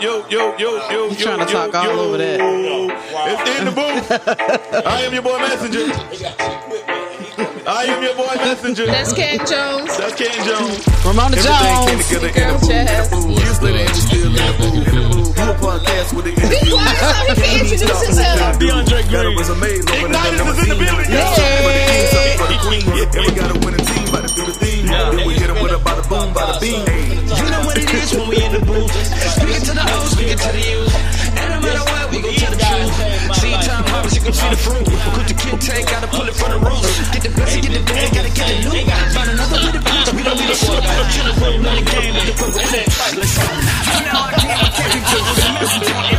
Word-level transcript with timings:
yo, 0.00 0.26
yo, 0.28 0.56
yo, 0.58 0.90
yo, 0.90 1.08
He's 1.08 1.20
yo, 1.20 1.26
trying 1.26 1.46
to 1.46 1.52
yo, 1.52 1.66
talk 1.70 1.74
all 1.74 1.84
yo. 1.86 2.00
over 2.08 2.18
that. 2.18 2.40
It's 2.40 3.58
in 3.58 3.64
the 3.64 3.72
booth. 3.72 4.06
I 4.86 5.02
am 5.02 5.12
your 5.12 5.22
boy 5.22 5.38
Messenger. 5.38 5.86
I 7.66 7.84
am 7.90 8.02
your 8.02 8.14
boy 8.14 8.34
Messenger. 8.36 8.86
That's 8.86 9.12
Ken 9.12 9.38
Jones. 9.46 9.96
That's 9.98 10.14
Ken 10.14 10.32
Jones. 10.46 10.86
Ramona 11.04 11.36
Everything 11.36 11.58
came 11.58 11.86
Jones. 11.86 12.08
together 12.08 12.28
in 12.28 12.34
Girl 12.34 12.58
the 12.58 12.66
Chaz. 12.66 13.10
booth. 13.10 13.38
You 13.38 13.46
still 13.54 13.76
ain't 13.76 13.96
still 13.96 14.26
in 14.26 14.32
the 14.34 14.54
booth. 14.58 15.36
You 15.36 15.42
a 15.46 15.54
podcast 15.60 16.10
with 16.16 16.24
the 16.26 16.32
Be 16.36 16.70
quiet 16.70 16.96
so 16.96 17.24
he 17.26 17.34
can 17.34 17.60
introduce 17.66 18.02
himself. 18.06 18.58
DeAndre 18.58 19.02
That 19.10 19.22
Green. 19.24 19.36
was 19.36 19.48
amazing. 19.50 19.88
Over 19.90 19.96
there, 19.96 20.06
Ignited 20.06 20.38
never 20.38 20.50
is 20.50 20.58
in 20.62 20.68
the 20.68 20.76
seen 20.76 20.84
building. 20.86 21.10
that. 21.10 21.38
Yay. 21.38 21.62
For 21.62 21.72
the 21.72 21.82
king, 21.86 22.06
something 22.14 22.38
for 22.40 22.48
the 22.52 22.58
queen. 22.66 22.84
And 23.16 23.22
we 23.26 23.32
got 23.36 23.50
a 23.50 23.58
winning 23.64 23.86
team, 23.86 24.04
about 24.08 24.28
to 24.28 24.34
do 24.34 24.42
the 24.46 24.52
thing. 24.56 24.86
Then 24.86 25.26
we 25.26 25.34
hit 25.34 25.50
'em 25.50 25.58
with 25.62 25.72
a 25.72 25.80
bada 25.82 26.02
boom, 26.08 26.32
bada 26.34 26.60
bing. 26.60 26.84
You 27.36 27.46
know 27.50 27.62
what 27.66 27.76
it 27.78 27.90
is 27.92 28.12
when 28.14 28.28
we 28.28 28.36
in 28.42 28.52
the 28.52 28.62
booth. 28.64 28.92
Speaking 29.36 29.64
to 29.68 29.72
the 29.76 29.84
old, 29.84 30.08
speaking 30.10 30.38
to 30.38 30.50
the 30.52 30.62
youth. 30.62 30.94
And 31.36 31.46
no 31.52 31.58
matter 31.60 31.84
what, 31.84 32.10
we 32.10 32.18
gon' 32.22 32.34
tell 32.34 32.52
the 32.52 32.60
truth. 32.60 32.94
See 33.36 33.52
time 33.52 33.84
harvest, 33.92 34.16
you 34.16 34.22
can 34.22 34.32
see 34.32 34.50
the 34.50 34.56
fruit. 34.56 34.86
Put 34.86 35.26
the 35.28 35.36
kid 35.36 35.60
tank, 35.60 35.84
gotta 35.90 36.08
pull 36.08 36.26
it 36.26 36.34
from 36.34 36.50
the 36.54 36.60
roots. 36.64 36.96
Get 37.12 37.22
the 37.22 37.32
best, 37.36 37.60
get 37.60 37.72
the 37.76 37.82
bag, 37.84 38.08
gotta 38.14 38.32
get 38.32 38.46
the 38.48 38.56
loot. 38.68 38.88
Find 39.12 39.30
another 39.30 39.58
way 39.60 39.72
to 39.72 39.82
bounce, 39.84 40.12
we 40.14 40.22
don't 40.22 40.38
need 40.38 40.50
a 40.50 40.56
swoop. 40.56 40.82
To 40.82 41.20
the 41.28 41.34
room, 41.44 41.62
not 41.62 41.78
a 41.78 41.84
game, 41.84 42.12
let 42.14 42.26
the 42.26 42.34
purple 42.38 42.64
set. 42.72 42.86
Let's 43.16 43.36
go. 43.36 43.44
Now 44.06 44.26
I 44.26 44.32
can't, 44.40 44.60
I 44.62 44.68
can't 44.72 44.92
be 46.10 46.15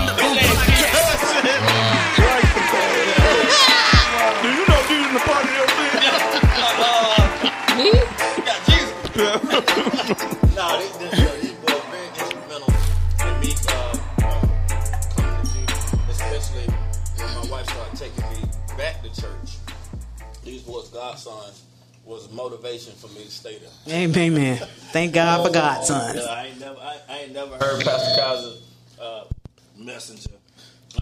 motivation 22.37 22.93
for 22.93 23.07
me 23.07 23.25
to 23.25 23.31
stay 23.31 23.57
there. 23.57 23.95
Amen, 23.95 24.33
man. 24.33 24.57
Thank 24.91 25.13
God 25.13 25.45
for 25.45 25.51
Godson. 25.51 26.15
Yeah, 26.15 26.21
I 26.23 26.45
ain't 26.45 26.59
never, 26.59 26.79
I, 26.79 26.97
I 27.09 27.17
ain't 27.19 27.33
never 27.33 27.57
heard 27.57 27.83
Pastor 27.83 28.21
Kaiser 28.21 28.57
uh, 29.01 29.23
messenger. 29.75 30.29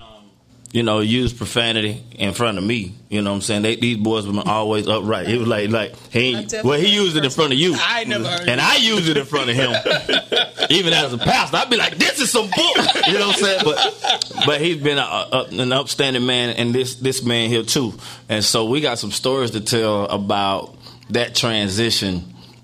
Um, 0.01 0.29
you 0.71 0.81
know, 0.81 1.01
use 1.01 1.33
profanity 1.33 2.03
in 2.17 2.33
front 2.33 2.57
of 2.57 2.63
me. 2.63 2.95
You 3.09 3.21
know 3.21 3.31
what 3.31 3.35
I'm 3.35 3.41
saying? 3.41 3.61
They, 3.63 3.75
these 3.75 3.97
boys 3.97 4.25
were 4.25 4.41
always 4.45 4.87
upright. 4.87 5.27
He 5.27 5.37
was 5.37 5.47
like, 5.47 5.69
like 5.69 5.95
he, 6.09 6.47
well, 6.63 6.79
he 6.79 6.95
used 6.95 7.17
it 7.17 7.25
in 7.25 7.31
front 7.31 7.51
of 7.51 7.59
you, 7.59 7.75
I 7.77 8.05
never 8.05 8.27
heard 8.27 8.47
and 8.47 8.61
I 8.61 8.77
use 8.77 9.07
it 9.09 9.17
in 9.17 9.25
front 9.25 9.49
of 9.49 9.55
him. 9.57 9.71
Even 10.69 10.93
as 10.93 11.13
a 11.13 11.17
pastor, 11.17 11.57
I'd 11.57 11.69
be 11.69 11.77
like, 11.77 11.97
"This 11.97 12.19
is 12.19 12.31
some 12.31 12.47
book," 12.47 13.05
you 13.05 13.13
know 13.19 13.27
what 13.27 13.37
I'm 13.37 13.43
saying? 13.43 13.61
But, 13.63 14.43
but 14.47 14.61
he's 14.61 14.81
been 14.81 14.97
a, 14.97 15.01
a, 15.01 15.47
an 15.51 15.71
upstanding 15.71 16.25
man, 16.25 16.55
and 16.55 16.73
this 16.73 16.95
this 16.95 17.23
man 17.23 17.49
here 17.49 17.61
too. 17.61 17.93
And 18.29 18.43
so 18.43 18.65
we 18.65 18.81
got 18.81 18.97
some 18.97 19.11
stories 19.11 19.51
to 19.51 19.61
tell 19.61 20.05
about 20.05 20.74
that 21.09 21.35
transition 21.35 22.23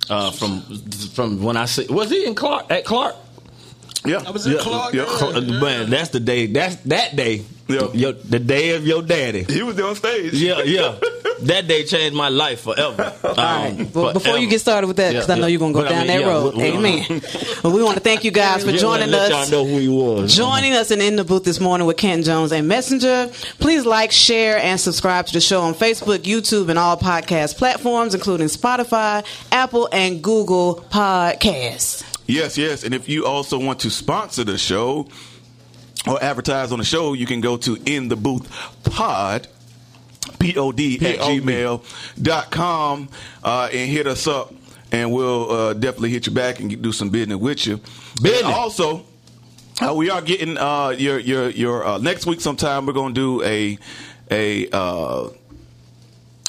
uh, 0.09 0.31
from 0.31 0.61
from 1.13 1.43
when 1.43 1.57
I 1.57 1.65
say 1.65 1.85
was 1.87 2.09
he 2.09 2.25
in 2.25 2.35
Clark 2.35 2.71
at 2.71 2.85
Clark? 2.85 3.15
Yeah. 4.05 4.23
I 4.25 4.31
was 4.31 4.47
in 4.47 4.57
Clark. 4.57 4.93
yeah. 4.93 5.05
yeah. 5.31 5.59
Man, 5.61 5.89
that's 5.89 6.09
the 6.09 6.19
day. 6.19 6.47
That's 6.47 6.75
that 6.85 7.15
day. 7.15 7.43
Yeah. 7.67 7.87
Your, 7.93 8.11
the 8.13 8.39
day 8.39 8.75
of 8.75 8.85
your 8.85 9.01
daddy. 9.01 9.43
He 9.43 9.61
was 9.63 9.75
there 9.77 9.85
on 9.85 9.95
stage. 9.95 10.33
Yeah, 10.33 10.61
yeah. 10.63 10.99
that 11.43 11.67
day 11.67 11.85
changed 11.85 12.17
my 12.17 12.27
life 12.29 12.61
forever. 12.61 13.13
Um, 13.23 13.29
All 13.29 13.35
right. 13.45 13.95
Well, 13.95 14.11
before 14.13 14.37
you 14.37 14.49
get 14.49 14.59
started 14.59 14.87
with 14.87 14.97
that, 14.97 15.13
because 15.13 15.29
Yeah, 15.29 15.35
I 15.35 15.37
know 15.37 15.45
yeah. 15.45 15.51
you're 15.51 15.59
going 15.59 15.73
to 15.73 15.79
go 15.79 15.83
But 15.85 15.91
I 15.93 15.95
down 15.95 16.07
mean, 16.07 16.17
that 16.17 16.21
yeah, 16.21 16.27
road. 16.27 16.55
we- 16.55 16.63
we- 16.77 16.77
Amen. 17.05 17.21
well, 17.63 17.73
we 17.73 17.81
want 17.83 17.95
to 17.95 18.03
thank 18.03 18.25
you 18.25 18.31
guys 18.31 18.63
for 18.65 18.71
Yeah, 18.71 18.77
joining 18.77 19.09
let 19.09 19.31
us. 19.31 19.49
Y'all 19.49 19.63
know 19.63 19.69
who 19.71 19.77
he 19.79 19.87
was. 19.87 20.35
Joining 20.35 20.73
us 20.73 20.91
and 20.91 21.01
in 21.01 21.15
the 21.15 21.23
booth 21.23 21.45
this 21.45 21.61
morning 21.61 21.87
with 21.87 21.95
Ken 21.95 22.23
Jones 22.23 22.51
and 22.51 22.67
Messenger. 22.67 23.31
Please 23.59 23.85
like, 23.85 24.11
share, 24.11 24.57
and 24.57 24.77
subscribe 24.81 25.27
to 25.27 25.33
the 25.33 25.39
show 25.39 25.61
on 25.61 25.73
Facebook, 25.75 26.19
YouTube, 26.19 26.67
and 26.69 26.77
all 26.77 26.97
podcast 26.97 27.57
platforms, 27.57 28.13
including 28.15 28.47
Spotify, 28.47 29.25
Apple, 29.53 29.87
and 29.93 30.21
Google 30.21 30.83
Podcasts. 30.91 32.03
Yes, 32.31 32.57
yes. 32.57 32.83
And 32.83 32.93
if 32.93 33.09
you 33.09 33.25
also 33.25 33.59
want 33.59 33.79
to 33.81 33.89
sponsor 33.89 34.43
the 34.43 34.57
show 34.57 35.07
or 36.07 36.21
advertise 36.23 36.71
on 36.71 36.79
the 36.79 36.85
show, 36.85 37.13
you 37.13 37.25
can 37.25 37.41
go 37.41 37.57
to 37.57 37.77
in 37.85 38.07
the 38.07 38.15
booth 38.15 38.49
pod. 38.83 39.47
P-O-D 40.39 40.95
at 41.05 41.19
gmail 41.19 41.83
dot 42.21 42.51
com 42.51 43.09
uh, 43.43 43.69
and 43.71 43.89
hit 43.89 44.07
us 44.07 44.27
up 44.27 44.53
and 44.91 45.11
we'll 45.11 45.51
uh, 45.51 45.73
definitely 45.73 46.09
hit 46.09 46.27
you 46.27 46.31
back 46.31 46.59
and 46.59 46.81
do 46.81 46.91
some 46.91 47.09
business 47.09 47.37
with 47.37 47.65
you. 47.65 47.79
Business. 48.21 48.43
And 48.43 48.53
also, 48.53 49.05
uh, 49.81 49.93
we 49.93 50.09
are 50.09 50.21
getting 50.21 50.57
uh, 50.57 50.89
your 50.89 51.19
your 51.19 51.49
your 51.49 51.85
uh, 51.85 51.97
next 51.97 52.25
week 52.25 52.41
sometime. 52.41 52.85
We're 52.85 52.93
going 52.93 53.13
to 53.13 53.39
do 53.39 53.43
a 53.43 53.77
a 54.29 54.69
uh, 54.71 55.29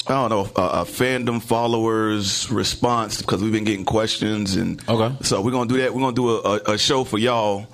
I 0.07 0.27
don't 0.27 0.29
know 0.29 0.61
a, 0.61 0.81
a 0.81 0.83
fandom 0.85 1.41
followers 1.41 2.51
response 2.51 3.21
because 3.21 3.41
we've 3.41 3.51
been 3.53 3.63
getting 3.63 3.85
questions 3.85 4.55
and 4.55 4.81
Okay. 4.89 5.15
So 5.23 5.41
we're 5.41 5.51
gonna 5.51 5.69
do 5.69 5.77
that. 5.77 5.93
We're 5.93 6.01
gonna 6.01 6.15
do 6.15 6.29
a, 6.29 6.39
a, 6.41 6.73
a 6.73 6.77
show 6.77 7.03
for 7.05 7.17
y'all, 7.17 7.67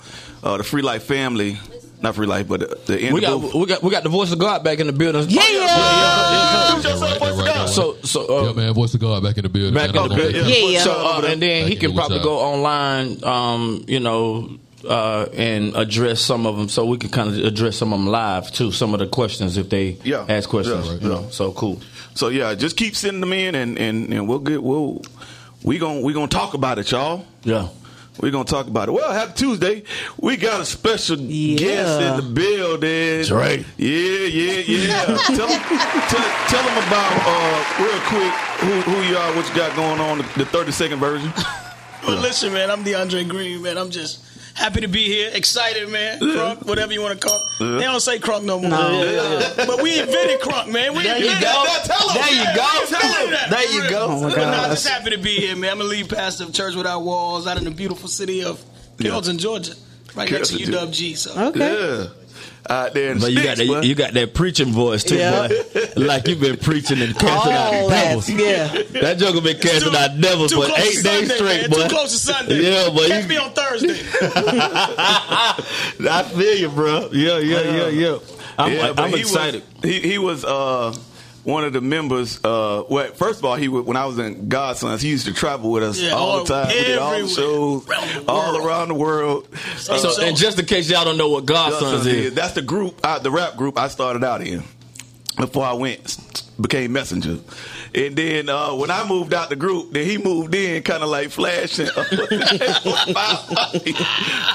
uh, 0.44 0.58
the 0.58 0.64
Free 0.64 0.84
Life 0.84 1.04
family, 1.04 1.58
not 2.02 2.16
Free 2.16 2.28
Life, 2.28 2.48
but 2.48 2.60
the, 2.60 2.80
the 2.86 3.00
end 3.02 3.14
We 3.16 3.26
of 3.26 3.42
got 3.42 3.54
we 3.56 3.66
got 3.66 3.84
we 3.84 3.90
got 3.90 4.04
the 4.04 4.10
voice 4.10 4.32
of 4.32 4.38
God 4.38 4.64
back 4.64 4.80
in 4.80 4.86
the 4.88 4.94
building. 4.94 5.26
Yeah! 5.30 5.42
Yeah, 5.50 5.60
yeah, 5.60 6.80
there, 6.82 7.34
right 7.34 7.46
there. 7.56 7.68
So 7.68 7.98
so 8.04 8.26
uh, 8.40 8.44
yeah, 8.48 8.54
man, 8.54 8.74
voice 8.74 8.94
of 8.94 9.00
God 9.00 9.24
back 9.24 9.38
in 9.38 9.44
the 9.44 9.50
building. 9.50 9.74
Back 9.74 9.94
man. 9.94 10.04
I'm 10.06 10.12
okay, 10.12 10.32
gonna 10.34 10.48
yeah. 10.50 10.70
Yeah. 10.70 10.80
So 10.82 10.92
uh, 10.94 11.22
and 11.28 11.42
then 11.42 11.68
he 11.68 11.76
can 11.76 11.94
probably 11.94 12.18
What's 12.18 12.26
go 12.28 12.38
online, 12.40 13.24
um, 13.24 13.84
you 13.88 14.00
know, 14.00 14.50
uh, 14.88 15.26
and 15.34 15.76
address 15.76 16.22
some 16.22 16.46
of 16.46 16.58
them, 16.58 16.70
so 16.70 16.86
we 16.86 16.98
can 16.98 17.10
kind 17.10 17.30
of 17.30 17.44
address 17.44 17.76
some 17.78 17.92
of 17.92 18.00
them 18.00 18.08
live 18.08 18.52
too. 18.52 18.72
Some 18.72 18.94
of 18.94 19.00
the 19.00 19.08
questions 19.08 19.58
if 19.58 19.70
they 19.70 19.98
Yeah. 20.04 20.26
ask 20.30 20.48
questions, 20.50 20.86
Yeah. 20.88 20.94
you 21.02 21.10
know. 21.10 21.28
So 21.32 21.52
cool. 21.52 21.82
So 22.20 22.28
yeah, 22.28 22.54
just 22.54 22.76
keep 22.76 22.98
sending 22.98 23.22
them 23.22 23.32
in, 23.32 23.56
and 23.56 23.80
and, 23.80 24.14
and 24.14 24.28
we'll 24.28 24.40
get 24.40 24.62
we'll 24.62 25.02
we 25.64 25.78
gonna 25.80 26.02
we 26.02 26.12
gonna 26.12 26.28
talk 26.28 26.54
about 26.54 26.78
it, 26.78 26.92
y'all. 26.92 27.26
Yeah. 27.44 27.70
We're 28.20 28.32
gonna 28.32 28.44
talk 28.44 28.68
about 28.68 28.90
it. 28.90 28.92
Well, 28.92 29.14
happy 29.14 29.32
Tuesday. 29.36 29.84
We 30.20 30.36
got 30.36 30.60
a 30.60 30.66
special 30.66 31.18
Yeah. 31.18 31.58
guest 31.58 32.02
in 32.02 32.16
the 32.18 32.34
building. 32.34 33.18
That's 33.20 33.32
right. 33.32 33.66
Yeah, 33.78 34.26
yeah, 34.26 34.60
yeah. 34.68 35.06
tell, 35.28 35.48
them, 35.48 35.62
tell, 36.10 36.30
tell 36.50 36.64
them 36.68 36.88
about 36.90 37.14
uh, 37.24 37.64
real 37.80 38.00
quick 38.12 38.34
who, 38.60 38.92
who 38.92 39.02
you 39.10 39.16
are, 39.16 39.34
what 39.38 39.48
you 39.48 39.56
got 39.56 39.74
going 39.78 40.02
on, 40.02 40.18
the 40.18 40.46
30 40.46 40.72
second 40.74 41.00
version. 41.00 41.32
Well, 42.08 42.22
listen, 42.22 42.54
man, 42.54 42.72
I'm 42.72 42.84
DeAndre 42.86 43.28
Green, 43.28 43.62
man. 43.62 43.78
I'm 43.78 43.90
just 43.90 44.24
happy 44.60 44.82
to 44.82 44.88
be 44.88 45.06
here, 45.06 45.32
excited, 45.34 45.90
man. 45.90 46.20
Crunk, 46.20 46.66
whatever 46.66 46.94
you 46.94 47.02
want 47.02 47.20
to 47.20 47.28
call. 47.28 47.40
They 47.60 47.86
don't 47.86 48.00
say 48.02 48.20
crunk 48.20 48.44
no 48.44 48.60
more. 48.60 48.70
No. 48.70 49.54
But 49.56 49.82
we 49.82 50.00
invented 50.00 50.40
crunk, 50.42 50.68
man. 50.72 50.94
We 50.96 51.04
There 51.04 51.18
you 51.18 51.26
invented 51.32 51.42
go. 51.42 51.64
that. 51.66 51.84
Tell 51.86 52.10
'em. 52.10 52.16
There 52.16 52.34
you 52.34 52.56
go. 52.56 52.68
We 52.74 52.96
invented 52.96 53.34
that, 53.34 53.50
There 53.50 53.72
you 53.72 53.90
go. 53.90 54.06
Oh, 54.10 54.22
my 54.22 54.30
But 54.30 54.36
no, 54.38 54.44
gosh. 54.52 54.70
just 54.70 54.88
happy 54.88 55.10
to 55.12 55.18
be 55.18 55.36
here, 55.36 55.56
man. 55.56 55.72
I'm 55.72 55.82
a 55.82 55.84
lead 55.86 56.10
pastor 56.10 56.44
of 56.44 56.54
Church 56.54 56.76
Without 56.76 57.02
Walls 57.04 57.48
out 57.48 57.58
in 57.58 57.64
the 57.64 57.72
beautiful 57.72 58.08
city 58.10 58.44
of 58.44 58.64
Carrollton, 59.02 59.38
Georgia, 59.38 59.74
right 60.16 60.30
next 60.30 60.50
to 60.50 60.58
Carrollton, 60.58 60.92
UWG. 60.94 61.16
So 61.18 61.48
Okay. 61.48 62.10
Yeah. 62.68 62.76
Out 62.76 62.94
there 62.94 63.12
in 63.12 63.20
the 63.20 63.26
But 63.26 63.32
you 63.34 63.44
got 63.44 63.56
sticks, 63.56 63.70
boy. 63.70 63.76
that 63.82 63.86
you 63.88 63.96
got 63.96 64.14
that 64.14 64.34
preaching 64.34 64.72
voice 64.72 65.04
too, 65.04 65.16
Yeah. 65.18 65.48
boy. 65.48 65.56
Like 65.96 66.28
you've 66.28 66.40
been 66.42 66.58
preaching 66.58 67.02
and 67.02 67.18
casting 67.18 67.54
out 67.54 67.74
All 67.74 67.90
devils. 67.90 68.30
Yeah. 68.30 68.68
That 69.02 69.18
joker 69.18 69.42
been 69.42 69.58
casting 69.60 69.92
Too- 69.92 69.98
out 69.98 70.20
devils 70.22 70.52
too 70.52 70.62
for 70.62 70.68
close 70.68 70.80
eight 70.80 70.98
to 70.98 71.04
days 71.04 71.20
Sunday, 71.30 71.36
straight, 71.36 71.62
man. 71.62 71.70
boy. 71.70 71.84
Too 71.84 71.90
close 71.90 72.12
to 72.12 72.18
Sunday. 72.20 72.62
Yeah, 72.62 72.90
boy. 72.90 73.08
Catch 73.08 73.24
you- 73.24 73.30
me 73.30 73.38
on 73.38 73.52
Thursday. 73.54 74.00
I 74.92 76.24
feel 76.36 76.56
you, 76.58 76.70
bro. 76.70 77.10
Yeah, 77.12 77.38
yeah, 77.40 77.62
yeah, 77.62 77.88
yeah. 77.88 78.18
I'm, 78.58 78.74
yeah, 78.74 78.94
I'm 78.98 79.14
excited. 79.14 79.64
Was, 79.82 79.84
he 79.92 80.00
he 80.02 80.18
was 80.18 80.44
uh, 80.44 80.94
one 81.50 81.64
of 81.64 81.74
the 81.74 81.82
members. 81.82 82.40
Uh, 82.44 82.84
well, 82.90 83.12
first 83.14 83.40
of 83.40 83.46
all, 83.46 83.56
he 83.56 83.68
was, 83.68 83.86
when 83.86 83.98
I 83.98 84.06
was 84.06 84.18
in 84.20 84.48
Godsons, 84.50 85.02
he 85.02 85.10
used 85.10 85.26
to 85.26 85.34
travel 85.34 85.72
with 85.72 85.84
us 85.84 86.00
Yeah, 86.00 86.12
all 86.12 86.30
all- 86.30 86.44
the 86.44 86.54
time. 86.54 86.68
We 86.68 86.74
did 86.76 86.98
all 86.98 87.20
the 87.22 87.28
shows 87.28 87.88
Around 87.88 88.26
the 88.26 88.32
all 88.32 88.54
world. 88.54 88.66
around 88.66 88.88
the 88.90 88.94
world. 88.96 89.48
So, 89.78 89.98
So- 89.98 90.22
and 90.22 90.38
just 90.38 90.60
in 90.60 90.66
case 90.66 90.90
y'all 90.90 91.04
don't 91.06 91.18
know 91.18 91.30
what 91.30 91.46
Godsons 91.46 92.06
is, 92.06 92.34
That's 92.34 92.54
the 92.54 92.62
group, 92.62 93.00
uh, 93.04 93.20
the 93.20 93.32
rap 93.32 93.56
group 93.58 93.78
I 93.78 93.88
started 93.88 94.24
out 94.24 94.42
in 94.42 94.64
before 95.38 95.66
I 95.66 95.74
went 95.74 96.44
became 96.60 96.92
messenger. 96.94 97.38
And 97.94 98.16
then 98.16 98.50
uh, 98.50 98.74
when 98.76 98.92
I 98.92 99.08
moved 99.08 99.34
out 99.34 99.50
the 99.50 99.56
group, 99.56 99.92
then 99.94 100.06
he 100.06 100.18
moved 100.20 100.54
in, 100.54 100.84
kind 100.84 101.02
of 101.02 101.10
like 101.10 101.30
flashing. 101.32 101.88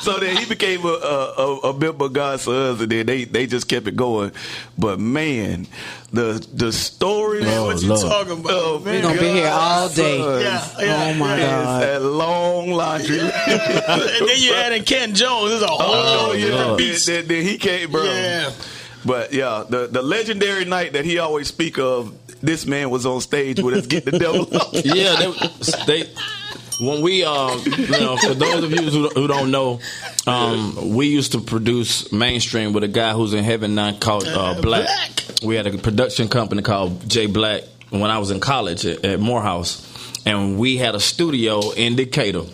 so 0.01 0.19
then 0.19 0.37
he 0.37 0.45
became 0.47 0.85
a, 0.85 0.89
a, 0.89 1.59
a 1.71 1.79
member 1.79 2.05
of 2.07 2.13
God's 2.13 2.43
sons, 2.43 2.81
and 2.81 2.91
then 2.91 3.07
they, 3.07 3.25
they 3.25 3.47
just 3.47 3.69
kept 3.69 3.87
it 3.89 3.97
going. 3.97 4.33
But 4.79 5.01
man, 5.01 5.67
the 6.13 6.47
the 6.53 6.73
stories. 6.73 7.45
Oh, 7.47 7.67
what 7.67 7.83
you 7.83 7.89
Lord. 7.89 8.01
talking 8.03 8.41
about? 8.41 8.53
of? 8.53 8.85
We're 8.85 9.03
going 9.03 9.15
to 9.17 9.21
be 9.21 9.29
here 9.33 9.51
all 9.53 9.89
day. 9.89 10.19
Yeah, 10.19 10.71
yeah. 10.79 11.11
Oh, 11.11 11.15
my 11.15 11.35
It's 11.35 11.45
God. 11.45 11.83
that 11.83 12.03
long 12.03 12.71
laundry. 12.71 13.19
and 13.21 13.29
then 13.29 14.37
you 14.39 14.55
adding 14.55 14.85
Ken 14.85 15.15
Jones. 15.15 15.53
It's 15.55 15.63
a 15.63 15.67
whole 15.67 15.81
Oh, 15.95 16.29
other 16.31 16.39
yeah. 16.39 16.49
Then, 16.51 16.77
beast. 16.77 17.07
then, 17.07 17.27
then 17.27 17.43
he 17.45 17.59
came, 17.59 17.91
bro. 17.91 18.05
Yeah. 18.05 18.53
But 19.07 19.33
yeah, 19.35 19.65
the 19.69 19.87
the 19.87 20.01
legendary 20.01 20.65
night 20.65 20.95
that 20.95 21.05
he 21.05 21.19
always 21.19 21.47
speak 21.49 21.79
of, 21.79 22.15
this 22.47 22.67
man 22.67 22.91
was 22.91 23.07
on 23.07 23.21
stage 23.21 23.61
with 23.61 23.75
us, 23.75 23.87
get 23.87 24.05
the 24.05 24.19
devil. 24.19 24.43
out. 24.55 24.73
yeah, 24.85 25.17
they, 25.17 26.03
they 26.03 26.11
when 26.81 27.03
we, 27.03 27.25
uh, 27.25 27.57
you 27.57 27.87
know, 27.89 28.17
for 28.17 28.35
those 28.35 28.65
of 28.65 28.71
you 28.73 28.83
who, 28.91 29.09
who 29.09 29.29
don't 29.29 29.51
know, 29.51 29.81
um, 30.27 30.95
we 30.95 31.07
used 31.07 31.33
to 31.33 31.41
produce 31.41 32.13
mainstream 32.13 32.73
with 32.73 32.85
a 32.85 32.89
guy 32.89 33.13
who's 33.13 33.33
in 33.33 33.45
heaven 33.45 33.75
now 33.75 33.93
called 33.93 34.27
uh, 34.27 34.61
Black. 34.61 34.89
We 35.43 35.57
had 35.57 35.67
a 35.67 35.79
production 35.79 36.29
company 36.29 36.63
called 36.63 37.09
J 37.09 37.27
Black 37.27 37.63
when 37.91 38.11
I 38.11 38.19
was 38.19 38.31
in 38.31 38.41
college 38.41 38.85
at, 38.87 39.05
at 39.05 39.21
Morehouse, 39.21 39.87
and 40.27 40.59
we 40.59 40.77
had 40.77 40.95
a 40.95 41.01
studio 41.01 41.71
in 41.71 41.97
Decatur, 41.97 42.45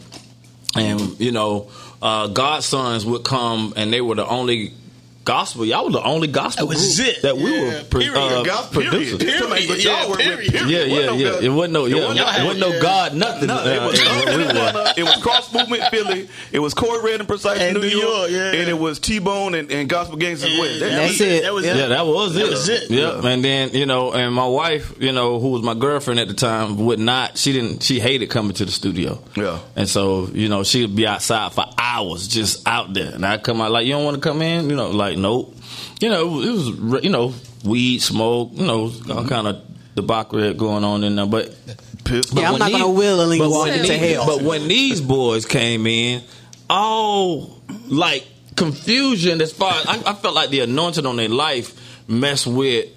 and 0.75 1.19
you 1.19 1.33
know, 1.33 1.71
uh, 2.03 2.29
Godsons 2.29 3.05
would 3.05 3.25
come, 3.25 3.73
and 3.77 3.93
they 3.93 4.01
were 4.01 4.15
the 4.15 4.27
only. 4.27 4.75
Gospel, 5.23 5.67
y'all 5.67 5.85
were 5.85 5.91
the 5.93 6.03
only 6.03 6.29
gospel 6.29 6.67
That 6.67 6.75
was 6.75 6.97
group 6.97 7.09
it. 7.09 7.23
that 7.23 7.37
we 7.37 7.55
Yeah, 7.55 7.61
were 7.61 7.85
pro- 7.91 8.01
period. 8.01 8.17
uh, 8.17 8.43
Gospel, 8.43 8.83
producers. 8.83 9.19
period. 9.19 9.39
Period. 9.49 9.69
But 9.69 9.85
y'all 9.85 9.93
Yeah, 9.93 10.09
were- 10.09 10.17
period. 10.17 10.53
period. 10.53 10.71
Yeah, 10.71 10.79
yeah, 10.85 10.95
Wasn't 10.95 11.07
no 11.11 11.15
yeah. 11.17 11.47
It 11.47 11.49
wasn't 11.51 11.73
no, 11.75 11.85
yeah, 11.87 11.95
wasn't 12.07 12.19
it 12.21 12.45
wasn't 12.45 12.61
no 12.61 12.69
yeah. 12.73 12.81
God, 12.81 13.15
nothing. 13.15 13.47
No, 13.49 13.55
uh, 13.59 13.65
it 13.67 13.83
was 13.83 14.01
where 14.01 14.39
we 14.39 14.45
were. 14.45 14.93
it 14.97 15.03
was 15.05 15.17
Cross 15.23 15.53
Movement 15.53 15.83
Philly. 15.91 16.29
It 16.53 16.59
was 16.61 16.73
Corey 16.73 17.03
Red 17.03 17.21
and 17.21 17.29
Precise 17.29 17.61
And 17.61 17.75
New, 17.75 17.83
New 17.83 17.89
York, 17.89 18.03
York, 18.03 18.31
yeah. 18.31 18.61
and 18.61 18.69
it 18.71 18.79
was 18.79 18.99
T 18.99 19.19
Bone 19.19 19.55
and, 19.55 19.71
and 19.71 19.89
Gospel 19.91 20.17
Gangstaz 20.17 20.51
as 20.53 20.59
well. 20.59 20.71
Yeah, 20.71 20.79
That's 20.89 21.19
That's 21.19 21.21
it. 21.21 21.43
That 21.43 21.53
was 21.55 21.65
Yeah. 21.67 21.75
it. 21.75 21.77
Yeah, 21.77 21.87
that 21.89 22.07
was 22.07 22.35
That 22.35 22.47
it. 22.47 22.51
was 22.51 22.69
it. 22.71 22.91
Yep. 22.91 23.25
And 23.25 23.45
then 23.45 23.71
you 23.75 23.85
know, 23.85 24.13
and 24.13 24.35
my 24.35 24.47
wife, 24.47 24.95
you 24.99 25.13
know, 25.13 25.39
who 25.39 25.49
was 25.51 25.63
my 25.63 25.75
girlfriend 25.75 26.19
at 26.19 26.29
the 26.29 26.35
time, 26.35 26.77
would 26.79 26.99
not. 26.99 27.37
She 27.37 27.53
didn't. 27.53 27.83
She 27.83 28.01
hated 28.01 28.31
coming 28.31 28.55
to 28.55 28.65
the 28.65 28.73
studio. 28.73 29.23
Yeah. 29.37 29.59
And 29.77 29.87
so 29.87 30.31
you 30.33 30.49
know, 30.49 30.65
she'd 30.65 30.97
be 30.97 31.07
outside 31.07 31.53
for 31.53 31.67
hours, 31.79 32.27
just 32.27 32.67
out 32.67 32.95
there, 32.95 33.13
and 33.15 33.25
I 33.27 33.33
would 33.37 33.43
come 33.43 33.61
out 33.61 33.71
like, 33.71 33.85
"You 33.87 33.93
don't 33.93 34.05
want 34.05 34.15
to 34.17 34.21
come 34.23 34.41
in?" 34.41 34.71
You 34.71 34.77
know, 34.77 34.91
like, 34.91 35.10
nope. 35.19 35.55
You 36.01 36.09
know, 36.09 36.27
it 36.27 36.31
was, 36.31 36.47
it 36.47 36.51
was 36.51 36.73
re- 36.73 37.01
you 37.03 37.11
know, 37.11 37.35
weed, 37.65 38.01
smoke, 38.01 38.51
you 38.55 38.67
know, 38.67 38.83
all 38.83 38.91
mm-hmm. 38.91 39.29
kind 39.29 39.47
of 39.47 39.63
debauchery 39.95 40.55
going 40.55 40.85
on 40.85 41.05
in 41.05 41.17
there, 41.17 41.27
but. 41.27 41.55
Piss. 42.03 42.33
Yeah, 42.33 42.47
I'm 42.47 42.53
when 42.55 42.61
not 42.61 42.73
gonna 42.73 42.91
willingly 42.91 43.39
but 43.39 43.51
walk 43.51 43.67
when 43.67 43.75
into 43.75 43.93
these- 43.93 44.01
hell. 44.15 44.27
But 44.27 44.43
when 44.43 44.69
these 44.69 45.01
boys 45.01 45.45
came 45.45 45.87
in, 45.87 46.23
all 46.69 47.61
like 47.89 48.27
confusion 48.57 49.41
as 49.41 49.53
far 49.53 49.73
as 49.75 49.87
I, 49.87 50.11
I 50.11 50.15
felt 50.15 50.35
like 50.35 50.51
the 50.51 50.61
anointing 50.61 51.05
on 51.05 51.17
their 51.17 51.29
life 51.29 51.79
messed 52.09 52.47
with 52.47 52.89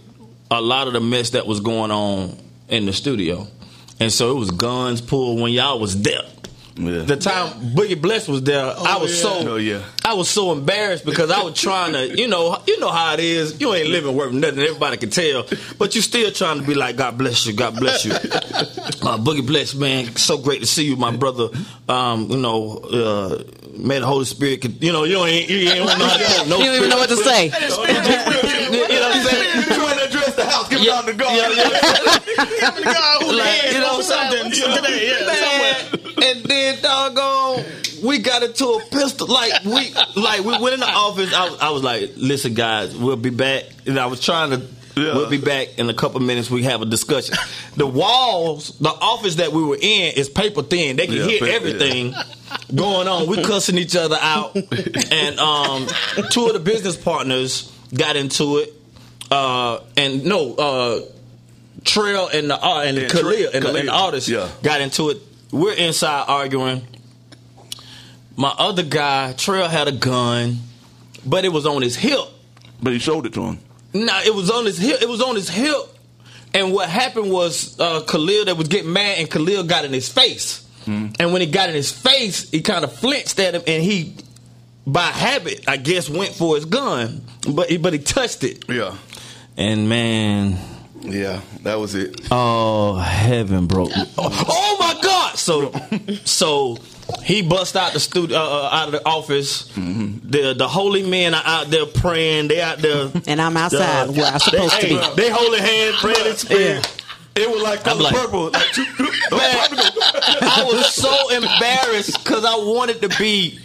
a 0.52 0.62
lot 0.62 0.88
of 0.88 0.94
the 0.94 1.00
mess 1.00 1.32
that 1.32 1.48
was 1.48 1.60
going 1.60 1.92
on 1.92 2.38
in 2.70 2.86
the 2.86 2.94
studio. 2.94 3.48
And 4.00 4.12
so 4.12 4.32
it 4.32 4.40
was 4.40 4.52
guns 4.52 5.02
pulled 5.02 5.42
when 5.42 5.52
y'all 5.52 5.80
was 5.80 6.02
there. 6.02 6.24
Yeah. 6.76 7.04
The 7.04 7.18
time 7.18 7.50
Boogie 7.76 8.02
Bless 8.02 8.28
was 8.28 8.42
there, 8.44 8.64
I 8.66 8.98
was 8.98 9.12
yeah. 9.16 9.30
so 9.30 9.54
Oh, 9.54 9.56
yeah. 9.58 9.84
I 10.04 10.14
was 10.14 10.30
so 10.30 10.52
embarrassed 10.52 11.06
because 11.06 11.30
I 11.30 11.44
was 11.44 11.60
trying 11.60 11.94
to, 11.94 12.18
you 12.18 12.28
know, 12.28 12.58
you 12.66 12.80
know 12.80 12.90
how 12.90 13.14
it 13.14 13.20
is. 13.20 13.62
You 13.62 13.74
ain't 13.74 13.90
living 13.90 14.16
worth 14.16 14.34
nothing. 14.34 14.60
Everybody 14.60 14.98
can 14.98 15.12
tell, 15.12 15.46
but 15.78 15.96
you 15.96 16.02
still 16.02 16.32
trying 16.32 16.62
to 16.62 16.68
be 16.68 16.74
like, 16.74 16.96
God 16.96 17.18
bless 17.18 17.46
you, 17.46 17.54
God 17.54 17.76
bless 17.80 18.06
you. 18.06 18.14
Uh, 19.04 19.18
Boogie 19.18 19.46
Bless, 19.46 19.76
man, 19.76 20.16
so 20.16 20.38
great 20.38 20.62
to 20.62 20.66
see 20.66 20.86
you, 20.86 20.96
my 20.96 21.12
brother. 21.12 21.50
Um, 21.90 22.30
you 22.32 22.38
know, 22.38 22.78
uh, 22.78 23.44
may 23.78 24.00
the 24.00 24.06
Holy 24.06 24.24
Spirit, 24.24 24.62
could, 24.62 24.82
you 24.82 24.94
know, 24.94 25.04
you 25.04 25.24
ain't, 25.26 25.50
you 25.50 25.70
ain't 25.70 25.80
know 25.80 25.88
how 25.88 26.18
to 26.44 26.50
no 26.50 26.58
You 26.60 26.66
don't 26.66 26.76
even 26.76 26.90
know 26.90 26.98
what 26.98 27.10
to 27.10 27.18
say. 27.18 27.50
Address 30.92 31.06
the 31.06 31.06
house. 31.06 31.06
Yeah, 31.06 31.06
down 31.06 31.06
the 31.06 31.14
guard. 31.14 31.36
yeah, 31.36 31.50
yeah. 31.50 32.70
The 32.74 32.84
guy 32.84 33.18
who 33.20 33.32
Like, 33.38 33.64
like, 33.64 33.74
you 33.74 33.80
know, 33.80 34.02
something 34.02 34.52
today. 34.52 35.08
Yeah, 35.08 35.34
somewhere. 35.36 36.30
And 36.30 36.44
then 36.46 36.82
doggone, 36.82 37.66
we 38.04 38.20
got 38.20 38.44
into 38.44 38.66
a 38.66 38.80
pistol. 38.92 39.28
Like 39.28 39.64
we, 39.64 39.94
like 40.16 40.42
we 40.44 40.58
went 40.60 40.74
in 40.74 40.80
the 40.80 40.90
office. 40.90 41.34
I, 41.34 41.50
was- 41.50 41.60
I 41.60 41.70
was 41.72 41.84
like, 41.84 42.12
"Listen, 42.16 42.54
guys, 42.54 42.96
we'll 42.96 43.16
be 43.18 43.30
back." 43.30 43.64
And 43.86 44.00
I 44.00 44.06
was 44.08 44.20
trying 44.22 44.52
to. 44.52 44.62
Yeah. 44.96 45.16
We'll 45.16 45.28
be 45.30 45.40
back 45.40 45.80
in 45.80 45.90
a 45.90 45.94
couple 45.96 46.20
minutes. 46.20 46.52
We 46.52 46.64
have 46.64 46.84
a 46.84 46.86
discussion. 46.86 47.36
The 47.76 47.88
walls, 47.88 48.78
the 48.78 48.90
office 48.92 49.36
that 49.36 49.52
we 49.52 49.64
were 49.64 49.76
in, 49.82 50.14
is 50.16 50.30
paper 50.30 50.62
thin. 50.62 50.98
They 50.98 51.08
can 51.08 51.16
Yeah, 51.16 51.24
hear 51.26 51.40
paper- 51.40 51.52
everything 51.56 52.14
going 52.76 53.08
on. 53.08 53.26
We 53.28 53.42
cussing 53.44 53.80
each 53.80 53.96
other 53.96 54.18
out, 54.22 54.56
and 55.12 55.40
um, 55.40 55.88
two 56.30 56.46
of 56.46 56.54
the 56.54 56.60
business 56.64 56.96
partners 56.96 57.72
got 57.92 58.16
into 58.16 58.58
it. 58.60 58.72
Uh, 59.32 59.80
and 59.98 60.26
no, 60.26 60.54
uh, 60.56 61.02
Trail 61.86 62.30
and 62.32 62.50
the 62.50 62.64
uh, 62.66 62.82
and 62.86 62.98
Yeah, 62.98 63.08
Khalil 63.08 63.50
and, 63.54 63.64
the- 63.66 63.76
and 63.76 63.88
the 63.88 63.92
artist 63.94 64.28
Yeah. 64.28 64.50
got 64.62 64.80
into 64.82 65.10
it. 65.10 65.18
We're 65.52 65.74
inside 65.74 66.26
arguing. 66.28 66.82
My 68.36 68.50
other 68.58 68.84
guy, 68.84 69.34
Trail, 69.34 69.68
had 69.68 69.88
a 69.88 69.92
gun, 69.92 70.60
but 71.26 71.46
it 71.46 71.50
was 71.54 71.66
on 71.66 71.82
his 71.82 71.96
hip. 71.96 72.20
But 72.82 72.94
he 72.94 73.00
showed 73.00 73.26
it 73.26 73.34
to 73.34 73.42
him. 73.44 73.60
Nah, 73.94 74.22
it 74.26 74.34
was 74.34 74.50
on 74.50 74.66
his 74.66 74.78
hip. 74.80 75.02
It 75.02 75.08
was 75.10 75.22
on 75.22 75.36
his 75.36 75.50
hip. 75.50 75.76
And 76.56 76.72
what 76.74 76.90
happened 76.90 77.32
was 77.32 77.80
uh, 77.80 78.02
Khalil 78.02 78.46
that 78.46 78.58
was 78.58 78.68
getting 78.68 78.92
mad, 78.94 79.18
and 79.20 79.30
Khalil 79.30 79.64
got 79.64 79.86
in 79.86 79.94
his 79.94 80.10
face. 80.10 80.62
And 80.86 81.16
when 81.32 81.40
he 81.40 81.48
got 81.48 81.70
in 81.70 81.76
his 81.76 81.92
face, 81.94 82.50
he 82.50 82.60
kind 82.62 82.84
of 82.84 82.92
flinched 82.92 83.40
at 83.40 83.56
him, 83.56 83.62
and 83.68 83.82
he, 83.82 84.16
by 84.86 85.04
habit, 85.04 85.64
I 85.66 85.78
guess, 85.78 86.10
went 86.10 86.34
for 86.34 86.56
his 86.56 86.66
gun, 86.66 87.24
but 87.50 87.70
he, 87.70 87.78
but 87.78 87.94
he 87.94 88.00
touched 88.00 88.44
it. 88.44 88.66
Yeah. 88.68 88.94
And 89.58 89.88
man, 89.90 90.58
Yeah, 91.02 91.42
that 91.64 91.80
was 91.80 91.96
it. 91.96 92.20
Oh, 92.32 92.96
heaven 92.96 93.68
broke. 93.68 93.92
Oh, 93.96 94.08
oh 94.18 94.78
my 94.80 95.00
God! 95.02 95.36
So, 95.38 95.72
so 96.26 96.78
he 97.24 97.42
bust 97.42 97.76
out 97.76 97.94
the 97.94 98.00
studio, 98.00 98.38
uh, 98.38 98.42
uh, 98.42 98.70
out 98.76 98.86
of 98.88 98.92
the 98.94 99.06
office. 99.08 99.68
The 99.76 100.56
the 100.58 100.68
holy 100.68 101.08
men 101.08 101.34
are 101.36 101.44
out 101.46 101.68
there 101.68 101.86
praying. 101.86 102.48
They 102.48 102.62
out 102.62 102.80
there, 102.80 103.12
And 103.28 103.42
I'm 103.42 103.56
outside 103.58 104.10
where 104.10 104.26
I'm 104.26 104.40
supposed 104.40 104.76
they, 104.78 104.82
to 104.82 104.88
be. 104.88 104.96
hey, 104.96 105.14
They 105.16 105.30
holding 105.30 105.62
hands, 105.62 105.96
praying 105.98 106.26
in 106.28 106.36
spirit. 106.36 107.04
It 107.36 107.50
was 107.50 107.62
like 107.64 107.84
color 107.84 108.02
like- 108.04 108.16
purple. 108.16 108.52
Like, 108.52 108.72
two, 108.74 108.86
two, 108.98 109.04
Man, 109.04 109.58
I 110.42 110.64
was 110.68 110.94
so 110.94 111.30
embarrassed 111.30 112.24
because 112.24 112.46
I 112.46 112.56
wanted 112.56 113.02
to 113.02 113.10
be 113.20 113.60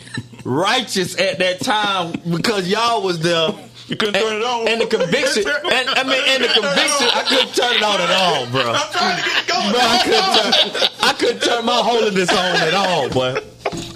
righteous 0.44 1.18
at 1.20 1.38
that 1.38 1.60
time 1.60 2.12
because 2.30 2.66
y'all 2.68 3.02
was 3.02 3.20
there. 3.20 3.50
You 3.88 3.96
couldn't 3.96 4.16
and, 4.16 4.24
turn 4.24 4.36
it 4.36 4.44
on. 4.44 4.68
and 4.68 4.80
the 4.82 4.86
conviction, 4.86 5.48
and 5.72 5.88
I 5.88 6.02
mean, 6.04 6.22
and 6.28 6.44
the 6.44 6.52
conviction, 6.52 7.08
I 7.08 7.24
couldn't 7.24 7.54
turn 7.56 7.72
it 7.72 7.82
on 7.82 8.00
at 8.00 8.12
all, 8.12 8.46
bro. 8.52 8.72
I'm 8.76 8.92
trying 8.92 9.16
to 9.16 9.24
get 9.24 9.48
going. 9.48 9.72
Bro, 9.72 9.80
I 9.80 9.98
couldn't 10.04 10.32
turn, 10.36 10.88
I 11.00 11.12
couldn't 11.14 11.40
turn 11.40 11.64
my 11.64 11.80
holiness 11.80 12.30
on 12.30 12.56
at 12.56 12.74
all, 12.74 13.08
boy. 13.08 13.40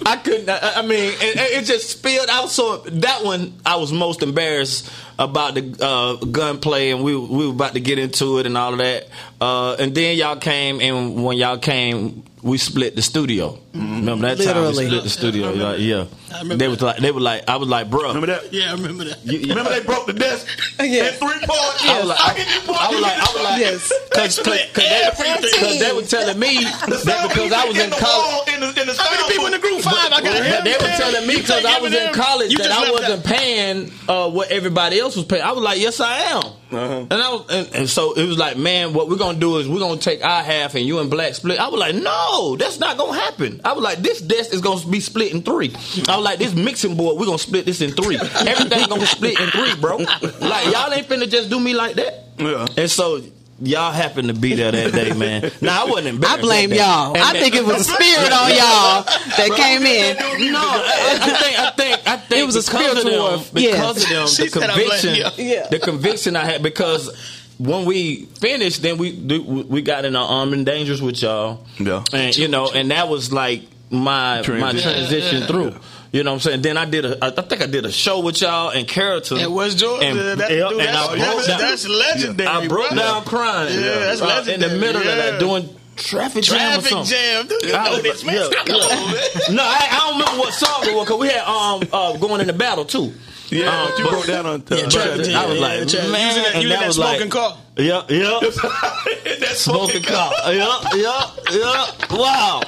I 0.07 0.17
couldn't. 0.17 0.49
I, 0.49 0.75
I 0.77 0.83
mean, 0.83 1.13
it, 1.21 1.63
it 1.63 1.65
just 1.65 1.91
spilled 1.91 2.29
out. 2.31 2.51
So 2.51 2.79
that 2.79 3.25
one, 3.25 3.55
I 3.65 3.77
was 3.77 3.93
most 3.93 4.23
embarrassed 4.23 4.91
about 5.19 5.55
the 5.55 5.77
uh, 5.81 6.17
gunplay, 6.25 6.91
and 6.91 7.03
we 7.05 7.17
we 7.17 7.47
were 7.47 7.53
about 7.53 7.75
to 7.75 7.81
get 7.81 7.99
into 7.99 8.39
it 8.39 8.47
and 8.47 8.57
all 8.57 8.73
of 8.73 8.79
that. 8.79 9.09
Uh, 9.41 9.77
and 9.79 9.95
then 9.95 10.17
y'all 10.17 10.37
came, 10.37 10.81
and 10.81 11.23
when 11.25 11.37
y'all 11.39 11.59
came, 11.59 12.25
we 12.43 12.59
split 12.59 12.97
the 12.97 13.03
studio. 13.03 13.59
Remember 13.73 14.35
that 14.35 14.43
time 14.45 14.57
Literally. 14.57 14.85
we 14.85 14.91
split 14.91 15.03
the 15.05 15.09
studio? 15.11 15.47
I 15.47 15.51
remember 15.53 15.73
Like, 15.73 15.81
yeah, 15.81 16.05
I 16.35 16.39
remember 16.43 16.57
they 16.57 16.69
was 16.69 16.83
like, 16.83 16.97
they 16.99 17.11
were 17.13 17.21
like, 17.21 17.49
I 17.49 17.57
was 17.57 17.69
like, 17.69 17.89
bro. 17.89 18.09
Remember 18.09 18.27
that? 18.27 18.53
Yeah, 18.53 18.71
I 18.71 18.75
remember 18.75 19.05
that. 19.05 19.25
You- 19.25 19.39
you- 19.39 19.49
Remember 19.49 19.71
they 19.71 19.81
broke 19.81 20.07
the 20.07 20.13
desk 20.13 20.47
Yeah. 20.81 21.07
in 21.09 21.13
three 21.15 21.39
parts? 21.47 21.87
I 21.87 22.01
was 22.01 22.09
like, 22.09 22.19
I, 22.21 22.33
I 22.69 22.91
was 22.91 23.01
like, 23.01 23.17
I 23.17 23.33
was 23.33 23.43
like, 23.45 23.61
Yes. 23.61 23.93
cause, 24.13 24.39
cause, 24.43 24.59
cause, 24.75 24.85
they, 24.85 25.49
cause 25.61 25.79
they 25.81 25.93
were 25.95 26.03
telling 26.03 26.39
me 26.39 26.65
that 26.65 27.29
because 27.31 27.53
I 27.53 27.65
was 27.65 27.79
in 27.79 27.91
college. 27.91 28.49
In 28.53 28.61
the, 28.61 28.69
in 28.81 28.87
the 28.91 28.95
How 28.99 29.11
many 29.11 29.29
people 29.31 29.47
in 29.47 29.53
the 29.53 29.59
group? 29.63 29.81
I 29.95 30.09
got 30.09 30.23
But 30.23 30.65
they 30.65 30.73
were 30.73 30.97
telling 30.97 31.27
me 31.27 31.37
because 31.37 31.65
I 31.65 31.81
was 31.81 31.95
in 31.95 32.13
college 32.13 32.57
that 32.57 32.71
I 32.71 32.91
wasn't 32.91 33.25
paying 33.25 33.93
uh, 34.09 34.31
what 34.31 34.51
everybody 34.51 34.99
else 34.99 35.17
was 35.17 35.25
paying. 35.25 35.43
I 35.43 35.53
was 35.53 35.63
like, 35.63 35.81
yes, 35.81 36.01
I 36.01 36.19
am. 36.19 36.43
And 36.73 37.13
I 37.13 37.31
was, 37.31 37.47
and, 37.51 37.75
and 37.75 37.89
so 37.89 38.15
it 38.15 38.27
was 38.27 38.39
like, 38.39 38.57
man, 38.57 38.95
what 38.95 39.09
we're 39.09 39.19
gonna 39.19 39.39
do 39.39 39.59
is 39.59 39.69
we're 39.69 39.79
gonna 39.79 40.01
take 40.01 40.25
our 40.25 40.43
half 40.43 40.75
and 40.75 40.87
you 40.87 41.01
and 41.01 41.11
Black 41.11 41.35
split. 41.35 41.59
I 41.59 41.69
was 41.69 41.79
like, 41.79 41.95
no, 41.95 42.57
that's 42.57 42.79
not 42.79 42.97
gonna 42.97 43.19
happen. 43.19 43.61
I 43.65 43.73
was 43.75 43.83
like, 43.85 43.99
this 43.99 44.21
desk 44.21 44.55
is 44.55 44.61
gonna 44.63 44.85
be 44.87 45.01
split 45.01 45.33
in 45.33 45.43
three. 45.43 45.75
I 46.09 46.17
was 46.17 46.25
like, 46.25 46.39
this 46.39 46.55
mixing 46.55 46.97
board, 46.97 47.19
we're 47.19 47.27
gonna 47.27 47.39
split 47.39 47.67
this 47.67 47.81
in 47.83 47.91
three. 47.91 48.17
Everything 48.17 48.89
gonna 48.89 49.07
split 49.07 49.39
in 49.39 49.51
three, 49.51 49.75
bro. 49.77 49.99
Like 49.99 50.73
y'all 50.73 50.93
ain't 50.93 51.07
finna 51.09 51.29
just 51.29 51.51
do 51.51 51.61
me 51.61 51.75
like 51.75 51.97
that. 51.97 52.29
Yeah. 52.39 52.67
And 52.77 52.91
so. 52.91 53.21
Y'all 53.65 53.93
happened 53.93 54.27
to 54.29 54.35
be 54.35 54.55
there 54.55 54.73
that 54.73 54.93
day, 54.93 55.13
man. 55.13 55.51
Now 55.61 55.87
I 55.87 55.91
wasn't 55.91 56.25
I 56.25 56.41
blame 56.41 56.73
y'all. 56.73 57.15
And 57.15 57.23
I 57.23 57.33
then- 57.33 57.43
think 57.43 57.55
it 57.55 57.65
was 57.65 57.81
a 57.81 57.85
spirit 57.85 58.33
on 58.33 58.51
y'all 58.61 59.05
that 59.05 59.53
came 59.57 59.83
in. 59.83 60.53
no, 60.53 60.59
I, 60.59 61.19
I 61.21 61.31
think 61.37 61.59
I 61.59 61.71
think 61.71 62.09
I 62.09 62.17
think 62.17 62.41
It 62.43 62.47
was 62.47 62.57
a 62.57 62.59
because 62.71 63.01
spiritual 63.01 63.27
of 63.27 63.31
war. 63.31 63.37
them, 63.39 63.47
because 63.55 64.11
Yeah. 64.11 64.23
of 64.25 64.29
She 64.31 64.49
them, 64.49 64.51
the 64.55 64.61
said 64.61 64.71
I 64.71 64.75
blame 64.75 64.89
conviction, 64.91 65.15
you. 65.15 65.53
Yeah. 65.53 65.69
the 65.69 65.79
conviction 65.79 66.37
I 66.37 66.45
had 66.45 66.63
because 66.63 67.11
when 67.59 67.85
we 67.85 68.25
finished, 68.41 68.83
then 68.83 68.99
we 68.99 69.13
we 69.13 69.83
got 69.83 70.05
in 70.05 70.17
our 70.17 70.27
armed 70.29 70.55
and 70.55 70.67
dangerous 70.67 71.01
with 71.01 71.23
y'all, 71.23 71.65
Yeah. 71.79 72.03
and 72.13 72.37
you 72.37 72.49
know, 72.49 72.69
and 72.73 72.91
that 72.91 73.09
was 73.09 73.33
like 73.33 73.63
my 73.91 74.39
my 74.39 74.43
Transition. 74.43 74.93
transition 74.93 75.41
Yeah. 75.43 75.47
through. 75.47 75.75
You 76.13 76.23
know 76.23 76.33
what 76.33 76.35
I'm 76.37 76.41
saying? 76.41 76.63
Then 76.63 76.77
I 76.77 76.85
did 76.85 77.07
a, 77.07 77.25
I 77.25 77.31
think 77.31 77.63
I 77.63 77.67
did 77.67 77.87
a 77.87 77.91
show 77.93 78.21
with 78.21 78.41
y'all 78.43 78.69
in 78.71 78.85
character. 78.85 79.39
At 79.39 79.51
West 79.51 79.79
Georgia. 79.79 80.07
And, 80.07 80.19
that, 80.19 80.49
dude, 80.51 80.61
and 80.73 80.81
that's, 80.81 81.09
I 81.09 81.17
that's, 81.17 81.35
broke 81.35 81.47
down. 81.47 81.59
that's 81.61 81.89
legendary. 81.89 82.49
I 82.49 82.69
broke 82.69 82.89
bro. 82.91 82.99
down 82.99 83.25
crying. 83.25 83.75
Yeah, 83.75 83.81
that's 83.99 84.21
uh, 84.21 84.45
in 84.53 84.61
the 84.61 84.67
legendary, 84.69 84.79
middle 84.81 85.01
of 85.01 85.17
that 85.17 85.41
doing 85.41 85.69
traffic 85.97 86.45
jam 86.45 86.59
Traffic 86.59 86.89
something. 86.91 87.07
jam. 87.11 87.47
Dude, 87.49 87.63
you 87.63 87.75
I 87.75 87.85
know 87.87 87.93
was 87.95 88.03
this, 88.03 88.25
man. 88.25 88.35
yeah, 88.35 88.63
Come 88.65 88.77
on, 88.77 89.13
man. 89.13 89.57
No, 89.57 89.63
I, 89.65 89.89
I 89.91 89.97
don't 90.11 90.21
remember 90.21 90.41
what 90.41 90.53
song 90.55 90.81
it 90.83 90.95
was 90.95 91.05
because 91.07 91.19
we 91.21 91.29
had 91.29 91.45
um 91.45 91.83
uh, 91.93 92.17
going 92.19 92.41
into 92.43 92.53
battle 92.53 92.85
too. 92.85 93.15
Yeah, 93.49 93.69
Um, 93.83 93.93
you 93.99 94.09
broke 94.09 94.27
down 94.27 94.45
on 94.47 94.61
uh, 94.71 94.75
Yeah, 94.77 94.89
traffic 94.89 95.25
jam. 95.27 95.37
I 95.37 95.47
was 95.47 95.61
like, 95.61 95.93
Yeah, 95.93 96.09
man, 96.11 96.21
You 96.21 96.27
was 96.27 96.37
in 96.37 96.43
that- 96.43 96.55
and 96.55 96.63
you 96.63 96.69
was 96.69 96.79
that 96.79 96.87
was 96.89 96.97
smoking 96.97 97.21
like, 97.21 97.31
car. 97.31 97.59
Yeah, 97.79 98.03
yeah, 98.11 98.41
that 99.41 99.53
smoking 99.57 100.03
car. 100.03 100.31
Yeah, 100.53 100.79
yeah, 100.95 101.31
yeah. 101.53 101.87
Wow. 102.11 102.61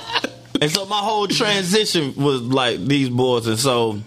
And 0.60 0.70
so 0.70 0.84
my 0.86 0.98
whole 0.98 1.26
transition 1.26 2.14
was 2.16 2.40
like 2.42 2.84
these 2.84 3.08
boys, 3.08 3.46
and 3.46 3.58
so 3.58 4.00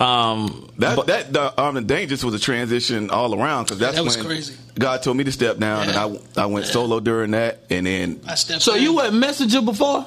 um, 0.00 0.68
That 0.78 0.96
but- 0.96 1.06
that 1.06 1.32
the 1.32 1.54
Armed 1.56 1.78
and 1.78 1.86
Dangerous 1.88 2.24
was 2.24 2.34
a 2.34 2.38
transition 2.38 3.10
all 3.10 3.34
around 3.40 3.64
because 3.64 3.78
that's 3.78 3.96
that 3.96 4.04
was 4.04 4.16
when 4.16 4.26
crazy. 4.26 4.54
God 4.78 5.02
told 5.02 5.16
me 5.16 5.24
to 5.24 5.32
step 5.32 5.58
down, 5.58 5.88
Yeah. 5.88 6.04
and 6.06 6.18
I 6.36 6.42
I 6.42 6.46
went 6.46 6.66
solo 6.66 6.98
during 7.00 7.30
that, 7.32 7.60
and 7.70 7.86
then 7.86 8.20
I 8.26 8.34
stepped 8.34 8.62
so 8.62 8.74
in. 8.74 8.82
you 8.82 8.96
were 8.96 9.06
a 9.06 9.12
messenger 9.12 9.62
before. 9.62 10.04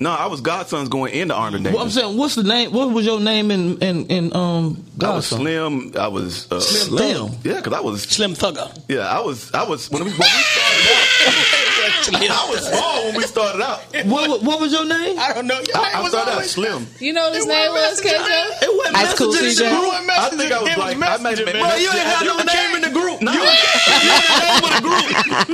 No, 0.00 0.10
I 0.10 0.26
was 0.26 0.40
Godson's 0.40 0.88
going 0.88 1.12
into 1.14 1.34
Armed 1.34 1.54
and 1.56 1.64
Well, 1.66 1.78
I'm 1.80 1.90
saying, 1.90 2.16
what's 2.16 2.34
the 2.34 2.42
name? 2.42 2.72
What 2.72 2.90
was 2.90 3.06
your 3.06 3.20
name 3.20 3.50
in 3.50 3.78
in 3.78 4.06
in 4.06 4.34
um? 4.36 4.84
I 5.00 5.14
was 5.14 5.26
slim. 5.26 5.92
I 5.98 6.08
was 6.08 6.50
uh, 6.50 6.60
Slim 6.60 6.98
Slim. 6.98 7.32
Yeah, 7.44 7.56
because 7.56 7.72
I 7.72 7.80
was 7.80 8.02
Slim 8.02 8.34
Thugger. 8.34 8.70
yeah, 8.88 9.06
I 9.08 9.20
was 9.20 9.52
I 9.52 9.62
was 9.64 9.88
when 9.90 10.04
we, 10.04 10.10
when 10.10 10.18
we 10.18 10.24
started 10.26 10.90
out. 10.90 11.04
I 12.14 12.46
was 12.50 12.60
small 12.68 13.04
when 13.06 13.14
we 13.16 13.22
started 13.24 13.62
out. 13.62 13.80
What, 14.06 14.28
what, 14.28 14.42
what 14.42 14.60
was 14.60 14.72
your 14.72 14.84
name? 14.84 15.18
I 15.18 15.32
don't 15.32 15.46
know. 15.46 15.58
Your 15.60 15.76
I, 15.76 15.84
name 15.88 15.96
I 15.96 16.00
was 16.02 16.10
started 16.12 16.32
out 16.32 16.44
slim. 16.44 16.86
You 17.00 17.12
know 17.12 17.28
what 17.30 17.34
his 17.36 17.44
It 17.46 17.48
name 17.48 17.70
was, 17.72 17.80
wasn't 18.02 18.08
KJ? 18.08 18.62
It 18.62 18.70
wasn't 18.76 18.96
High 18.96 19.08
school 19.14 19.32
messenger. 19.32 19.64
CJ. 19.64 19.70
It 19.70 19.74
I 20.10 20.28
think 20.30 20.52
I 20.52 20.58
was 20.62 20.70
It 20.70 20.78
like 20.78 20.96
I 20.96 20.98
might 21.18 21.38
have 21.38 21.46
been. 21.46 21.60
Bro, 21.60 21.74
you 21.74 21.90
didn't 21.90 22.06
have 22.06 22.24
no 22.26 22.36
name 22.42 22.74
in 22.76 22.82
the 22.82 22.90
group. 22.90 23.20
No, 23.22 23.32
you 23.32 23.40
didn't 23.40 23.54
have 23.54 23.94
the 23.94 24.00
name 24.42 24.64
in 24.64 24.70
the 24.74 24.80
group. 24.84 25.06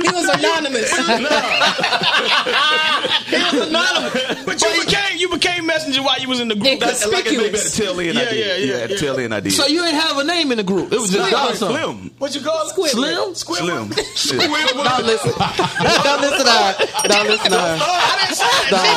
He 0.05 0.09
was 0.11 0.27
anonymous. 0.33 0.91
But 3.31 4.61
you 4.61 4.83
became 4.85 5.17
you 5.17 5.29
became 5.29 5.65
messenger 5.65 6.01
while 6.03 6.19
you 6.19 6.27
was 6.27 6.39
in 6.39 6.47
the 6.49 6.55
group. 6.55 6.79
That's 6.79 7.05
like 7.11 7.25
at 7.25 7.31
the 7.31 7.45
Inconspicuous. 7.45 7.77
tail 7.77 7.99
end. 7.99 8.17
I 8.17 8.21
Yeah, 8.23 8.29
did. 8.29 8.39
yeah, 8.39 8.55
yeah, 8.75 8.85
yeah. 8.89 8.97
tail 8.97 9.19
end 9.19 9.33
I 9.33 9.39
did. 9.39 9.53
So 9.53 9.65
you 9.67 9.81
didn't 9.81 9.99
have 10.01 10.17
a 10.17 10.23
name 10.23 10.51
in 10.51 10.57
the 10.57 10.63
group. 10.63 10.91
It 10.91 10.99
was 10.99 11.11
just 11.11 11.59
slim. 11.59 12.11
What 12.17 12.33
you 12.35 12.41
call 12.41 12.67
it? 12.67 12.73
Slim? 12.91 13.35
Slim. 13.35 13.89
Listen. 13.89 14.11
Don't 16.03 16.21
listen 16.21 16.45
to. 16.45 16.87
Don't 17.07 17.27
listen 17.27 17.51
to 17.51 17.59
her. 17.59 17.77
I 17.81 18.17
didn't 18.21 18.37
say 18.37 18.69
that. 18.71 18.87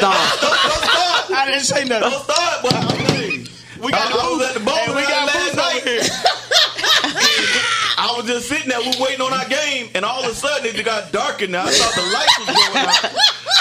Don't. 0.00 1.38
I 1.38 1.40
didn't 1.46 1.64
say 1.64 1.84
nothing. 1.84 2.10
Don't 2.10 2.22
start, 2.24 2.62
but 2.62 2.74
I'm 2.74 2.88
we 3.80 3.90
got 3.92 4.10
I 4.10 4.12
was 4.34 4.42
at 4.48 4.54
the 4.54 4.60
bowling 4.60 4.84
Hey, 4.86 4.94
we 4.96 5.02
got 5.02 5.26
last 5.26 5.44
boots 5.44 5.56
night. 5.56 5.82
over 5.82 5.88
here. 5.88 6.02
I 7.98 8.00
was 8.10 8.16
just 8.28 8.48
sitting 8.48 8.68
there, 8.68 8.78
we 8.80 8.88
were 8.92 9.06
waiting 9.08 9.22
on 9.24 9.32
our 9.32 9.48
game, 9.48 9.88
and 9.94 10.04
all 10.04 10.22
of 10.22 10.30
a 10.30 10.34
sudden 10.34 10.66
it 10.66 10.84
got 10.84 11.10
dark 11.12 11.40
in 11.40 11.52
there. 11.52 11.62
I 11.64 11.70
thought 11.72 11.94
the 11.96 12.04
lights 12.12 12.38
was 12.38 12.48
going 12.52 12.76
out. 12.76 13.16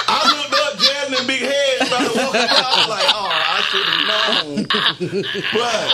I 0.09 0.19
looked 0.36 0.53
up, 0.59 0.75
Jasmine, 0.79 1.25
big 1.27 1.41
head, 1.41 1.88
started 1.88 2.12
walking 2.19 2.41
out. 2.41 2.51
I 2.51 2.75
was 2.75 2.89
like, 2.91 3.07
oh, 3.15 3.31
I 3.31 3.59
should 3.71 3.88
have 3.88 4.03
known. 4.12 4.67
But 5.55 5.88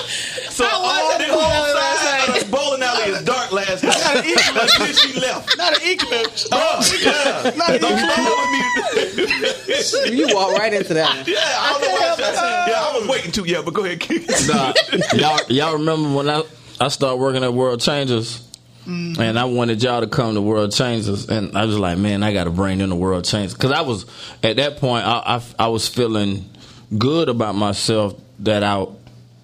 so 0.51 0.65
all 0.65 1.13
it 1.13 1.17
the 1.21 1.33
whole 1.33 1.45
bowling 1.45 1.77
side 2.01 2.29
of 2.29 2.33
the 2.33 2.49
bowling 2.51 2.81
alley 2.83 3.11
is 3.13 3.21
dark 3.23 3.51
last 3.51 3.83
night. 3.83 4.25
Until 4.25 4.93
she 4.93 5.19
left. 5.19 5.55
Not 5.57 5.77
an 5.77 5.81
eclipse. 5.87 6.47
Oh, 6.51 6.81
yeah. 7.01 7.51
Not 7.55 7.69
an 7.75 7.81
Don't 7.81 7.93
eclipse. 7.93 8.17
with 8.33 10.09
me. 10.09 10.17
You 10.17 10.33
walk 10.33 10.57
right 10.57 10.73
into 10.73 10.93
that. 10.93 11.27
Yeah, 11.27 11.37
I 11.39 11.71
don't 11.73 11.81
know 11.81 11.93
why 11.93 12.09
I 12.11 12.15
said 12.15 12.33
Yeah, 12.67 12.81
I 12.81 12.97
was 12.99 13.07
waiting 13.07 13.31
to. 13.33 13.43
Yeah, 13.45 13.61
but 13.63 13.73
go 13.73 13.83
ahead, 13.85 13.99
keep 13.99 14.27
Nah, 14.47 14.73
y'all, 15.13 15.39
y'all 15.49 15.73
remember 15.73 16.13
when 16.15 16.29
I, 16.29 16.43
I 16.79 16.87
started 16.87 17.17
working 17.17 17.43
at 17.43 17.53
World 17.53 17.81
Changers? 17.81 18.41
Mm-hmm. 18.87 19.21
And 19.21 19.39
I 19.39 19.45
wanted 19.45 19.81
y'all 19.81 20.01
to 20.01 20.07
come 20.07 20.35
to 20.35 20.41
World 20.41 20.73
Changers, 20.73 21.29
and 21.29 21.57
I 21.57 21.65
was 21.65 21.79
like, 21.79 21.97
man, 21.97 22.21
I 22.21 22.33
got 22.33 22.43
to 22.45 22.49
bring 22.49 22.81
in 22.81 22.89
the 22.89 22.95
World 22.95 23.23
Changers 23.23 23.53
because 23.53 23.71
I 23.71 23.81
was 23.81 24.05
at 24.43 24.57
that 24.57 24.77
point, 24.77 25.05
I, 25.05 25.37
I 25.37 25.65
I 25.65 25.67
was 25.67 25.87
feeling 25.87 26.49
good 26.97 27.29
about 27.29 27.55
myself 27.55 28.13
that 28.39 28.61
I, 28.63 28.85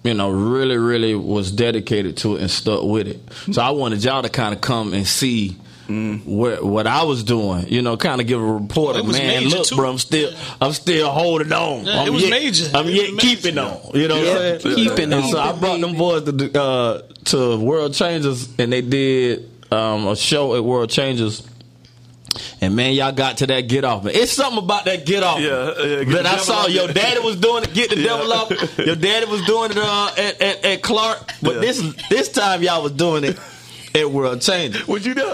you 0.04 0.12
know, 0.14 0.30
really 0.30 0.76
really 0.76 1.14
was 1.14 1.50
dedicated 1.52 2.18
to 2.18 2.36
it 2.36 2.42
and 2.42 2.50
stuck 2.50 2.82
with 2.84 3.06
it. 3.08 3.24
Mm-hmm. 3.26 3.52
So 3.52 3.62
I 3.62 3.70
wanted 3.70 4.04
y'all 4.04 4.22
to 4.22 4.28
kind 4.28 4.54
of 4.54 4.60
come 4.60 4.92
and 4.92 5.06
see. 5.06 5.56
Mm-hmm. 5.88 6.30
Where, 6.36 6.64
what 6.64 6.86
I 6.86 7.02
was 7.02 7.24
doing, 7.24 7.66
you 7.66 7.82
know, 7.82 7.96
kind 7.96 8.20
of 8.20 8.26
give 8.28 8.40
a 8.40 8.44
report 8.44 8.94
It 8.94 9.00
of 9.00 9.10
man, 9.10 9.42
look, 9.48 9.66
too. 9.66 9.74
bro, 9.74 9.90
I'm 9.90 9.98
still, 9.98 10.32
I'm 10.60 10.72
still 10.72 11.10
holding 11.10 11.52
on. 11.52 11.84
Yeah, 11.84 12.02
I'm 12.02 12.06
it 12.06 12.10
was 12.12 12.22
yet, 12.22 12.30
major. 12.30 12.70
I'm 12.72 12.86
It 12.86 12.94
yet 12.94 13.02
was 13.10 13.24
major. 13.24 13.36
keeping 13.42 13.58
on. 13.58 13.90
You 13.94 14.06
know 14.06 14.14
what 14.20 14.28
I'm 14.28 14.60
saying? 14.60 14.76
Keeping 14.76 15.12
And 15.12 15.14
on. 15.24 15.30
so 15.32 15.38
I 15.40 15.50
brought 15.58 15.80
them 15.80 15.96
boys 15.96 16.22
to 16.26 16.30
the, 16.30 16.62
uh, 16.62 17.02
to 17.26 17.58
World 17.58 17.94
Changers, 17.94 18.48
and 18.58 18.72
they 18.72 18.80
did 18.82 19.50
um, 19.72 20.06
a 20.08 20.16
show 20.16 20.54
at 20.56 20.64
World 20.64 20.90
Changers. 20.90 21.46
And 22.60 22.76
man, 22.76 22.92
y'all 22.94 23.10
got 23.12 23.38
to 23.38 23.46
that 23.48 23.62
get 23.62 23.84
off. 23.84 24.06
It's 24.06 24.32
something 24.32 24.62
about 24.62 24.84
that 24.84 25.04
get 25.04 25.22
off 25.22 25.40
Yeah, 25.40 25.72
yeah, 25.82 26.04
get 26.04 26.22
that 26.22 26.26
I 26.26 26.36
saw. 26.38 26.66
Your 26.68 26.86
daddy 26.88 27.18
was 27.20 27.36
doing 27.36 27.64
it. 27.64 27.74
Get 27.74 27.90
the 27.90 27.96
Yeah. 28.00 28.04
devil 28.04 28.32
off. 28.32 28.78
Your 28.78 28.94
daddy 28.96 29.26
was 29.26 29.44
doing 29.46 29.72
it 29.72 29.78
uh, 29.78 30.10
at, 30.16 30.40
at, 30.40 30.64
at 30.64 30.82
Clark, 30.82 31.18
but 31.42 31.54
Yeah. 31.56 31.60
this 31.60 31.94
this 32.08 32.28
time 32.30 32.62
y'all 32.62 32.82
was 32.82 32.92
doing 32.92 33.24
it 33.24 33.38
at 33.94 34.08
World 34.10 34.40
Changers 34.42 34.86
What 34.86 35.04
you 35.04 35.14
do? 35.14 35.32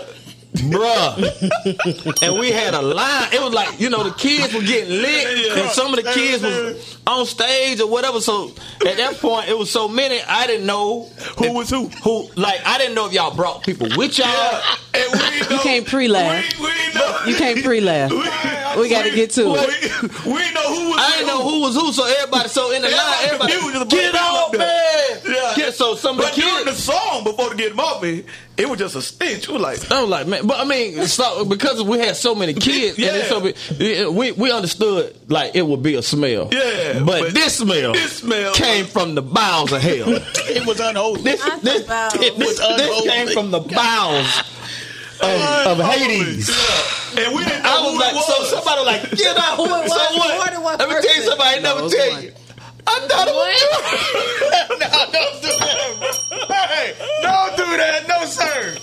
Bruh. 0.59 2.23
and 2.23 2.39
we 2.39 2.51
had 2.51 2.75
a 2.75 2.83
line. 2.83 3.29
It 3.33 3.41
was 3.41 3.53
like 3.53 3.81
you 3.81 3.91
know 3.91 4.03
the 4.05 4.15
kids 4.15 4.55
were 4.55 4.63
getting 4.63 4.91
lit, 5.03 5.57
and 5.59 5.71
some 5.71 5.93
of 5.97 6.03
the 6.05 6.11
kids 6.13 6.43
was 6.43 6.99
on 7.07 7.27
stage 7.27 7.81
or 7.81 7.89
whatever. 7.89 8.21
So 8.21 8.53
at 8.87 8.97
that 8.97 9.19
point, 9.21 9.49
it 9.49 9.57
was 9.59 9.71
so 9.71 9.89
many. 9.89 10.21
I 10.23 10.47
didn't 10.47 10.67
know 10.67 11.05
Who 11.39 11.53
was 11.53 11.71
who? 11.71 11.89
who. 12.03 12.29
Like 12.37 12.61
I 12.65 12.79
didn't 12.79 12.95
know 12.95 13.07
if 13.07 13.13
y'all 13.13 13.35
brought 13.35 13.63
people 13.65 13.89
with 13.97 14.19
y'all. 14.19 14.61
And 14.95 15.13
we 15.13 15.19
know, 15.41 15.47
You 15.51 15.59
can't 15.59 15.87
pre-laugh. 15.87 16.59
We, 16.59 16.65
we 16.67 16.73
didn't 16.73 16.95
know. 16.95 17.19
You 17.27 17.37
can't 17.37 17.63
pre-laugh. 17.63 18.11
We 18.79 18.89
got 18.89 19.05
to 19.05 19.11
get 19.11 19.31
to 19.33 19.45
we, 19.45 19.53
it. 19.59 20.25
we 20.27 20.33
didn't 20.39 20.55
know 20.55 20.75
who 20.75 20.91
was 20.91 20.99
I 21.01 21.11
didn't 21.13 21.27
know 21.29 21.43
who 21.49 21.61
was 21.63 21.75
who. 21.75 21.93
So 21.93 22.05
everybody, 22.07 22.49
so 22.49 22.73
in 22.73 22.83
the 22.83 22.89
line, 22.89 22.99
Everybody 23.25 23.53
everybody, 23.55 23.91
get 23.91 24.13
Just 24.13 24.23
off, 24.25 24.51
put 24.51 24.59
man. 24.61 25.23
them 25.25 25.33
Yeah. 25.35 25.53
Get- 25.57 25.75
so 25.75 25.95
some 25.97 26.17
But 26.17 26.35
the 26.35 26.41
during 26.43 26.65
the 26.67 26.73
song, 26.75 27.25
before 27.25 27.51
to 27.51 27.57
get 27.57 27.73
him 27.73 27.81
off 27.81 28.03
me, 28.03 28.25
it 28.59 28.69
was 28.69 28.79
just 28.79 28.97
a 28.97 29.03
stench. 29.03 29.49
We 29.49 29.55
were 29.55 29.61
like, 29.61 29.91
I 29.91 30.01
was 30.01 30.11
like, 30.11 30.27
man, 30.27 30.47
but 30.47 30.59
I 30.59 30.65
mean, 30.65 31.07
so, 31.07 31.45
because 31.45 31.83
we 31.83 31.99
had 31.99 32.17
so 32.17 32.35
many 32.35 32.55
kids, 32.55 32.97
and 32.99 33.07
it's 33.17 33.29
so 33.29 33.41
many, 33.41 34.07
we 34.09 34.33
we 34.33 34.51
understood 34.51 35.15
like 35.31 35.55
it 35.55 35.63
would 35.67 35.83
be 35.83 35.95
a 35.95 36.03
smell. 36.03 36.49
Yeah, 36.53 37.01
but, 37.05 37.21
but 37.23 37.35
this 37.35 37.57
smell, 37.59 37.93
this 37.93 38.19
smell 38.19 38.55
came 38.55 38.85
was- 38.85 38.93
from 38.93 39.15
the 39.15 39.23
bowels 39.23 39.73
of 39.73 39.83
hell. 39.83 40.09
It 40.49 40.67
was 40.67 40.81
unholy. 40.81 41.23
this, 41.23 41.43
I 41.43 41.59
this, 41.59 41.83
forgot. 41.83 42.13
this, 42.15 42.59
this 42.59 43.03
came 43.11 43.29
from 43.29 43.51
the 43.51 43.61
bowels 43.61 44.39
of, 45.21 45.41
of 45.67 45.79
Hades. 45.81 46.49
and 47.19 47.35
we 47.35 47.45
didn't 47.45 47.63
know 47.63 47.71
I 47.71 47.83
was 47.83 47.93
who 47.93 47.99
like, 48.01 48.13
it 48.13 48.17
was. 48.17 48.27
so 48.27 48.57
somebody 48.57 48.85
like, 48.87 49.11
get 49.13 49.37
out. 49.37 49.57
Who 49.57 49.65
it 49.65 49.69
was, 49.69 49.91
So 49.91 50.19
what? 50.19 50.79
Let 50.79 50.89
me 50.89 50.95
tell 50.95 51.01
you 51.01 51.03
person. 51.03 51.23
something 51.25 51.47
I 51.47 51.53
ain't 51.55 51.63
No, 51.63 51.77
never 51.77 51.89
tell 51.89 52.11
one. 52.13 52.23
you. 52.23 52.33
I 52.87 53.07
thought 53.09 53.29
it 53.29 53.35
was 53.35 53.55
you. 53.63 53.71
no, 54.81 54.89
don't 55.13 55.37
do 55.43 55.53
that. 55.59 56.67
Hey, 56.71 56.95
don't 57.23 57.57
do 57.57 57.67
that. 57.77 58.07
No, 58.09 58.25
sir. 58.25 58.77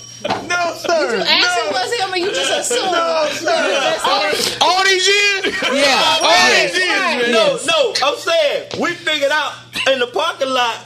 No, 0.48 0.74
sir. 0.76 1.24
Actually, 1.26 1.70
was 1.72 1.92
him 2.00 2.12
or 2.12 2.16
you 2.16 2.30
just 2.32 2.72
assumed? 2.72 2.92
No, 2.92 3.28
sir. 3.32 4.56
All 4.60 4.84
these 4.84 5.06
years? 5.06 5.44
Yeah. 5.62 6.18
All 6.22 6.30
yeah. 6.30 6.66
these 6.66 6.76
years, 6.78 6.88
man. 6.88 7.32
No, 7.32 7.58
no, 7.66 7.94
I'm 8.02 8.16
saying 8.16 8.80
we 8.80 8.94
figured 8.94 9.32
out 9.32 9.54
in 9.92 9.98
the 9.98 10.06
parking 10.06 10.48
lot 10.48 10.80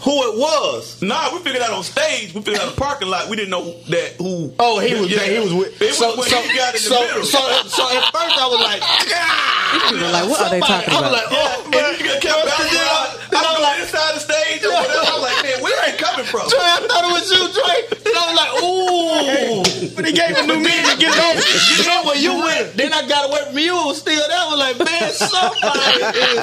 who 0.00 0.16
it 0.32 0.38
was. 0.38 1.00
Nah, 1.02 1.32
we 1.32 1.40
figured 1.40 1.62
out 1.62 1.72
on 1.72 1.82
stage. 1.84 2.32
We 2.34 2.40
figured 2.40 2.60
out 2.60 2.68
in 2.68 2.74
the 2.74 2.80
parking 2.80 3.08
lot. 3.08 3.28
We 3.28 3.36
didn't 3.36 3.50
know 3.50 3.76
that 3.88 4.16
who. 4.16 4.52
Oh, 4.58 4.78
he 4.80 4.94
was 4.94 5.10
there. 5.10 5.28
He 5.30 5.38
was 5.40 5.52
with. 5.52 5.80
It 5.80 5.88
was 5.92 5.98
so, 5.98 6.16
when 6.16 6.28
so, 6.28 6.40
he 6.40 6.56
got 6.56 6.74
in 6.74 6.80
the 6.80 6.88
so, 6.88 7.00
middle. 7.00 7.24
so, 7.24 7.38
so 7.68 7.82
at 7.92 8.04
first 8.08 8.36
I 8.40 8.46
was 8.48 8.60
like, 8.64 8.80
People 9.70 10.10
like, 10.10 10.28
what 10.28 10.40
are 10.40 10.50
they 10.50 10.60
talking 10.60 10.88
about? 10.90 11.04
I 11.04 11.10
was 11.10 11.12
about? 11.12 11.12
like, 11.12 11.28
oh, 11.30 11.70
and 11.70 12.00
you 12.00 12.10
kept 12.18 12.42
bouncing 12.48 12.80
out. 12.90 13.08
I 13.30 13.52
was 13.54 13.62
like 13.62 13.78
inside 13.86 14.12
the 14.18 14.22
stage 14.24 14.60
or 14.66 14.72
whatever. 14.74 15.04
I 15.04 15.12
was 15.14 15.24
like, 15.30 15.38
man, 15.46 15.58
where 15.62 15.78
ain't 15.88 15.98
coming 16.00 16.26
from? 16.26 16.44
Dre, 16.50 16.58
I 16.58 16.78
thought 16.90 17.04
it 17.06 17.12
was 17.14 17.26
you, 17.30 17.42
Dre. 17.54 17.74
And 18.10 18.16
I 18.18 18.24
was 18.26 18.36
like, 18.40 18.52
ooh. 18.58 19.94
But 19.94 20.04
he 20.06 20.12
gave 20.12 20.34
a 20.34 20.42
new 20.48 20.58
meaning 20.58 20.86
to 20.90 20.96
get 20.98 21.14
it 21.14 21.22
over. 21.22 21.44
You 21.70 21.86
know 21.86 22.00
when 22.10 22.18
you 22.18 22.32
went, 22.42 22.74
then 22.74 22.90
I 22.92 23.06
got 23.06 23.30
away 23.30 23.44
from 23.46 23.58
you. 23.58 23.76
Still 23.94 24.26
that 24.26 24.44
was 24.50 24.58
like, 24.58 24.76
man, 24.80 25.10
somebody 25.14 26.02
is. 26.18 26.40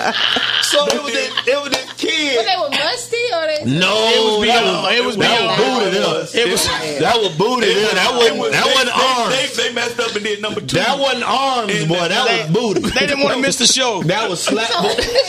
So 0.72 0.84
it 0.88 1.00
was 1.04 1.12
this, 1.12 1.32
it 1.48 1.58
was 1.60 1.72
this 1.72 1.88
But 1.88 1.98
kid. 1.98 2.48
they 2.48 2.58
were 2.60 2.72
musty 2.72 3.24
or 3.36 3.44
they? 3.48 3.64
No, 3.66 3.96
It 4.12 4.22
was 4.28 4.46
that 4.46 4.62
beyond. 4.62 4.96
It 4.96 5.04
was 5.06 5.18
beyond. 5.18 5.58
booted 5.58 6.04
up. 6.04 6.36
It 6.36 6.48
was. 6.52 6.64
That 7.00 7.16
was 7.18 7.32
booted 7.40 7.72
up. 7.88 7.92
That 7.98 8.12
wasn't 8.14 8.52
that 8.52 8.68
wasn't 8.68 8.94
arms. 8.94 9.32
They, 9.34 9.46
they 9.64 9.74
messed 9.74 10.00
up 10.00 10.12
and 10.16 10.24
did 10.24 10.42
number 10.42 10.62
two. 10.62 10.78
That 10.78 11.00
wasn't 11.00 11.24
arms, 11.26 11.86
boy. 11.88 12.08
That 12.12 12.24
was 12.28 12.52
booted. 12.52 12.84
They 12.94 13.08
didn't 13.08 13.24
want 13.24 13.36
to 13.36 13.42
miss 13.42 13.58
the 13.58 13.66
show. 13.68 14.04
That 14.04 14.30
was 14.30 14.44
slap. 14.44 14.70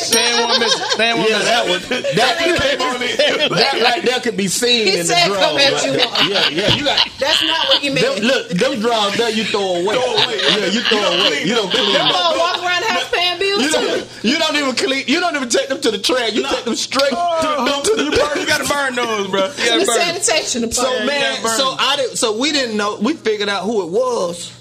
They 0.08 0.24
didn't 0.24 0.40
want 0.44 0.54
to 0.54 0.60
miss. 0.60 0.74
They 0.96 1.04
didn't 1.08 1.18
want 1.18 1.28
to 1.28 1.32
Yeah, 1.32 1.38
miss. 1.38 1.48
that 1.48 1.64
was 1.68 1.82
that. 1.88 2.34
came 2.38 2.80
on 2.82 3.02
in. 3.02 3.50
That 3.54 3.74
right 3.82 4.02
there 4.04 4.20
could 4.20 4.36
be 4.36 4.48
seen 4.48 4.88
in 4.88 4.98
the 5.00 5.04
said, 5.14 5.26
drum. 5.26 5.38
"Come 5.38 5.58
at 5.58 5.84
you." 5.84 5.92
Yeah, 5.94 6.48
yeah. 6.48 6.74
You 6.74 6.84
got 6.84 6.98
That's 7.18 7.42
not 7.44 7.68
what 7.68 7.82
you 7.84 7.94
them, 7.94 8.02
meant. 8.02 8.24
look. 8.24 8.48
Them 8.48 8.80
drums 8.80 9.16
there, 9.16 9.30
you 9.30 9.44
throw 9.44 9.80
away. 9.82 9.94
Throw 9.94 10.14
away. 10.16 10.36
Yeah, 10.42 10.66
you 10.74 10.80
throw 10.88 10.98
away. 10.98 11.44
You 11.44 11.54
don't 11.54 11.70
them. 11.72 11.78
clean 11.84 11.96
Come 11.96 12.08
them. 12.08 12.16
on, 12.16 12.38
walk 12.38 12.56
around 12.64 12.82
the 12.82 12.90
house 12.92 13.08
paying 13.12 13.38
bills 13.38 13.47
You 13.58 13.70
don't, 13.70 14.08
you 14.24 14.38
don't 14.38 14.56
even 14.56 14.74
clean. 14.76 15.04
You 15.06 15.20
don't 15.20 15.34
even 15.36 15.48
take 15.48 15.68
them 15.68 15.80
to 15.80 15.90
the 15.90 15.98
trash. 15.98 16.32
You 16.32 16.42
take 16.48 16.64
them 16.64 16.74
straight 16.76 17.10
oh, 17.12 17.40
to 17.40 17.46
the 17.48 17.70
dump 17.70 17.84
to 17.84 17.96
the 18.34 18.40
You 18.40 18.46
gotta 18.46 18.64
burn 18.68 18.94
those, 18.94 19.28
bro. 19.28 19.46
You 19.46 19.52
The 19.52 19.62
gotta 19.64 19.86
burn. 19.86 19.86
them. 19.86 20.20
sanitation 20.22 20.72
So 20.72 20.82
department. 20.82 21.06
man, 21.06 21.42
gotta 21.42 21.56
so. 21.56 21.76
I 21.78 21.96
did. 21.96 22.18
So 22.18 22.38
we 22.38 22.52
didn't 22.52 22.76
know. 22.76 22.98
We 23.00 23.14
figured 23.14 23.48
out 23.48 23.64
who 23.64 23.82
it 23.82 23.90
was. 23.90 24.54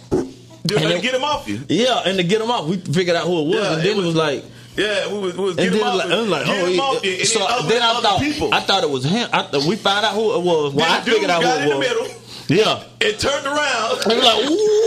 Just 0.65 0.83
And 0.83 0.93
to 0.95 1.01
get 1.01 1.13
him 1.15 1.23
off 1.23 1.47
you. 1.47 1.61
Yeah, 1.69 2.01
and 2.05 2.17
to 2.17 2.23
get 2.23 2.39
them 2.39 2.51
off, 2.51 2.67
we 2.67 2.77
figured 2.77 3.15
out 3.15 3.25
who 3.25 3.39
it 3.39 3.45
was, 3.47 3.55
Yeah, 3.55 3.73
and 3.73 3.81
then 3.81 3.87
it 3.87 3.95
was- 3.95 4.05
was 4.07 4.15
like. 4.15 4.43
Yeah, 4.75 5.11
we 5.11 5.17
was, 5.19 5.35
we 5.35 5.43
was 5.45 5.57
And 5.57 5.71
get 5.71 5.81
him 5.81 5.87
off 5.87 5.95
like, 5.97 6.07
you. 6.09 6.15
Like, 6.25 6.41
oh, 6.43 6.45
Get 6.45 6.61
oh, 6.63 6.65
him 6.67 6.79
off 6.79 7.03
you. 7.05 7.25
So 7.25 7.39
then, 7.39 7.47
other, 7.49 7.67
then 7.69 7.81
I 7.81 8.01
thought, 8.01 8.19
people. 8.19 8.53
I 8.53 8.59
thought 8.59 8.83
it 8.83 8.89
was 8.91 9.03
him. 9.05 9.27
I, 9.33 9.41
th- 9.43 9.65
we 9.65 9.75
found 9.75 10.05
out 10.05 10.13
who 10.13 10.35
it 10.35 10.41
was. 10.43 10.73
Well, 10.73 10.85
Then 10.85 10.91
I 10.91 11.01
figured 11.01 11.29
out 11.31 11.41
who 11.41 11.49
it 11.49 11.77
was. 11.77 11.79
middle 11.79 12.07
Yeah, 12.47 12.83
and 13.01 13.19
turned 13.19 13.45
around. 13.47 13.99
we 14.05 14.15
were 14.15 14.21
like, 14.21 14.45
ooh. 14.51 14.83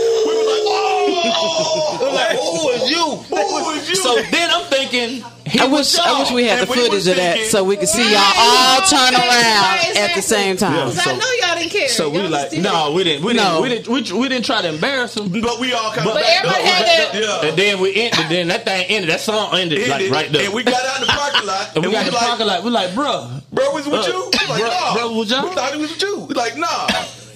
I'm 1.01 2.13
like, 2.13 2.37
who 2.37 2.69
is 2.69 2.89
you? 2.89 3.05
Who 3.29 3.69
is 3.71 3.89
you? 3.89 3.95
So 3.95 4.15
then 4.21 4.49
I'm 4.51 4.65
thinking, 4.65 5.23
he 5.45 5.59
I 5.59 5.65
wish 5.65 5.97
I 5.97 6.19
wish 6.19 6.31
we 6.31 6.45
had 6.45 6.59
the 6.59 6.61
And 6.63 6.69
we 6.69 6.75
footage 6.77 6.93
was 6.93 7.07
of 7.07 7.15
that 7.17 7.39
so 7.47 7.63
we 7.63 7.75
could 7.75 7.89
see 7.89 8.09
y'all 8.11 8.21
all 8.37 8.81
turn 8.87 9.13
around 9.13 9.97
at 9.97 10.15
the 10.15 10.21
same 10.21 10.55
time. 10.57 10.73
Cause 10.91 11.05
I 11.05 11.11
know 11.17 11.25
y'all 11.41 11.55
didn't 11.57 11.71
care. 11.71 11.89
So 11.89 12.09
we 12.09 12.19
Y'all 12.19 12.29
like, 12.29 12.53
no, 12.53 12.93
we 12.93 13.03
didn't, 13.03 13.25
we 13.25 13.33
No. 13.33 13.61
didn't, 13.67 13.87
we 13.87 13.99
didn't, 14.01 14.13
we, 14.13 14.19
we 14.21 14.29
didn't 14.29 14.45
try 14.45 14.61
to 14.61 14.69
embarrass 14.69 15.17
him. 15.17 15.29
But 15.41 15.59
we 15.59 15.73
all 15.73 15.91
kind 15.91 16.07
of. 16.07 16.13
But 16.13 16.23
everybody 16.23 16.63
had 16.63 16.85
that. 16.85 17.09
Yeah. 17.13 17.49
And 17.49 17.57
then 17.57 17.79
we 17.79 17.95
ended. 17.95 18.25
Then 18.29 18.47
that 18.49 18.63
thing 18.65 18.85
ended. 18.89 19.09
That 19.09 19.19
song 19.19 19.53
ended 19.57 19.87
like 19.89 20.09
right 20.11 20.31
there. 20.31 20.45
And 20.45 20.53
we 20.53 20.63
got 20.63 20.85
out 20.85 21.01
in 21.01 21.07
the 21.07 21.13
parking 21.13 21.47
lot. 21.47 21.75
And 21.75 21.85
we 21.85 21.91
got 21.91 21.99
was 21.99 22.07
in 22.07 22.13
the 22.13 22.17
like, 22.19 22.27
parking 22.27 22.47
lot. 22.47 22.63
We're 22.63 22.69
like, 22.71 22.95
bro, 22.95 23.39
Bro, 23.51 23.71
was 23.73 23.85
with 23.87 23.99
Uh, 24.01 24.07
you? 24.07 24.31
We 24.31 24.47
Like, 24.47 24.59
bro- 24.61 24.69
nah. 24.69 24.93
bro, 24.93 25.11
was 25.17 25.29
y'all? 25.31 25.49
We 25.49 25.55
thought 25.55 25.73
he 25.73 25.81
was 25.81 25.91
with 25.91 26.01
you. 26.01 26.19
We 26.29 26.33
Like, 26.35 26.57
nah. 26.57 26.87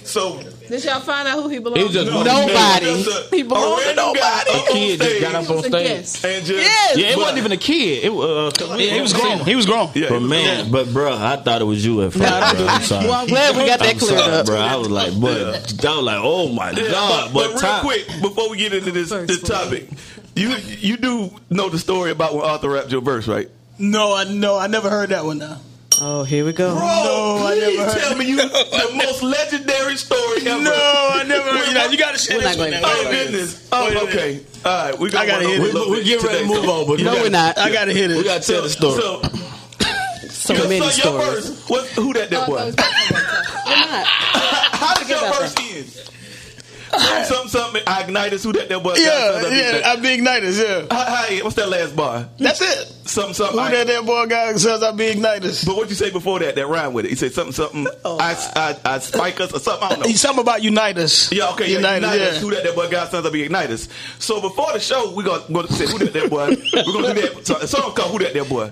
So 0.06 0.40
Did 0.68 0.84
y'all 0.84 1.00
find 1.00 1.26
out 1.28 1.42
who 1.42 1.48
he 1.48 1.58
belonged 1.58 1.78
He 1.78 1.84
was 1.84 1.92
just 1.92 2.08
to? 2.08 2.14
one- 2.14 2.24
Nobody. 2.26 3.02
Just 3.04 3.32
a- 3.32 3.36
He 3.36 3.42
belonged 3.42 3.80
a 3.80 3.82
to 3.82 3.86
random 3.86 4.14
guy 4.14 4.42
nobody. 4.46 4.58
a 4.58 4.72
kid 4.72 5.00
just 5.00 5.20
got 5.20 5.34
up 5.34 5.50
on 5.50 5.62
stage. 5.64 6.24
and 6.24 6.46
just 6.46 6.50
Yes. 6.50 6.96
Yeah, 6.96 7.06
it 7.06 7.14
But- 7.14 7.18
wasn't 7.22 7.38
even 7.38 7.52
a 7.52 7.56
kid. 7.56 8.04
It 8.04 8.14
was. 8.14 8.28
Uh, 8.28 8.50
'cause 8.66 8.76
we- 8.76 8.88
He 8.90 9.00
was 9.00 9.14
we 9.14 9.20
grown. 9.20 9.38
He 9.40 9.54
was 9.56 9.66
grown. 9.66 9.90
Yeah, 9.94 10.06
But 10.08 10.16
he 10.18 10.20
was 10.22 10.30
man, 10.30 10.70
but 10.70 10.92
bro, 10.92 11.12
I 11.16 11.36
thought 11.36 11.60
it 11.60 11.64
was 11.64 11.84
you 11.84 12.02
at 12.02 12.12
first. 12.14 12.22
No, 12.24 12.54
bro. 12.56 12.66
I'm 12.68 12.82
sorry. 12.82 13.04
Well, 13.06 13.14
I'm 13.14 13.26
glad 13.26 13.56
we 13.56 13.66
got 13.66 13.78
that 13.80 13.88
I'm 13.90 13.98
cleared 13.98 14.18
sorry, 14.20 14.32
up. 14.32 14.46
bro. 14.46 14.56
I 14.60 14.76
was 14.76 14.88
like, 14.90 15.20
but 15.20 15.40
I 15.40 15.50
was 15.96 16.02
like, 16.04 16.20
oh 16.22 16.48
my 16.48 16.70
Yeah, 16.70 16.90
god. 16.90 17.30
but, 17.32 17.34
but 17.34 17.48
real 17.50 17.58
time- 17.60 17.80
quick, 17.84 18.06
before 18.22 18.48
we 18.48 18.56
get 18.58 18.72
into 18.72 18.92
this 18.92 19.10
this 19.10 19.42
topic, 19.42 19.88
you 20.34 20.54
you 20.80 20.96
do 20.96 21.30
know 21.50 21.68
the 21.68 21.78
story 21.78 22.10
about 22.10 22.34
when 22.34 22.44
Arthur 22.44 22.70
rapped 22.70 22.90
your 22.92 23.00
verse, 23.02 23.26
right? 23.26 23.48
No, 23.78 24.14
I 24.14 24.24
no, 24.24 24.56
I 24.56 24.68
never 24.68 24.88
heard 24.88 25.10
that 25.10 25.24
one 25.24 25.38
now. 25.38 25.58
Oh, 26.00 26.24
here 26.24 26.44
we 26.44 26.52
go. 26.52 26.74
Bro, 26.74 26.80
No, 26.80 27.46
I 27.46 27.54
please 27.54 27.76
never 27.78 27.90
heard 27.90 28.00
tell 28.00 28.16
me 28.16 28.24
you 28.26 28.36
the 28.36 28.90
most 28.94 29.22
legendary 29.22 29.96
story 29.96 30.46
ever. 30.46 30.62
No, 30.62 30.72
I 30.72 31.24
never 31.26 31.48
heard. 31.50 31.68
You, 31.68 31.74
know, 31.74 31.86
you 31.86 31.96
gotta 31.98 32.18
share 32.18 32.38
this 32.38 32.56
not 32.56 32.58
one 32.58 32.70
going 32.70 32.82
now. 32.82 32.88
Oh 32.90 33.10
goodness. 33.10 33.68
Oh, 33.72 34.04
okay. 34.08 34.40
All 34.64 34.90
right, 34.90 34.98
we 34.98 35.10
got 35.10 35.22
I 35.22 35.26
gotta 35.26 35.44
one 35.44 35.52
hit 35.54 35.74
it. 35.74 35.88
We 35.90 35.96
bit 35.96 36.04
get 36.06 36.22
ready 36.22 36.38
to 36.40 36.46
move 36.46 36.64
so- 36.64 36.70
on, 36.70 36.86
but 36.86 37.00
No, 37.00 37.14
we 37.14 37.20
we're 37.22 37.28
not. 37.30 37.56
I 37.58 37.72
gotta 37.72 37.92
hit 37.92 38.10
it. 38.10 38.16
We 38.16 38.24
got 38.24 38.42
to 38.42 38.52
tell 38.52 38.62
the 38.62 38.70
story. 38.70 39.00
So, 39.00 39.22
So 40.28 40.54
so 40.54 40.62
many 40.68 40.76
your 40.78 40.90
stories. 40.92 41.48
verse, 41.48 41.92
who 41.94 42.12
that 42.12 42.30
that 42.30 42.48
Oh, 42.48 42.52
was? 42.52 42.76
that 42.76 43.10
was- 43.10 44.06
How 44.80 44.94
did 44.94 45.08
your 45.08 45.18
about 45.18 45.38
verse 45.40 45.54
end? 45.58 46.10
Something, 47.24 47.48
something, 47.48 47.82
Ignitus, 47.82 48.44
who 48.44 48.52
that 48.52 48.68
that 48.68 48.82
was? 48.82 49.00
yeah, 49.00 49.48
yeah, 49.48 49.88
I 49.90 49.96
be 49.96 50.08
igniters. 50.16 50.62
Yeah, 50.62 50.86
How, 50.90 51.04
how, 51.16 51.44
what's 51.44 51.56
that 51.56 51.68
last 51.68 51.94
bar? 51.96 52.28
that's 52.38 52.60
it. 52.60 52.92
Something, 53.08 53.34
something. 53.34 53.58
Who 53.58 53.64
I- 53.64 53.70
that 53.70 53.86
that 53.86 54.04
boy 54.06 54.26
guy 54.26 54.52
says 54.54 54.82
I 54.82 54.90
be 54.92 55.04
igniters? 55.14 55.64
But 55.64 55.76
what 55.76 55.88
you 55.88 55.94
say 55.94 56.10
before 56.10 56.38
that? 56.40 56.54
That 56.56 56.66
rhyme 56.66 56.92
with 56.92 57.04
it. 57.04 57.10
He 57.10 57.14
said 57.14 57.32
something, 57.32 57.52
something. 57.52 57.86
I, 58.04 58.76
I, 58.84 58.94
I 58.94 58.98
spike 58.98 59.40
us 59.40 59.52
or 59.52 59.60
something. 59.60 59.84
I 59.84 59.88
don't 59.90 60.00
know. 60.00 60.06
He's 60.06 60.20
something 60.20 60.42
about 60.42 60.62
uniters. 60.62 61.32
Yeah, 61.32 61.50
okay, 61.50 61.72
yeah. 61.72 61.78
Igniters, 61.80 62.16
yeah. 62.18 62.38
Who 62.40 62.50
that 62.50 62.64
that 62.64 62.74
boy 62.74 62.90
God 62.90 63.08
sons 63.10 63.24
of 63.26 63.32
be 63.32 63.46
igniters. 63.48 63.88
So 64.20 64.40
before 64.40 64.72
the 64.72 64.80
show, 64.80 65.14
we're 65.14 65.22
gonna, 65.24 65.44
gonna 65.52 65.68
say 65.68 65.86
who 65.86 65.98
that 65.98 66.12
that 66.12 66.30
boy. 66.30 66.48
We're 66.72 66.92
gonna 67.02 67.14
do 67.14 67.20
that. 67.22 67.46
So, 67.46 67.54
song 67.66 67.94
called 67.94 68.10
Who 68.12 68.18
That 68.18 68.34
That 68.34 68.48
Boy. 68.48 68.70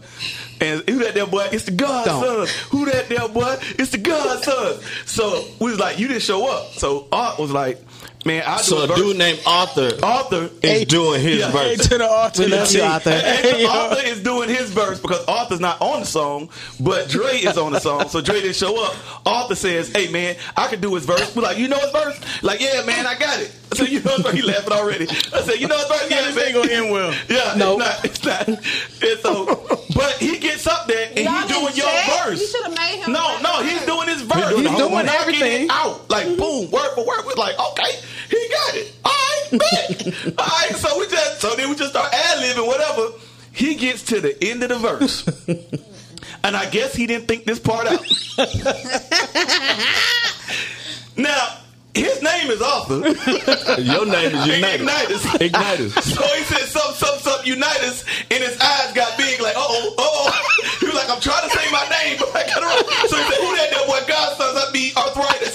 And 0.61 0.89
who 0.89 0.99
that 1.01 1.15
that 1.15 1.31
boy? 1.31 1.49
It's 1.53 1.65
the 1.65 1.73
God 1.73 2.05
Don't. 2.07 2.23
sons. 2.47 2.51
Who 2.71 2.85
that 2.87 3.09
that 3.09 3.35
boy? 3.35 3.57
It's 3.79 3.91
the 3.91 3.99
God 3.99 4.43
sons. 4.43 4.83
So 5.05 5.45
we 5.61 5.71
was 5.71 5.79
like, 5.81 5.99
you 5.99 6.09
didn't 6.09 6.23
show 6.23 6.49
up. 6.51 6.73
So 6.73 7.07
Art 7.13 7.39
was 7.39 7.51
like, 7.51 7.81
man, 8.25 8.43
I 8.47 8.57
do 8.59 8.63
So 8.63 8.79
a 8.79 8.85
a 8.85 8.87
verse. 8.89 8.97
dude 8.99 9.17
named 9.19 9.41
Arthur 9.47 9.93
Arthur 10.03 10.51
is 10.63 10.85
doing 10.87 11.21
his 11.21 11.39
Yeah, 11.41 11.51
Hey, 11.51 11.77
verse. 11.77 11.89
to 11.89 11.99
the 11.99 12.09
R 12.11 12.31
to 12.31 12.43
We 12.43 12.49
the 12.51 12.57
love 12.57 12.71
you, 12.73 12.79
T. 12.79 12.85
Arthur. 12.85 13.11
And 13.11 13.67
Arthur 13.69 14.07
is 14.07 14.23
doing 14.23 14.49
his 14.49 14.71
verse 14.71 15.01
because 15.01 15.25
Arthur's 15.27 15.61
not 15.61 15.81
on 15.81 16.01
the 16.01 16.07
song, 16.07 16.49
but 16.81 17.09
Dre 17.09 17.37
is 17.39 17.57
on 17.59 17.73
the 17.73 17.81
song. 17.81 18.09
So 18.09 18.21
Dre 18.21 18.41
didn't 18.41 18.57
show 18.57 18.83
up. 18.85 18.95
Arthur 19.27 19.55
says, 19.55 19.89
"Hey 19.91 20.09
man, 20.09 20.37
I 20.57 20.67
can 20.69 20.81
do 20.81 20.95
his 20.95 21.05
verse." 21.05 21.35
We're 21.35 21.43
like, 21.43 21.59
"You 21.59 21.69
know 21.69 21.79
his 21.79 21.91
verse?" 21.91 22.19
Like, 22.43 22.61
"Yeah, 22.61 22.83
man, 22.85 23.07
I 23.07 23.15
got 23.19 23.41
it." 23.41 23.51
I 23.73 23.77
said, 23.77 23.89
"You 23.89 24.01
know 24.03 24.13
his 24.13 24.23
verse?" 24.23 24.35
He 24.35 24.43
laughing 24.43 24.73
already. 24.73 25.07
I 25.09 25.43
said, 25.43 25.61
"You 25.61 25.69
know 25.69 25.77
his 25.79 25.87
verse?" 25.89 26.07
Yeah, 26.11 26.23
This 26.35 26.39
ain't 26.45 26.55
gonna 26.55 26.71
end 26.73 26.91
well. 26.91 27.15
Yeah, 27.29 27.55
Nope. 27.57 27.81
it's 28.05 28.25
not. 28.25 28.47
It's 28.49 28.55
not. 28.55 29.03
And 29.03 29.21
so, 29.21 29.47
but 29.95 30.13
he 30.19 30.39
gets 30.39 30.67
up 30.67 30.87
there 30.87 31.09
and 31.17 31.19
Y'all 31.25 31.33
he's 31.35 31.49
doing 31.49 31.65
didn't 31.67 31.77
your 31.77 31.87
check? 31.87 32.25
verse. 32.27 32.41
You 32.41 32.47
should 32.47 32.65
have 32.65 32.77
made 32.77 33.03
him. 33.05 33.13
No, 33.13 33.39
no, 33.41 33.63
he's 33.63 33.85
doing 33.87 34.09
his 34.09 34.23
verse. 34.23 34.51
doing 34.51 34.65
the 34.65 34.71
he's 34.71 34.79
whole 34.81 34.89
doing 34.91 35.07
verse. 35.07 35.15
everything 35.21 35.43
everything. 35.43 35.69
out, 35.71 36.11
like 36.11 36.27
boom, 36.37 36.71
word 36.71 36.91
for 36.95 37.05
word. 37.07 37.25
We're 37.27 37.35
like, 37.35 37.59
okay, 37.73 37.99
he 38.29 38.49
got 38.49 38.75
it. 38.75 38.93
All 39.05 39.13
right, 39.13 39.49
bet. 39.53 40.07
All 40.39 40.47
right, 40.47 40.75
so 40.77 40.99
we 40.99 41.07
just 41.09 41.41
so 41.41 41.55
then 41.55 41.69
we 41.71 41.77
just 41.77 41.91
start 41.91 42.13
ad 42.13 42.39
libbing 42.39 42.67
whatever. 42.67 43.13
He 43.53 43.75
gets 43.77 44.03
to 44.05 44.21
the 44.21 44.37
end 44.45 44.63
of 44.63 44.69
the 44.71 44.79
verse, 44.79 45.27
and 46.45 46.57
I 46.57 46.69
guess 46.71 46.95
he 46.95 47.07
didn't 47.07 47.29
think 47.29 47.45
this 47.45 47.61
part 47.61 47.87
out. 47.87 48.05
now. 51.17 51.59
His 51.95 52.21
name 52.23 52.51
is 52.51 52.61
Arthur. 52.61 52.95
Your 53.81 54.05
name 54.05 54.35
is 54.35 54.47
United. 54.47 54.81
Igniters. 54.81 55.25
Igniters. 55.39 55.93
So 56.15 56.23
he 56.23 56.43
said, 56.45 56.69
"Some, 56.69 56.93
some, 56.95 57.19
some, 57.21 57.41
Unitas," 57.45 58.05
and 58.31 58.43
his 58.43 58.59
eyes 58.61 58.93
got 58.95 59.17
big, 59.17 59.41
like, 59.41 59.55
"Oh, 59.57 59.95
oh." 59.99 60.31
He 60.81 60.87
was 60.87 60.95
like, 60.97 61.09
"I'm 61.09 61.21
trying 61.21 61.49
to 61.49 61.57
say 61.57 61.71
my 61.71 61.87
name, 61.89 62.17
but 62.19 62.35
I 62.35 62.47
got 62.47 62.63
it 62.63 62.67
wrong." 62.67 63.09
So 63.09 63.17
he 63.17 63.23
said, 63.31 63.41
"Who 63.41 63.57
that? 63.57 63.71
That 63.71 63.87
boy 63.87 64.01
Godsons? 64.11 64.57
I 64.59 64.71
be 64.73 64.93
arthritis." 64.97 65.55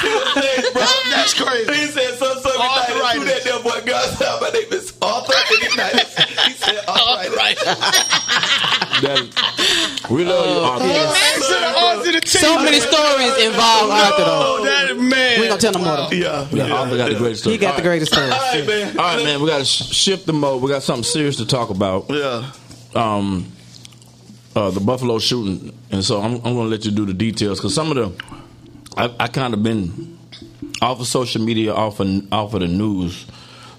That's 0.02 1.34
crazy. 1.34 1.72
He 1.72 1.86
said, 1.86 2.18
"Son, 2.18 2.40
son, 2.42 2.52
Unitas." 2.52 3.12
Who 3.12 3.24
that? 3.24 3.44
That 3.44 3.62
boy 3.62 3.80
Godsons? 3.86 4.40
My 4.42 4.50
name 4.50 4.72
is 4.72 4.92
Arthur 5.02 5.32
Igniters. 5.32 6.10
He 6.46 6.52
said, 6.54 6.78
"Arthritis." 6.88 7.64
That- 9.02 9.28
we 10.10 10.24
love 10.24 10.46
you, 10.46 10.60
Arthur. 10.62 10.84
To 10.84 10.90
the 10.92 11.72
R 11.78 12.04
to 12.04 12.12
the 12.12 12.20
T. 12.20 12.28
So 12.38 12.58
many 12.62 12.80
stories 12.80 13.36
involve 13.44 13.90
Arthur 13.90 14.24
Oh, 14.26 14.62
though. 14.64 14.91
That 15.36 15.38
man. 15.38 15.40
We 15.40 15.46
ain't 15.46 15.60
gonna 15.60 15.60
tell 15.60 15.72
no 15.72 15.78
more 15.84 15.96
though. 16.08 16.16
Yeah, 16.16 16.66
Yeah, 16.68 16.74
Arthur 16.74 16.96
got 16.96 17.08
the 17.10 17.18
greatest 17.18 17.42
story. 17.42 17.54
He 17.56 17.60
got 17.60 17.76
the 17.76 17.82
greatest 17.82 18.12
story. 18.12 18.30
All 18.30 18.38
right, 18.38 18.66
man. 18.66 18.98
All 18.98 19.04
right, 19.16 19.24
man. 19.24 19.40
We 19.42 19.48
got 19.48 19.58
to 19.58 19.64
sh- 19.64 19.90
shift 19.94 20.26
the 20.26 20.32
mode. 20.32 20.62
We 20.62 20.68
got 20.70 20.82
something 20.82 21.04
serious 21.04 21.36
to 21.36 21.46
talk 21.46 21.70
about. 21.70 22.06
Yeah. 22.10 22.50
um, 22.94 23.46
uh, 24.54 24.70
the 24.70 24.80
Buffalo 24.80 25.18
shooting, 25.18 25.72
and 25.90 26.04
so 26.04 26.20
I'm, 26.20 26.34
I'm 26.36 26.42
going 26.54 26.56
to 26.56 26.62
let 26.64 26.84
you 26.84 26.90
do 26.90 27.06
the 27.06 27.14
details 27.14 27.58
because 27.58 27.74
some 27.74 27.90
of 27.90 27.96
the 27.96 28.24
I, 28.96 29.14
I 29.20 29.28
kind 29.28 29.54
of 29.54 29.62
been 29.62 30.18
off 30.82 31.00
of 31.00 31.06
social 31.06 31.40
media, 31.42 31.72
off 31.72 32.00
of, 32.00 32.32
off 32.32 32.52
of 32.52 32.60
the 32.60 32.68
news. 32.68 33.26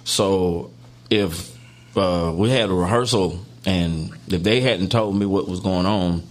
So 0.03 0.71
if 1.11 1.55
uh, 1.95 2.33
we 2.35 2.49
had 2.49 2.69
a 2.69 2.73
rehearsal 2.73 3.39
and 3.65 4.11
if 4.27 4.41
they 4.41 4.61
hadn't 4.61 4.89
told 4.91 5.15
me 5.15 5.25
what 5.27 5.47
was 5.47 5.59
going 5.59 5.85
on, 5.85 6.23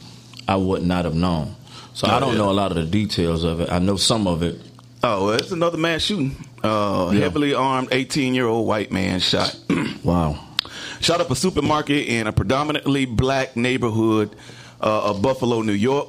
I 0.49 0.57
would 0.57 0.83
not 0.83 1.05
have 1.05 1.15
known. 1.15 1.55
So 1.95 2.09
I 2.09 2.17
Oh, 2.17 2.21
don't 2.21 2.33
yeah. 2.33 2.39
know 2.39 2.51
a 2.51 2.53
lot 2.53 2.71
of 2.73 2.77
the 2.79 2.85
details 2.85 3.45
of 3.45 3.61
it. 3.61 3.71
I 3.71 3.79
know 3.79 3.97
some 3.97 4.27
of 4.27 4.43
it. 4.43 4.59
Oh, 5.05 5.31
it's 5.31 5.51
another 5.51 5.79
mass 5.79 6.03
shooting. 6.03 6.37
Uh, 6.63 7.11
Yeah. 7.13 7.21
Heavily 7.21 7.55
armed 7.55 7.89
18 7.93 8.35
year 8.35 8.47
old 8.47 8.67
white 8.67 8.91
man 8.93 9.21
shot. 9.21 9.57
Wow. 10.05 10.39
shot 11.01 11.21
up 11.21 11.31
a 11.31 11.37
supermarket 11.37 12.09
in 12.09 12.27
a 12.27 12.33
predominantly 12.33 13.05
black 13.07 13.57
neighborhood 13.57 14.35
uh, 14.81 15.11
of 15.11 15.23
Buffalo, 15.23 15.63
New 15.63 15.73
York. 15.73 16.09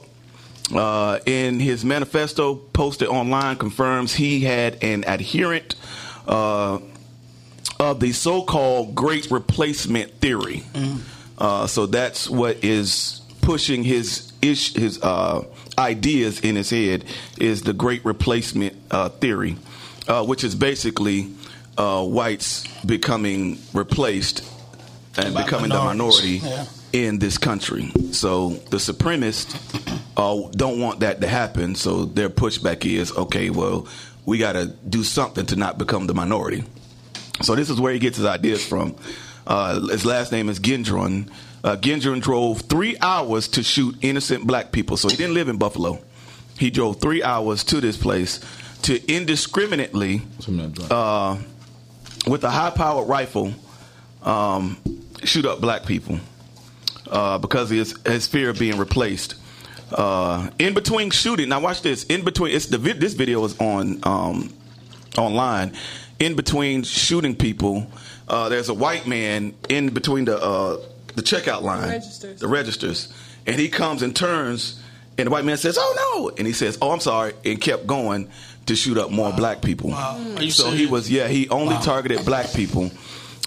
Uh, 0.73 1.19
in 1.27 1.59
his 1.59 1.85
manifesto 1.85 2.55
posted 2.55 3.07
online, 3.07 3.55
confirms 3.57 4.15
he 4.15 4.39
had 4.41 4.83
an 4.83 5.03
adherent 5.05 5.75
uh, 6.27 6.79
of 7.79 7.99
the 7.99 8.11
so-called 8.13 8.95
Great 8.95 9.29
Replacement 9.29 10.11
theory. 10.21 10.63
Uh, 11.37 11.67
so 11.67 11.85
that's 11.85 12.27
what 12.29 12.63
is 12.63 13.21
pushing 13.41 13.83
his 13.83 14.32
ish, 14.43 14.73
his 14.73 15.01
uh, 15.01 15.43
ideas 15.77 16.39
in 16.41 16.55
his 16.55 16.69
head 16.69 17.05
is 17.39 17.61
the 17.63 17.73
Great 17.73 18.03
Replacement 18.05 18.75
uh, 18.91 19.09
theory, 19.09 19.55
uh, 20.07 20.25
which 20.25 20.43
is 20.43 20.53
basically 20.55 21.31
uh, 21.77 22.03
whites 22.05 22.65
becoming 22.85 23.57
replaced 23.73 24.43
and 25.17 25.33
By 25.33 25.43
becoming 25.43 25.69
the 25.69 25.75
minority 25.83 26.41
Yeah. 26.43 26.65
in 26.91 27.19
this 27.19 27.37
country. 27.37 27.91
So 28.11 28.49
the 28.69 28.77
supremacists 28.77 29.55
uh, 30.17 30.49
don't 30.51 30.79
want 30.79 30.99
that 31.01 31.21
to 31.21 31.27
happen. 31.27 31.75
So 31.75 32.05
their 32.05 32.29
pushback 32.29 32.85
is, 32.85 33.11
okay, 33.11 33.49
well, 33.49 33.87
we 34.25 34.37
got 34.37 34.53
to 34.53 34.67
do 34.89 35.03
something 35.03 35.45
to 35.47 35.55
not 35.55 35.77
become 35.77 36.07
the 36.07 36.13
minority. 36.13 36.63
So 37.41 37.55
this 37.55 37.69
is 37.69 37.79
where 37.79 37.93
he 37.93 37.99
gets 37.99 38.17
his 38.17 38.25
ideas 38.25 38.65
from. 38.65 38.95
Uh, 39.45 39.87
his 39.87 40.05
last 40.05 40.31
name 40.31 40.49
is 40.49 40.59
Gendron. 40.59 41.29
Uh, 41.63 41.77
Gendron 41.77 42.21
drove 42.21 42.61
three 42.61 42.97
hours 43.01 43.47
to 43.49 43.63
shoot 43.63 43.95
innocent 44.01 44.45
black 44.45 44.71
people. 44.71 44.97
So 44.97 45.07
he 45.07 45.15
didn't 45.15 45.33
live 45.33 45.47
in 45.47 45.57
Buffalo. 45.57 45.99
He 46.59 46.69
drove 46.69 46.99
three 46.99 47.23
hours 47.23 47.63
to 47.65 47.79
this 47.81 47.97
place 47.97 48.39
to 48.83 48.99
indiscriminately, 49.11 50.21
uh, 50.91 51.37
with 52.27 52.43
a 52.43 52.49
high-powered 52.49 53.07
rifle, 53.07 53.53
um, 54.23 54.77
shoot 55.23 55.45
up 55.45 55.61
black 55.61 55.85
people. 55.85 56.19
uh, 57.09 57.37
because 57.37 57.69
of 57.71 57.77
his, 57.77 57.95
his 58.05 58.27
fear 58.27 58.49
of 58.49 58.57
being 58.59 58.77
replaced. 58.77 59.35
Uh, 59.91 60.49
in 60.57 60.73
between 60.73 61.11
shooting, 61.11 61.49
now 61.49 61.59
watch 61.59 61.81
this. 61.81 62.05
In 62.05 62.23
between, 62.23 62.55
it's 62.55 62.65
the 62.67 62.77
vid- 62.79 62.99
this 62.99 63.13
video 63.13 63.43
is 63.45 63.57
on 63.59 63.99
um, 64.03 64.51
online. 65.17 65.73
In 66.19 66.35
between 66.35 66.83
shooting 66.83 67.35
people, 67.35 67.85
uh, 68.27 68.49
there's 68.49 68.69
a 68.69 68.73
white 68.73 69.05
man 69.05 69.53
in 69.69 69.89
between 69.89 70.25
the 70.25 70.41
uh, 70.41 70.77
the 71.15 71.21
checkout 71.21 71.61
line, 71.61 71.89
registers. 71.89 72.39
the 72.39 72.47
registers, 72.47 73.13
and 73.45 73.59
he 73.59 73.69
comes 73.69 74.01
and 74.01 74.15
turns, 74.15 74.81
and 75.17 75.27
the 75.27 75.31
white 75.31 75.45
man 75.45 75.57
says, 75.57 75.77
"Oh 75.79 75.93
no!" 76.29 76.35
and 76.37 76.47
he 76.47 76.53
says, 76.53 76.77
"Oh, 76.81 76.91
I'm 76.91 76.99
sorry," 76.99 77.33
and 77.45 77.59
kept 77.61 77.87
going 77.87 78.29
to 78.65 78.75
shoot 78.75 78.97
up 78.97 79.11
more 79.11 79.31
black 79.33 79.61
people. 79.61 79.89
Wow. 79.89 80.17
Are 80.37 80.43
you 80.43 80.51
So 80.51 80.71
he 80.71 80.85
was, 80.85 81.11
yeah, 81.11 81.27
he 81.27 81.49
only 81.49 81.75
targeted 81.77 82.25
black 82.25 82.53
people. 82.53 82.91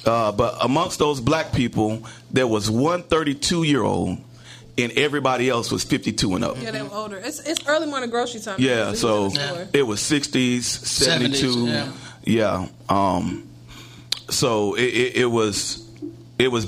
Uh, 0.05 0.31
but 0.31 0.57
amongst 0.61 0.99
those 0.99 1.21
black 1.21 1.53
people, 1.53 2.05
there 2.31 2.47
was 2.47 2.71
one 2.71 3.03
32 3.03 3.65
year 3.65 3.83
old, 3.83 4.19
and 4.79 4.93
everybody 4.93 5.49
else 5.49 5.73
was 5.73 5.83
52 5.85 6.35
and 6.37 6.45
up. 6.45 6.57
Yeah, 6.61 6.71
they 6.71 6.83
were 6.83 6.93
older. 6.93 7.17
It's 7.17 7.41
it's 7.41 7.67
early 7.67 7.87
morning 7.87 8.11
grocery 8.11 8.41
time. 8.41 8.57
Yeah, 8.61 8.91
He's 8.91 9.01
so 9.01 9.27
in 9.27 9.35
the 9.35 9.47
store. 9.49 9.69
it 9.73 9.83
was 9.83 10.01
60s, 10.01 10.63
72. 10.63 11.47
70s, 11.57 11.69
yeah. 11.69 11.93
yeah. 12.25 12.69
Um, 12.89 13.49
so 14.29 14.75
it, 14.75 14.83
it, 14.85 15.17
it 15.17 15.27
was 15.27 15.85
it 16.39 16.49
was 16.49 16.67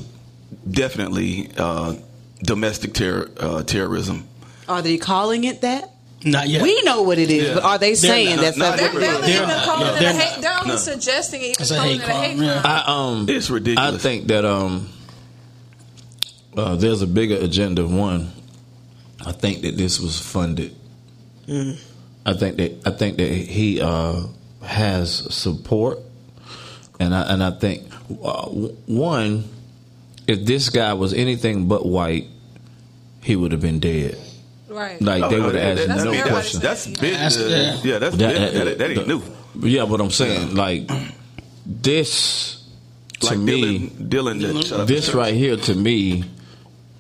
definitely 0.68 1.50
uh, 1.56 1.94
domestic 2.42 2.94
terror, 2.94 3.28
uh, 3.38 3.62
terrorism. 3.62 4.26
Are 4.68 4.82
they 4.82 4.96
calling 4.98 5.44
it 5.44 5.62
that? 5.62 5.90
Not 6.24 6.48
yet. 6.48 6.62
We 6.62 6.82
know 6.82 7.02
what 7.02 7.18
it 7.18 7.30
is, 7.30 7.46
Yeah. 7.48 7.54
but 7.54 7.62
are 7.64 7.78
they 7.78 7.94
saying 7.94 8.36
not- 8.36 8.42
that's 8.42 8.56
not 8.56 8.76
that's 8.76 8.92
They're, 8.92 9.00
they're 9.00 9.10
it 9.14 9.20
not 9.20 9.28
is? 9.28 9.36
They're 9.38 9.46
not. 9.46 9.64
calling 9.64 9.80
Yeah, 9.86 9.92
it 9.92 9.96
a 9.96 10.00
they're 10.00 10.12
hate. 10.14 10.30
not. 10.32 10.40
They're 10.42 10.58
only 10.60 10.68
No. 10.70 10.76
suggesting 10.76 11.40
it. 11.42 11.44
Even 11.44 11.60
It's 11.62 11.70
a 11.70 11.76
calling 11.76 11.90
hate 11.90 12.00
it 12.00 12.08
a 12.08 12.12
hate 12.12 12.36
crime, 12.36 12.42
yeah. 12.42 12.60
crime. 12.60 12.82
I 12.86 13.08
um 13.10 13.26
It's 13.28 13.50
ridiculous. 13.50 13.94
I 13.94 13.98
think 13.98 14.26
that 14.28 14.44
um 14.44 14.88
uh, 16.56 16.74
there's 16.76 17.02
a 17.02 17.06
bigger 17.06 17.36
agenda. 17.36 17.86
One, 17.86 18.32
I 19.24 19.30
think 19.32 19.62
that 19.62 19.76
this 19.76 20.00
was 20.00 20.18
funded. 20.18 20.74
I 21.48 22.32
think 22.34 22.56
that 22.56 22.82
I 22.84 22.90
think 22.90 23.16
that 23.18 23.28
he 23.30 23.80
uh, 23.80 24.22
has 24.62 25.10
support, 25.34 25.98
and 26.98 27.14
I 27.14 27.22
and 27.32 27.42
I 27.44 27.52
think 27.52 27.84
uh, 28.22 28.46
one, 28.48 29.44
if 30.28 30.44
this 30.44 30.68
guy 30.68 30.92
was 30.94 31.12
anything 31.12 31.66
but 31.66 31.84
white, 31.84 32.26
he 33.22 33.34
would 33.34 33.50
have 33.50 33.60
been 33.60 33.80
dead. 33.80 34.16
Right. 34.68 35.00
Like 35.02 35.28
they 35.30 35.36
Oh, 35.36 35.46
would 35.46 35.54
that- 35.54 35.78
have 35.78 35.88
that- 35.88 35.88
asked 35.88 36.00
I 36.00 36.04
no 36.04 36.10
mean, 36.12 36.22
question. 36.22 36.60
That's, 36.60 36.84
that's 36.84 37.00
big. 37.00 37.14
Uh, 37.14 37.48
yeah. 37.48 37.80
yeah, 37.82 37.98
that's 37.98 38.16
That- 38.16 38.34
big. 38.52 38.52
That, 38.64 38.78
that, 38.78 38.90
ain't 38.90 39.06
the- 39.06 39.06
new. 39.06 39.68
Yeah, 39.68 39.86
but 39.86 40.00
I'm 40.00 40.10
saying 40.10 40.54
like 40.54 40.88
this 41.66 42.62
to 43.20 43.26
Like 43.30 43.38
me. 43.38 43.88
Dylan, 43.90 44.40
Dylan, 44.40 44.68
that 44.68 44.86
this 44.86 45.14
right 45.14 45.34
here 45.34 45.56
to 45.56 45.74
me 45.74 46.24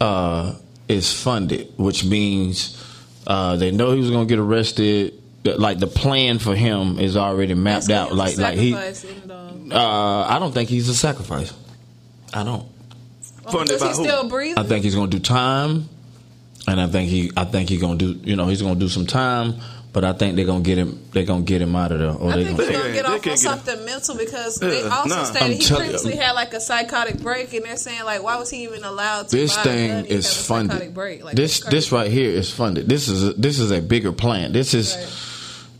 uh, 0.00 0.54
is 0.88 1.12
funded, 1.12 1.72
which 1.76 2.04
means 2.04 2.82
uh, 3.26 3.56
they 3.56 3.70
know 3.70 3.92
he 3.92 4.00
was 4.00 4.10
going 4.10 4.26
to 4.26 4.30
get 4.32 4.40
arrested. 4.40 5.14
Like 5.44 5.78
the 5.78 5.86
plan 5.86 6.38
for 6.40 6.54
him 6.56 6.98
is 6.98 7.16
already 7.16 7.54
mapped 7.54 7.86
That's 7.86 8.10
out. 8.10 8.16
Like 8.16 8.36
like 8.38 8.58
he, 8.58 8.72
sacrifice 8.72 9.04
and, 9.04 9.30
um, 9.32 9.72
uh, 9.72 10.24
I 10.26 10.38
don't 10.40 10.52
think 10.52 10.68
he's 10.68 10.88
a 10.88 10.94
sacrifice. 10.94 11.52
I 12.34 12.42
don't. 12.44 12.66
Oh, 13.48 13.52
funded 13.52 13.68
Does 13.78 13.80
by 13.80 13.88
he 13.88 13.96
who? 13.96 14.04
still 14.04 14.28
breathing? 14.28 14.58
I 14.58 14.62
think 14.66 14.84
he's 14.84 14.94
going 14.94 15.10
to 15.10 15.16
do 15.18 15.22
time, 15.22 15.88
and 16.66 16.80
I 16.80 16.86
think 16.86 17.08
he 17.10 17.30
I 17.36 17.44
think 17.44 17.68
he's 17.68 17.80
going 17.80 17.98
to 17.98 18.14
do 18.14 18.28
you 18.30 18.36
know 18.36 18.46
he's 18.46 18.62
going 18.62 18.74
to 18.74 18.80
do 18.80 18.88
some 18.88 19.06
time. 19.06 19.54
But 19.90 20.04
I 20.04 20.12
think 20.12 20.36
they're 20.36 20.44
gonna 20.44 20.60
get 20.62 20.76
him. 20.76 21.02
They're 21.12 21.24
gonna 21.24 21.42
get 21.42 21.62
him 21.62 21.74
out 21.74 21.90
of 21.92 21.98
there. 21.98 22.10
Or 22.12 22.30
I 22.30 22.36
they 22.36 22.44
think 22.44 22.58
gonna, 22.58 22.70
he's 22.70 22.78
gonna 22.78 22.92
get 22.92 23.06
off 23.06 23.26
on 23.26 23.36
something 23.38 23.84
mental 23.86 24.16
because 24.18 24.56
they 24.56 24.82
Yeah, 24.82 24.88
also 24.90 25.08
nah. 25.16 25.24
stated 25.24 25.44
I'm 25.46 25.52
he 25.52 25.58
telling 25.60 25.84
you. 25.86 25.92
previously 25.92 26.16
had 26.16 26.32
like 26.32 26.52
a 26.52 26.60
psychotic 26.60 27.20
break, 27.22 27.52
and 27.54 27.64
they're 27.64 27.76
saying 27.78 28.04
like, 28.04 28.22
why 28.22 28.36
was 28.36 28.50
he 28.50 28.64
even 28.64 28.84
allowed 28.84 29.28
to? 29.30 29.36
this 29.36 29.56
buy 29.56 29.62
thing 29.62 29.88
gun 29.88 30.04
is 30.04 30.26
had 30.26 30.40
a 30.40 30.44
funded. 30.44 30.94
Break? 30.94 31.24
Like, 31.24 31.36
this 31.36 31.60
this 31.60 31.90
right 31.90 32.10
here 32.10 32.30
is 32.30 32.50
funded. 32.52 32.86
This 32.86 33.08
is 33.08 33.28
a, 33.28 33.32
this 33.32 33.58
is 33.58 33.70
a 33.70 33.80
bigger 33.80 34.12
plan. 34.12 34.52
This 34.52 34.74
is 34.74 34.94
Right. 34.94 35.08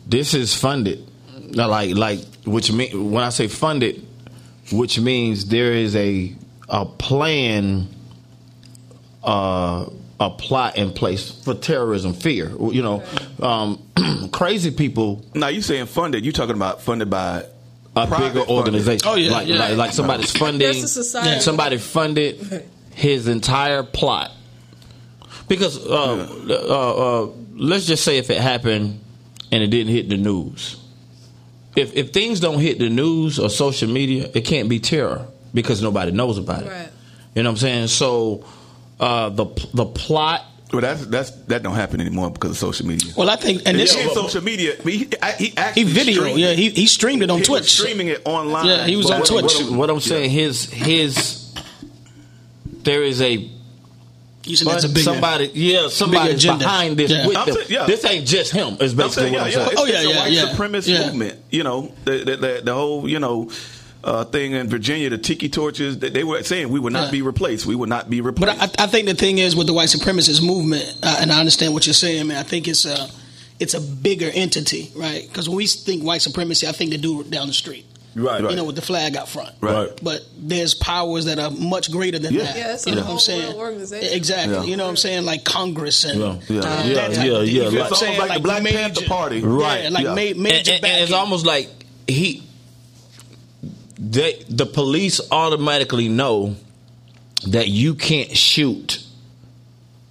this 0.07 0.33
is 0.33 0.55
funded. 0.55 1.07
Now, 1.51 1.69
like 1.69 1.95
like 1.95 2.19
which 2.45 2.71
mean 2.71 3.11
when 3.11 3.23
I 3.23 3.29
say 3.29 3.47
funded, 3.47 4.05
which 4.71 4.99
means 4.99 5.45
there 5.45 5.71
is 5.71 5.95
a 5.95 6.33
a 6.69 6.85
plan, 6.85 7.87
uh, 9.23 9.89
a 10.19 10.29
plot 10.29 10.77
in 10.77 10.91
place 10.91 11.31
for 11.31 11.53
terrorism, 11.53 12.13
fear. 12.13 12.49
You 12.49 12.81
know, 12.81 13.03
um, 13.41 14.29
crazy 14.31 14.71
people. 14.71 15.25
Now 15.33 15.47
you 15.47 15.61
saying 15.61 15.87
funded? 15.87 16.25
You 16.25 16.31
talking 16.31 16.55
about 16.55 16.81
funded 16.81 17.09
by 17.09 17.45
A 17.95 18.07
private 18.07 18.17
bigger 18.19 18.39
funded. 18.39 18.49
organization. 18.49 19.07
Oh, 19.07 19.15
yeah, 19.15 19.31
like, 19.31 19.47
yeah. 19.47 19.57
like 19.57 19.77
like 19.77 19.93
somebody's 19.93 20.31
funding. 20.31 20.59
There's 20.59 20.83
a 20.83 20.87
society. 20.87 21.41
Somebody 21.41 21.77
funded 21.77 22.67
his 22.93 23.27
entire 23.27 23.83
plot 23.83 24.31
because 25.47 25.77
uh, 25.85 26.27
uh, 26.49 27.23
uh, 27.23 27.29
let's 27.53 27.85
just 27.85 28.03
say 28.03 28.17
if 28.17 28.29
it 28.29 28.39
happened 28.39 28.99
and 29.51 29.63
it 29.63 29.67
didn't 29.67 29.91
hit 29.93 30.09
the 30.09 30.17
news. 30.17 30.75
If 31.75 31.95
if 31.95 32.11
things 32.11 32.39
don't 32.39 32.59
hit 32.59 32.77
the 32.77 32.89
news 32.89 33.39
or 33.39 33.49
social 33.49 33.89
media, 33.89 34.29
it 34.33 34.41
can't 34.41 34.69
be 34.69 34.79
terror 34.79 35.27
because 35.53 35.81
nobody 35.81 36.11
knows 36.11 36.37
about 36.37 36.63
it. 36.63 36.69
Right. 36.69 36.89
You 37.35 37.43
know 37.43 37.49
what 37.49 37.53
I'm 37.53 37.57
saying? 37.57 37.87
So 37.87 38.45
uh, 38.99 39.29
the 39.29 39.45
the 39.73 39.85
plot. 39.85 40.45
Well, 40.71 40.81
that's 40.81 41.05
that's 41.07 41.31
that 41.47 41.63
don't 41.63 41.73
happen 41.73 41.99
anymore 41.99 42.29
because 42.29 42.51
of 42.51 42.57
social 42.57 42.85
media. 42.85 43.11
Well, 43.17 43.29
I 43.29 43.37
think, 43.37 43.63
and 43.65 43.79
this 43.79 43.95
yeah, 43.95 44.03
is 44.07 44.13
social 44.13 44.43
media. 44.43 44.75
He, 44.83 44.97
he 44.99 45.09
he 45.39 45.53
actually 45.57 45.83
video. 45.83 46.13
streamed- 46.21 46.39
Yeah, 46.39 46.51
he, 46.53 46.69
he 46.69 46.85
streamed 46.85 47.23
it 47.23 47.31
on 47.31 47.37
he 47.37 47.41
was 47.41 47.47
Twitch. 47.47 47.71
streaming 47.71 48.07
it 48.07 48.21
online. 48.25 48.67
Yeah, 48.67 48.85
he 48.85 48.95
was 48.95 49.07
But 49.07 49.13
on 49.13 49.19
what- 49.21 49.27
Twitch. 49.27 49.53
what- 49.61 49.69
What, 49.71 49.77
what 49.79 49.89
I'm 49.89 49.99
saying, 49.99 50.29
his 50.29 50.65
his 50.71 51.51
there 52.83 53.03
is 53.03 53.19
a 53.21 53.49
You 54.45 54.55
said 54.55 54.67
that's 54.67 54.83
a 54.83 54.89
bigger. 54.89 55.01
somebody, 55.01 55.51
yeah, 55.53 55.87
somebody's 55.89 56.35
agenda. 56.35 56.59
behind 56.63 56.97
this 56.97 57.11
Yeah. 57.11 57.27
with 57.27 57.35
them. 57.35 57.55
saying, 57.55 57.67
yeah. 57.69 57.85
This 57.85 58.05
ain't 58.05 58.27
just 58.27 58.51
him. 58.51 58.77
It's 58.79 58.91
I'm 58.93 58.97
basically 58.97 59.09
saying, 59.31 59.33
what 59.33 59.33
yeah, 59.33 59.41
I'm 59.41 59.47
yeah. 59.47 59.51
saying. 59.51 59.71
It's, 59.71 59.81
Oh, 59.81 59.85
yeah, 59.85 60.01
it's 60.01 60.05
a 60.05 60.19
white 60.19 60.31
yeah. 60.31 60.45
supremacist 60.53 60.87
Yeah. 60.87 61.05
movement. 61.07 61.39
You 61.49 61.63
know, 61.63 61.91
the, 62.05 62.11
the, 62.23 62.37
the, 62.37 62.61
the 62.65 62.73
whole, 62.73 63.07
you 63.09 63.19
know, 63.19 63.49
uh, 64.03 64.23
thing 64.25 64.53
in 64.53 64.67
Virginia, 64.69 65.09
the 65.09 65.17
tiki 65.17 65.49
torches, 65.49 65.99
they, 65.99 66.09
they 66.09 66.23
were 66.23 66.41
saying 66.43 66.69
we 66.69 66.79
would 66.79 66.93
not 66.93 67.05
Yeah. 67.05 67.11
be 67.11 67.21
replaced. 67.21 67.65
We 67.65 67.75
would 67.75 67.89
not 67.89 68.09
be 68.09 68.21
replaced. 68.21 68.57
But 68.59 68.79
I, 68.79 68.83
I 68.85 68.87
think 68.87 69.07
the 69.07 69.13
thing 69.15 69.37
is 69.39 69.55
with 69.55 69.67
the 69.67 69.73
white 69.73 69.89
supremacist 69.89 70.45
movement, 70.45 70.97
uh, 71.03 71.17
and 71.19 71.31
I 71.31 71.39
understand 71.39 71.73
what 71.73 71.85
you're 71.85 71.93
saying, 71.93 72.27
man. 72.27 72.37
I 72.37 72.43
think 72.43 72.67
it's 72.67 72.85
a 72.85 73.09
it's 73.59 73.73
a 73.73 73.81
bigger 73.81 74.29
entity, 74.33 74.89
right? 74.95 75.27
Because 75.27 75.49
when 75.49 75.57
we 75.57 75.67
think 75.67 76.03
white 76.03 76.21
supremacy, 76.21 76.65
I 76.67 76.71
think 76.71 76.91
the 76.91 76.97
dude 76.97 77.29
down 77.29 77.47
the 77.47 77.53
street, 77.53 77.85
Right, 78.15 78.41
you 78.41 78.55
know, 78.55 78.63
with 78.63 78.75
the 78.77 78.81
flag 78.81 79.17
out 79.17 79.27
front, 79.27 79.51
Right. 79.59 79.89
But 80.01 80.21
there's 80.37 80.73
powers 80.73 81.25
that 81.25 81.37
are 81.39 81.51
much 81.51 81.91
greater 81.91 82.19
than 82.19 82.33
Yeah. 82.33 82.43
that. 82.43 82.55
Yeah, 82.57 82.73
it's 82.75 82.85
you 82.87 82.93
a 82.93 82.95
know 82.95 83.01
what 83.03 83.11
I'm 83.11 83.19
saying? 83.19 83.53
organization. 83.55 84.13
Exactly. 84.13 84.55
Yeah. 84.55 84.63
You 84.63 84.77
know 84.77 84.85
what 84.85 84.91
I'm 84.91 84.95
saying? 84.97 85.25
Like 85.25 85.43
Congress 85.43 86.05
and 86.05 86.19
Yeah. 86.19 86.25
uh, 86.27 86.39
Yeah. 86.47 86.61
that 86.61 86.85
Yeah, 86.87 86.93
type 86.93 87.07
yeah, 87.07 87.13
thing. 87.15 87.25
yeah, 87.25 87.63
like- 87.63 87.73
what 87.73 87.81
I'm 87.87 87.91
It's 87.91 88.01
almost 88.01 88.19
like 88.19 88.33
the 88.33 88.39
Black 88.39 88.63
major- 88.63 88.77
Panther 88.77 89.05
Party. 89.05 89.41
Right. 89.41 89.83
Yeah, 89.83 89.89
like 89.89 90.03
Yeah. 90.05 90.13
ma- 90.15 90.21
and, 90.21 90.39
major 90.39 90.71
and- 90.71 90.85
and 90.85 91.03
it's 91.03 91.11
almost 91.11 91.45
like 91.45 91.69
he 92.07 92.43
they 93.99 94.43
the 94.49 94.65
police 94.65 95.19
automatically 95.31 96.07
know 96.07 96.55
that 97.47 97.67
you 97.67 97.95
can't 97.95 98.35
shoot 98.35 99.03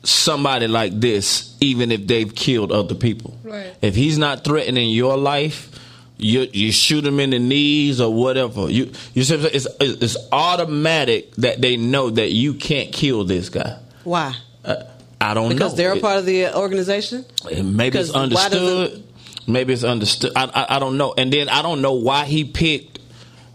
somebody 0.04 0.68
like 0.68 0.98
this 1.00 1.56
even 1.60 1.90
if 1.90 2.06
they've 2.06 2.34
killed 2.34 2.70
other 2.72 2.94
people 2.94 3.36
Right. 3.42 3.74
if 3.82 3.94
he's 3.94 4.18
not 4.18 4.44
threatening 4.44 4.90
your 4.90 5.16
life 5.16 5.70
you 6.18 6.48
you 6.52 6.70
shoot 6.72 7.04
him 7.04 7.18
in 7.20 7.30
the 7.30 7.38
knees 7.38 8.00
or 8.00 8.12
whatever 8.12 8.70
you 8.70 8.92
you 9.14 9.24
see 9.24 9.36
what 9.36 9.46
I'm 9.46 9.56
it's 9.56 9.66
it's 10.02 10.16
automatic 10.32 11.34
that 11.36 11.60
they 11.60 11.76
know 11.76 12.10
that 12.10 12.30
you 12.32 12.54
can't 12.54 12.92
kill 12.92 13.24
this 13.24 13.48
guy 13.48 13.78
Why? 14.04 14.34
uh, 14.64 14.84
I 15.20 15.34
don't 15.34 15.48
Because 15.48 15.72
know 15.72 15.76
they're 15.76 15.92
a 15.94 16.00
part 16.00 16.18
of 16.18 16.26
the 16.26 16.56
organization. 16.56 17.24
Maybe 17.44 17.98
it's 17.98 18.12
Because 18.12 18.12
why 18.12 18.28
does 18.28 18.54
understood. 18.54 19.04
Maybe 19.48 19.72
it's 19.72 19.82
understood. 19.82 20.32
I, 20.36 20.44
I 20.44 20.76
I 20.76 20.78
don't 20.78 20.96
know. 20.96 21.12
And 21.18 21.32
then 21.32 21.48
I 21.48 21.60
don't 21.62 21.82
know 21.82 21.94
why 21.94 22.24
he 22.24 22.44
picked 22.44 23.00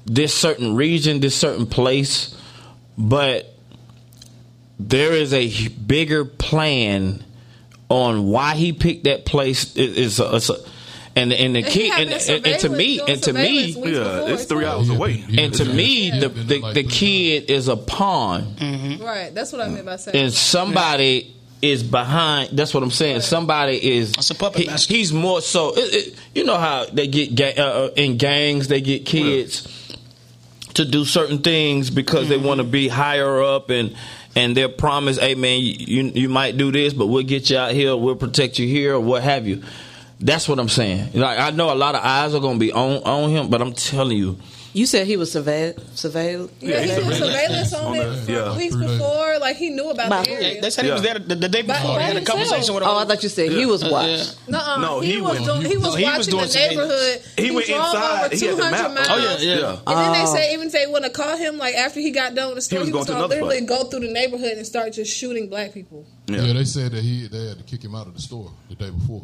this 0.06 0.34
certain 0.34 0.76
region, 0.76 1.20
this 1.20 1.36
certain 1.36 1.66
place, 1.66 2.36
but 2.98 3.54
there 4.80 5.14
is 5.14 5.34
a 5.34 5.68
bigger 5.70 6.26
plan 6.26 7.24
on 7.90 8.28
why 8.28 8.56
he 8.56 8.74
picked 8.74 9.06
that 9.06 9.26
place. 9.26 9.76
It- 9.76 9.98
It's 9.98 10.20
a, 10.20 10.36
it's 10.36 10.50
a, 10.50 10.56
and 11.16 11.32
and 11.32 11.56
the 11.56 11.62
key 11.62 11.92
and, 11.92 12.10
and, 12.10 12.48
and 12.48 12.60
to 12.62 12.70
me 12.70 13.00
and 13.08 13.22
to 13.22 13.34
me 13.34 13.66
yeah, 13.68 14.26
it's 14.34 14.46
three 14.46 14.66
hours 14.66 14.90
away. 14.90 15.24
and 15.38 15.54
to 15.54 15.64
me 15.66 16.10
the 16.10 16.28
the, 16.30 16.72
the 16.74 16.84
kid 16.84 17.52
is 17.52 17.68
a 17.68 17.78
pawn 17.78 18.56
Right. 19.00 19.30
That's 19.32 19.52
what 19.52 19.62
I 19.62 19.68
meant 19.70 19.86
by 19.86 19.98
saying. 19.98 20.18
and 20.18 20.34
somebody 20.34 21.36
is 21.62 21.84
behind. 21.84 22.58
That's 22.58 22.74
what 22.74 22.82
I'm 22.84 22.90
saying. 22.92 23.22
Somebody 23.22 23.78
is. 23.98 24.12
That's 24.14 24.32
a 24.32 24.36
puppet 24.36 24.62
he- 24.62 24.68
master. 24.68 24.92
He's 24.94 25.14
more 25.14 25.40
so. 25.42 25.74
It, 25.78 25.94
it, 26.08 26.16
you 26.34 26.44
know 26.46 26.58
how 26.58 26.86
they 26.92 27.06
get 27.08 27.36
ga- 27.36 27.56
uh, 27.58 27.64
uh, 27.86 27.90
in 27.96 28.18
gangs. 28.18 28.68
They 28.68 28.82
get 28.82 29.06
kids 29.06 29.68
to 30.76 30.86
do 30.86 31.06
certain 31.06 31.40
things 31.40 31.90
because 31.90 32.30
they 32.30 32.38
want 32.38 32.60
to 32.60 32.64
be 32.64 32.88
higher 32.88 33.42
up 33.42 33.70
and. 33.70 33.96
And 34.36 34.58
they're 34.58 34.68
promised, 34.68 35.20
hey 35.20 35.36
man, 35.36 35.60
you 35.62 36.06
you 36.06 36.28
might 36.28 36.58
do 36.58 36.72
this, 36.72 36.92
but 36.92 37.06
we'll 37.06 37.22
get 37.22 37.52
you 37.52 37.58
out 37.60 37.72
here, 37.74 37.96
we'll 37.96 38.16
protect 38.16 38.58
you 38.58 38.68
here, 38.68 38.96
or 38.96 39.00
what 39.00 39.22
have 39.22 39.46
you. 39.46 39.62
That's 40.20 40.50
what 40.50 40.58
I'm 40.58 40.70
saying. 40.70 41.12
Like 41.14 41.38
I 41.38 41.52
know 41.52 41.72
a 41.72 41.76
lot 41.76 41.94
of 41.94 42.02
eyes 42.04 42.34
are 42.34 42.40
gonna 42.40 42.58
be 42.58 42.72
on 42.72 43.04
on 43.04 43.30
him, 43.30 43.50
but 43.50 43.62
I'm 43.62 43.74
telling 43.74 44.18
you, 44.18 44.40
You 44.76 44.88
said 44.88 45.06
he 45.06 45.18
was 45.18 45.34
surveilled. 45.34 45.80
Surveilled. 45.94 46.50
Yeah, 46.60 46.80
he 46.82 46.88
did 46.88 47.14
surveillance 47.16 47.74
on, 47.76 47.86
On 47.86 47.96
it 47.96 48.26
the- 48.26 48.32
yeah. 48.34 48.58
weeks 48.58 48.76
before. 48.76 49.38
Like 49.40 49.56
he 49.56 49.70
knew 49.70 49.90
about 49.92 50.10
By 50.10 50.24
the 50.24 50.32
area. 50.32 50.62
They 50.62 50.70
said 50.72 50.86
he 50.86 50.92
was 50.92 51.02
there 51.04 51.20
the, 51.20 51.36
the 51.36 51.48
day 51.50 51.62
By- 51.62 51.76
before. 51.78 51.96
by 51.96 52.02
He 52.02 52.08
had 52.14 52.18
a 52.18 52.26
conversation 52.26 52.74
with 52.74 52.84
Him. 52.84 52.90
Oh. 52.90 52.98
I 52.98 53.06
thought 53.06 53.22
you 53.22 53.30
said 53.30 53.52
he 53.52 53.66
was 53.68 53.84
Uh, 53.84 53.90
watched. 53.92 54.50
Nuh-uh. 54.50 54.78
No, 54.82 55.00
he, 55.00 55.14
he 55.14 55.22
was 55.22 55.34
went- 55.34 55.46
doing. 55.46 55.62
He 55.62 55.78
was 55.78 55.86
No, 55.90 55.96
he 55.96 56.04
was 56.06 56.14
watching 56.28 56.32
doing 56.32 56.48
the 56.48 56.54
neighborhood. 56.58 57.22
He 57.38 57.52
went 57.52 57.68
drove 57.68 57.80
inside. 57.86 58.26
over 58.26 58.36
He 58.36 58.46
had 58.46 58.56
two 58.56 58.58
map. 58.72 58.92
miles. 58.96 59.08
Oh, 59.10 59.18
yeah, 59.18 59.38
yeah. 59.38 59.60
Yeah. 59.60 59.78
And 59.86 59.98
then 60.00 60.12
they 60.14 60.24
Oh. 60.24 60.34
say 60.34 60.54
even 60.54 60.70
they 60.70 60.88
want 60.88 61.04
to 61.06 61.12
call 61.12 61.38
him 61.38 61.58
like 61.60 61.76
after 61.76 62.00
he 62.00 62.10
got 62.12 62.34
done 62.34 62.48
with 62.48 62.56
the 62.56 62.62
story, 62.64 62.86
he 62.86 62.92
was 62.92 63.06
going 63.06 63.20
to 63.22 63.28
literally 63.28 63.62
go 63.62 63.84
through 63.86 64.00
the 64.08 64.12
neighborhood 64.12 64.54
and 64.58 64.66
start 64.66 64.94
just 64.94 65.16
shooting 65.16 65.50
black 65.50 65.72
people. 65.74 66.06
Yeah. 66.28 66.52
they 66.52 66.66
said 66.66 66.94
that 66.94 67.04
he 67.04 67.28
they 67.28 67.48
had 67.50 67.58
to 67.58 67.64
kick 67.64 67.84
him 67.84 67.94
out 67.94 68.08
of 68.08 68.16
the 68.16 68.22
store 68.22 68.50
the 68.70 68.76
day 68.76 68.90
before. 68.90 69.22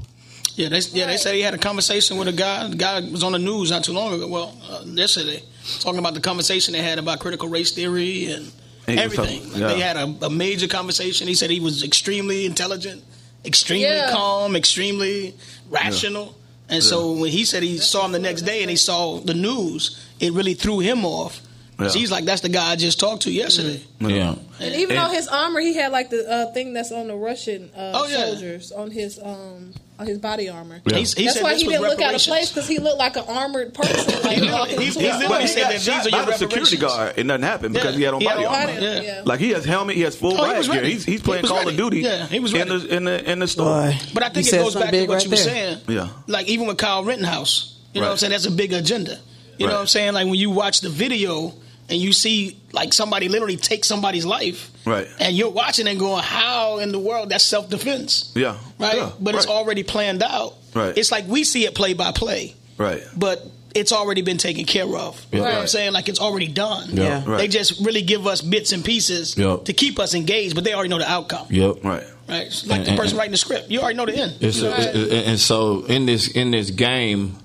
Yeah, 0.59 0.67
they, 0.67 0.79
yeah, 0.91 1.05
they 1.05 1.15
said 1.15 1.35
he 1.35 1.41
had 1.41 1.53
a 1.53 1.57
conversation 1.57 2.17
with 2.17 2.27
a 2.27 2.33
guy. 2.33 2.67
The 2.67 2.75
guy 2.75 2.99
was 3.09 3.23
on 3.23 3.31
the 3.31 3.39
news 3.39 3.71
not 3.71 3.85
too 3.85 3.93
long 3.93 4.13
ago. 4.13 4.27
Well, 4.27 4.53
uh, 4.69 4.83
yesterday, 4.85 5.41
talking 5.79 5.99
about 5.99 6.15
the 6.15 6.19
conversation 6.19 6.73
they 6.73 6.81
had 6.81 6.99
about 6.99 7.19
critical 7.21 7.47
race 7.47 7.71
theory 7.71 8.25
and 8.25 8.51
And 8.85 8.99
he 8.99 9.05
everything. 9.05 9.41
talking- 9.45 9.61
yeah. 9.61 9.67
They 9.69 9.79
had 9.79 9.95
a, 9.95 10.25
a 10.25 10.29
major 10.29 10.67
conversation. 10.67 11.29
He 11.29 11.33
said 11.35 11.49
he 11.49 11.61
was 11.61 11.81
extremely 11.83 12.45
intelligent, 12.45 13.03
extremely 13.45 13.85
Yeah. 13.87 14.11
calm, 14.11 14.57
extremely 14.57 15.33
rational. 15.69 16.35
And 16.67 16.83
so 16.83 17.13
when 17.13 17.31
he 17.31 17.45
said 17.45 17.63
he 17.63 17.77
saw 17.77 18.05
him 18.05 18.11
the 18.11 18.19
next 18.19 18.41
day 18.41 18.61
and 18.61 18.69
he 18.69 18.75
saw 18.75 19.19
the 19.21 19.33
news, 19.33 19.97
it 20.19 20.33
really 20.33 20.55
threw 20.55 20.79
him 20.79 21.05
off. 21.05 21.39
'Cause 21.79 21.95
Yeah. 21.95 21.99
He's 22.01 22.11
like, 22.11 22.25
that's 22.25 22.41
the 22.41 22.49
guy 22.49 22.71
I 22.71 22.75
just 22.75 22.99
talked 22.99 23.23
to 23.23 23.31
yesterday. 23.31 23.81
Yeah. 23.99 24.35
And 24.59 24.75
even 24.75 24.97
And- 24.97 25.07
on 25.07 25.13
his 25.15 25.27
armor, 25.27 25.59
he 25.61 25.73
had 25.75 25.91
like 25.91 26.09
the 26.09 26.29
uh, 26.29 26.53
thing 26.53 26.73
that's 26.73 26.91
on 26.91 27.07
the 27.07 27.15
Russian 27.15 27.71
uh, 27.75 27.91
Oh, 27.95 28.07
yeah. 28.07 28.25
soldiers 28.25 28.71
on 28.71 28.91
his 28.91 29.17
um 29.23 29.73
on 29.97 30.07
his 30.07 30.17
body 30.17 30.47
armor. 30.49 30.81
He's- 30.85 31.13
he 31.13 31.23
that's 31.25 31.35
said 31.37 31.43
why 31.43 31.53
this 31.53 31.61
he 31.61 31.67
was 31.67 31.77
didn't 31.77 31.89
look 31.89 32.01
out 32.01 32.15
of 32.15 32.21
place 32.21 32.49
because 32.51 32.67
he 32.69 32.79
looked 32.79 32.97
like 32.99 33.15
an 33.17 33.23
armored 33.27 33.73
person. 33.73 34.13
Like, 34.29 34.37
He 34.37 34.51
walking 34.51 34.79
he's- 34.79 34.93
towards 34.93 34.95
he's 34.95 35.03
yeah. 35.05 35.17
literally 35.17 35.41
he 35.41 35.47
said 35.47 35.63
that 35.63 35.71
these 35.71 35.87
are 35.89 36.11
by 36.11 36.17
your 36.23 36.33
security 36.33 36.75
reparations. 36.77 36.81
guard, 36.81 37.13
and 37.17 37.27
nothing 37.29 37.43
happened 37.43 37.73
because 37.73 37.93
Yeah. 37.93 37.97
he 37.97 38.03
had 38.03 38.13
on 38.13 38.21
He 38.21 38.27
body 38.27 38.45
on 38.45 38.55
armor. 38.55 38.79
yeah. 38.79 39.01
yeah. 39.01 39.21
Like 39.25 39.39
he 39.39 39.49
has 39.51 39.65
helmet, 39.65 39.95
he 39.95 40.01
has 40.03 40.15
full 40.15 40.33
Oh, 40.33 40.35
he 40.35 40.41
riot 40.43 40.57
was 40.59 40.67
gear. 40.69 40.83
He's, 40.83 41.03
he's 41.05 41.21
playing 41.21 41.41
was 41.43 41.51
Call 41.51 41.59
ready. 41.59 41.71
of 41.71 41.77
Duty. 41.77 41.99
Yeah, 42.01 42.27
he 42.27 42.39
was 42.39 42.53
in 42.53 42.67
the 42.67 42.85
in 42.95 43.03
the 43.05 43.31
in 43.31 43.39
the 43.39 43.47
store. 43.47 43.65
Boy, 43.87 43.97
But 44.13 44.23
I 44.23 44.29
think 44.29 44.45
you 44.51 44.59
it 44.59 44.63
goes 44.63 44.75
back 44.75 44.91
to 44.91 44.99
what 45.07 45.09
right 45.15 45.23
you 45.23 45.29
were 45.31 45.35
there. 45.37 45.45
saying. 45.45 45.77
Yeah. 45.87 46.09
Like 46.27 46.47
even 46.47 46.67
with 46.67 46.77
Kyle 46.77 47.03
Rittenhouse, 47.05 47.75
you 47.93 48.01
know 48.01 48.07
what 48.07 48.11
I'm 48.13 48.17
saying? 48.19 48.31
That's 48.31 48.45
a 48.45 48.51
big 48.51 48.71
agenda. 48.73 49.17
You 49.57 49.67
know 49.67 49.73
what 49.73 49.81
I'm 49.81 49.87
saying? 49.87 50.13
Like 50.13 50.25
when 50.25 50.35
you 50.35 50.51
watch 50.51 50.79
the 50.81 50.89
video 50.89 51.53
and 51.89 51.99
you 51.99 52.13
see 52.13 52.57
like 52.71 52.93
somebody 52.93 53.27
literally 53.29 53.57
take 53.57 53.83
somebody's 53.85 54.25
life. 54.25 54.71
Right. 54.85 55.07
And 55.19 55.35
you're 55.35 55.49
watching 55.51 55.87
and 55.87 55.99
going, 55.99 56.23
How 56.23 56.79
in 56.79 56.91
the 56.91 56.99
world 56.99 57.29
that's 57.29 57.43
self 57.43 57.69
defense? 57.69 58.31
Yeah, 58.35 58.57
Right? 58.79 58.95
Yeah, 58.97 59.11
but 59.19 59.35
it's 59.35 59.47
already 59.47 59.83
planned 59.83 60.23
out. 60.23 60.55
Right. 60.73 60.97
It's 60.97 61.11
like 61.11 61.27
we 61.27 61.43
see 61.43 61.65
it 61.65 61.75
play 61.75 61.93
by 61.93 62.11
play. 62.11 62.55
right. 62.77 63.01
But 63.15 63.43
it's 63.75 63.91
already 63.91 64.23
been 64.23 64.39
taken 64.39 64.65
care 64.65 64.87
of. 64.97 65.23
You 65.31 65.39
know 65.39 65.43
what 65.45 65.53
I'm 65.53 65.67
saying? 65.67 65.93
Like 65.93 66.09
it's 66.09 66.19
already 66.19 66.47
done. 66.47 66.89
Yeah. 66.91 67.23
Right. 67.25 67.37
They 67.37 67.47
just 67.47 67.85
really 67.85 68.01
give 68.01 68.25
us 68.25 68.41
bits 68.41 68.71
and 68.71 68.83
pieces 68.83 69.37
Yep. 69.37 69.65
to 69.65 69.73
keep 69.73 69.99
us 69.99 70.15
engaged, 70.15 70.55
but 70.55 70.63
they 70.63 70.73
already 70.73 70.89
know 70.89 70.97
the 70.97 71.09
outcome. 71.09 71.45
Yep. 71.51 71.83
Right. 71.83 72.03
Right? 72.27 72.47
It's 72.47 72.65
like 72.65 72.85
the 72.85 72.91
person 72.95 73.09
and- 73.11 73.17
writing 73.17 73.31
the 73.31 73.37
script. 73.37 73.69
You 73.69 73.81
already 73.81 73.97
know 73.97 74.05
the 74.07 74.15
end. 74.15 74.37
It's 74.41 74.61
a, 74.61 74.69
it- 74.89 74.95
it- 75.13 75.27
and 75.27 75.39
so 75.39 75.85
in 75.85 76.05
this 76.07 76.27
in 76.29 76.49
this 76.51 76.71
game, 76.71 77.35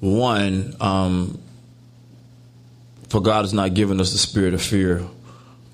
one, 0.00 0.74
um, 0.80 1.38
for 3.08 3.20
God 3.20 3.42
has 3.42 3.54
not 3.54 3.74
given 3.74 4.00
us 4.00 4.12
the 4.12 4.18
spirit 4.18 4.54
of 4.54 4.62
fear, 4.62 5.02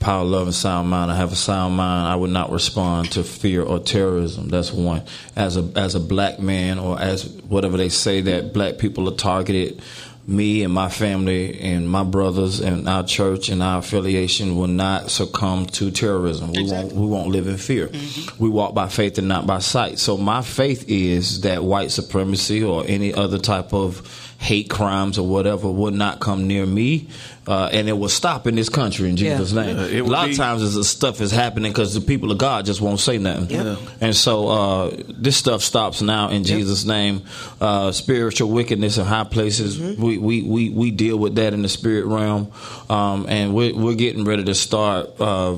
power, 0.00 0.24
love, 0.24 0.46
and 0.46 0.54
sound 0.54 0.88
mind. 0.88 1.10
I 1.10 1.16
have 1.16 1.32
a 1.32 1.36
sound 1.36 1.76
mind. 1.76 2.06
I 2.06 2.14
would 2.14 2.30
not 2.30 2.52
respond 2.52 3.12
to 3.12 3.24
fear 3.24 3.62
or 3.62 3.78
terrorism. 3.78 4.48
That's 4.48 4.72
one. 4.72 5.02
As 5.34 5.56
a 5.56 5.68
as 5.74 5.94
a 5.94 6.00
black 6.00 6.38
man, 6.38 6.78
or 6.78 7.00
as 7.00 7.26
whatever 7.26 7.76
they 7.76 7.88
say 7.88 8.20
that 8.22 8.52
black 8.52 8.78
people 8.78 9.08
are 9.08 9.16
targeted. 9.16 9.82
Me 10.26 10.62
and 10.62 10.72
my 10.72 10.88
family 10.88 11.60
and 11.60 11.86
my 11.86 12.02
brothers 12.02 12.58
and 12.58 12.88
our 12.88 13.04
church 13.04 13.50
and 13.50 13.62
our 13.62 13.80
affiliation 13.80 14.56
will 14.56 14.68
not 14.68 15.10
succumb 15.10 15.66
to 15.66 15.90
terrorism. 15.90 16.50
We 16.52 16.64
won't. 16.64 16.92
We 16.92 17.06
won't 17.06 17.28
live 17.28 17.46
in 17.46 17.58
fear. 17.58 17.88
Mm-hmm. 17.88 18.42
We 18.42 18.48
walk 18.48 18.74
by 18.74 18.88
faith 18.88 19.18
and 19.18 19.28
not 19.28 19.46
by 19.46 19.58
sight. 19.58 19.98
So 19.98 20.16
my 20.16 20.40
faith 20.40 20.86
is 20.88 21.42
that 21.42 21.62
white 21.62 21.90
supremacy 21.90 22.64
or 22.64 22.84
any 22.86 23.12
other 23.12 23.36
type 23.36 23.74
of 23.74 24.23
hate 24.38 24.68
crimes 24.68 25.18
or 25.18 25.26
whatever 25.26 25.70
would 25.70 25.94
not 25.94 26.20
come 26.20 26.46
near 26.46 26.66
me, 26.66 27.08
uh, 27.46 27.68
and 27.72 27.88
it 27.88 27.92
will 27.94 28.08
stop 28.08 28.46
in 28.46 28.54
this 28.54 28.68
country 28.68 29.08
in 29.08 29.16
Jesus' 29.16 29.52
Yeah. 29.52 29.62
name. 29.62 29.76
Yeah, 29.76 30.00
a 30.00 30.02
lot 30.02 30.26
be- 30.26 30.32
of 30.32 30.36
times, 30.36 30.74
this 30.74 30.88
stuff 30.88 31.20
is 31.20 31.30
happening 31.30 31.72
because 31.72 31.94
the 31.94 32.00
people 32.00 32.30
of 32.30 32.38
God 32.38 32.66
just 32.66 32.80
won't 32.80 33.00
say 33.00 33.16
nothing. 33.18 33.76
And 34.00 34.14
so 34.14 34.48
uh, 34.48 34.90
this 35.08 35.36
stuff 35.36 35.62
stops 35.62 36.02
now 36.02 36.28
in 36.28 36.44
Jesus' 36.44 36.84
name. 36.84 37.22
Uh, 37.60 37.92
spiritual 37.92 38.50
wickedness 38.50 38.98
in 38.98 39.06
high 39.06 39.24
places, 39.24 39.78
we, 39.80 40.18
we, 40.18 40.42
we, 40.42 40.68
we 40.68 40.90
deal 40.90 41.16
with 41.16 41.36
that 41.36 41.54
in 41.54 41.62
the 41.62 41.68
spirit 41.68 42.04
realm, 42.06 42.52
um, 42.90 43.26
and 43.28 43.54
we're, 43.54 43.74
we're 43.74 43.94
getting 43.94 44.24
ready 44.24 44.44
to 44.44 44.54
start. 44.54 45.10
Uh, 45.20 45.56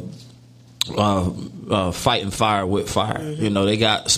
uh, 0.96 1.32
uh, 1.68 1.90
fighting 1.90 2.30
fire 2.30 2.64
with 2.64 2.88
fire. 2.88 3.20
You 3.20 3.50
know, 3.50 3.64
they 3.64 3.76
got 3.76 4.16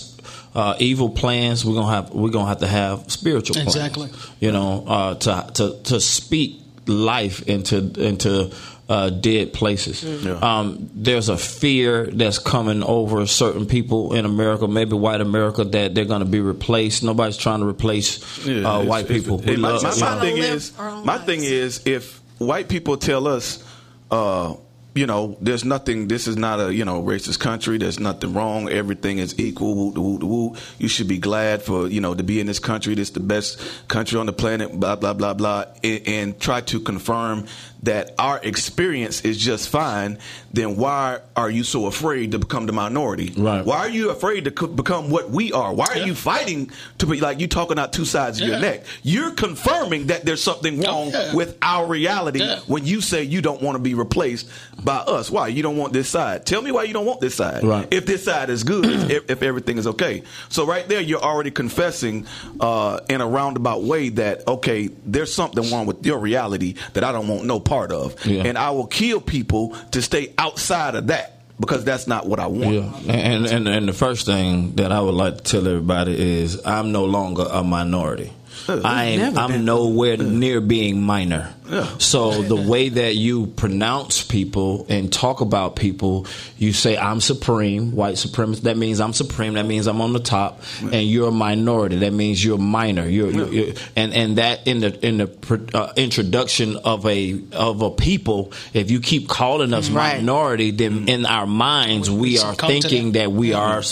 uh, 0.58 0.74
evil 0.80 1.08
plans. 1.10 1.64
We're 1.64 1.74
gonna 1.80 1.94
have 1.94 2.10
we're 2.12 2.30
gonna 2.30 2.48
have 2.48 2.58
to 2.60 2.66
have 2.66 3.10
spiritual 3.10 3.54
plans. 3.54 3.74
Exactly. 3.76 4.08
You 4.40 4.52
know, 4.52 4.84
uh, 4.86 5.14
to 5.24 5.50
to 5.54 5.64
to 5.84 6.00
speak 6.00 6.60
life 6.86 7.46
into 7.48 7.76
into. 7.98 8.50
Uh, 8.90 9.10
dead 9.10 9.52
places. 9.52 10.02
Yeah. 10.02 10.38
Um, 10.40 10.88
there's 10.94 11.28
a 11.28 11.36
fear 11.36 12.06
that's 12.06 12.38
coming 12.38 12.82
over 12.82 13.26
certain 13.26 13.66
people 13.66 14.14
in 14.14 14.24
America, 14.24 14.66
maybe 14.66 14.94
white 14.94 15.20
America, 15.20 15.62
that 15.62 15.94
they're 15.94 16.06
going 16.06 16.20
to 16.24 16.30
be 16.38 16.40
replaced. 16.40 17.02
Nobody's 17.04 17.36
trying 17.36 17.60
to 17.60 17.66
replace 17.66 18.18
Yeah, 18.46 18.64
uh, 18.76 18.84
white 18.84 19.04
it's- 19.04 19.20
people. 19.20 19.40
it- 19.40 19.46
We 19.46 19.56
my, 19.58 19.72
love- 19.72 19.82
my, 19.82 19.92
you 19.94 20.00
my 20.00 20.20
thing 20.22 20.36
is, 20.38 20.72
my 20.78 20.90
lives. 21.02 21.24
thing 21.26 21.40
is, 21.44 21.82
if 21.84 22.18
white 22.38 22.70
people 22.70 22.96
tell 22.96 23.28
us, 23.28 23.62
uh, 24.10 24.54
you 24.94 25.06
know, 25.06 25.36
there's 25.40 25.64
nothing. 25.64 26.08
This 26.08 26.26
is 26.26 26.36
not 26.36 26.58
a 26.60 26.74
you 26.74 26.84
know 26.84 27.02
racist 27.02 27.38
country. 27.38 27.78
There's 27.78 28.00
nothing 28.00 28.34
wrong. 28.34 28.68
Everything 28.68 29.18
is 29.18 29.38
equal. 29.38 29.74
Woo, 29.74 29.90
woo, 29.90 30.16
woo. 30.18 30.56
You 30.78 30.88
should 30.88 31.08
be 31.08 31.18
glad 31.18 31.62
for 31.62 31.86
you 31.86 32.00
know 32.00 32.14
to 32.14 32.22
be 32.22 32.40
in 32.40 32.46
this 32.46 32.58
country. 32.58 32.94
This 32.94 33.08
is 33.08 33.14
the 33.14 33.20
best 33.20 33.60
country 33.88 34.18
on 34.18 34.26
the 34.26 34.32
planet. 34.32 34.78
Blah 34.78 34.96
blah 34.96 35.14
blah 35.14 35.34
blah. 35.34 35.66
And, 35.84 36.08
and 36.08 36.40
try 36.40 36.62
to 36.62 36.80
confirm 36.80 37.46
that 37.84 38.12
our 38.18 38.40
experience 38.42 39.20
is 39.20 39.38
just 39.38 39.68
fine. 39.68 40.18
Then 40.52 40.76
why 40.76 41.20
are 41.36 41.48
you 41.48 41.62
so 41.62 41.86
afraid 41.86 42.32
to 42.32 42.38
become 42.40 42.66
the 42.66 42.72
minority? 42.72 43.32
Right. 43.36 43.64
Why 43.64 43.78
are 43.78 43.88
you 43.88 44.10
afraid 44.10 44.44
to 44.44 44.50
co- 44.50 44.66
become 44.66 45.10
what 45.10 45.30
we 45.30 45.52
are? 45.52 45.72
Why 45.72 45.86
are 45.90 45.98
you 45.98 46.14
fighting 46.16 46.72
to 46.98 47.06
be 47.06 47.20
like 47.20 47.38
you 47.38 47.46
talking 47.46 47.78
out 47.78 47.92
two 47.92 48.04
sides 48.04 48.40
of 48.40 48.48
your 48.48 48.58
neck? 48.58 48.84
You're 49.04 49.30
confirming 49.30 50.08
that 50.08 50.24
there's 50.24 50.42
something 50.42 50.80
wrong 50.80 51.10
yeah. 51.10 51.34
with 51.34 51.56
our 51.62 51.86
reality 51.86 52.40
Yeah. 52.40 52.58
when 52.66 52.84
you 52.84 53.00
say 53.00 53.22
you 53.22 53.40
don't 53.40 53.62
want 53.62 53.76
to 53.76 53.80
be 53.80 53.94
replaced 53.94 54.48
by 54.88 54.96
us. 55.18 55.30
Why? 55.30 55.48
You 55.48 55.62
don't 55.62 55.76
want 55.76 55.92
this 55.92 56.08
side. 56.08 56.46
Tell 56.46 56.62
me 56.62 56.72
why 56.72 56.84
you 56.84 56.94
don't 56.94 57.04
want 57.04 57.20
this 57.20 57.34
side. 57.34 57.62
Right. 57.62 57.86
If 57.92 58.06
this 58.06 58.24
side 58.24 58.48
is 58.48 58.64
good, 58.64 58.86
if, 59.10 59.30
if 59.30 59.42
everything 59.42 59.76
is 59.76 59.86
okay. 59.86 60.22
So 60.48 60.64
right 60.64 60.88
there, 60.88 61.02
you're 61.02 61.20
already 61.20 61.50
confessing 61.50 62.26
uh, 62.58 63.00
in 63.10 63.20
a 63.20 63.26
roundabout 63.26 63.82
way 63.82 64.08
that 64.10 64.48
okay, 64.48 64.88
there's 65.04 65.32
something 65.34 65.70
wrong 65.70 65.84
with 65.86 66.06
your 66.06 66.18
reality 66.18 66.74
that 66.94 67.04
I 67.04 67.12
don't 67.12 67.28
want 67.28 67.44
no 67.44 67.60
part 67.60 67.92
of, 67.92 68.14
Yeah. 68.24 68.44
and 68.46 68.56
I 68.56 68.70
will 68.70 68.86
kill 68.86 69.20
people 69.20 69.76
to 69.90 70.00
stay 70.00 70.32
outside 70.38 70.94
of 70.94 71.08
that 71.08 71.34
because 71.60 71.84
that's 71.84 72.06
not 72.06 72.26
what 72.26 72.40
I 72.40 72.46
want. 72.46 72.72
Yeah, 72.74 73.12
and, 73.12 73.44
and 73.46 73.68
and 73.68 73.88
the 73.88 73.92
first 73.92 74.24
thing 74.26 74.76
that 74.76 74.90
I 74.92 75.00
would 75.00 75.14
like 75.14 75.36
to 75.38 75.42
tell 75.42 75.68
everybody 75.68 76.14
is 76.40 76.64
I'm 76.64 76.92
no 76.92 77.04
longer 77.04 77.44
a 77.50 77.62
minority. 77.62 78.32
I 78.68 79.04
ain't, 79.06 79.22
never 79.22 79.38
I'm 79.38 79.50
been. 79.50 79.64
nowhere 79.64 80.16
near 80.16 80.60
being 80.60 81.02
minor. 81.02 81.54
Yeah. 81.68 81.86
So 81.98 82.42
the 82.42 82.56
way 82.56 82.88
that 82.88 83.14
you 83.14 83.46
pronounce 83.48 84.22
people 84.24 84.86
and 84.88 85.12
talk 85.12 85.40
about 85.42 85.76
people, 85.76 86.26
you 86.56 86.72
say 86.72 86.96
I'm 86.96 87.20
supreme, 87.20 87.92
white 87.92 88.14
supremacist. 88.14 88.62
That 88.62 88.76
means 88.78 89.00
I'm 89.00 89.12
supreme. 89.12 89.52
That 89.54 89.66
means 89.66 89.86
I'm 89.86 90.00
on 90.00 90.12
the 90.14 90.18
top, 90.20 90.62
and 90.80 91.06
you're 91.06 91.28
a 91.28 91.32
minority. 91.32 91.96
That 91.96 92.12
means 92.14 92.42
you're 92.42 92.56
minor. 92.58 93.06
You're, 93.06 93.30
you're, 93.30 93.52
you're- 93.52 93.74
and 93.96 94.14
and 94.14 94.38
that 94.38 94.66
in 94.66 94.80
the 94.80 95.06
in 95.06 95.18
the 95.18 95.70
uh, 95.74 95.92
introduction 95.96 96.76
of 96.76 97.04
a 97.06 97.38
of 97.52 97.82
a 97.82 97.90
people, 97.90 98.52
if 98.72 98.90
you 98.90 99.00
keep 99.00 99.28
calling 99.28 99.74
us 99.74 99.90
Right. 99.90 100.18
minority, 100.18 100.70
then 100.70 101.08
in 101.08 101.26
our 101.26 101.46
minds 101.46 102.10
we 102.10 102.38
are 102.38 102.54
thinking 102.54 103.12
that. 103.12 103.18
that 103.24 103.32
we 103.32 103.52
are 103.52 103.82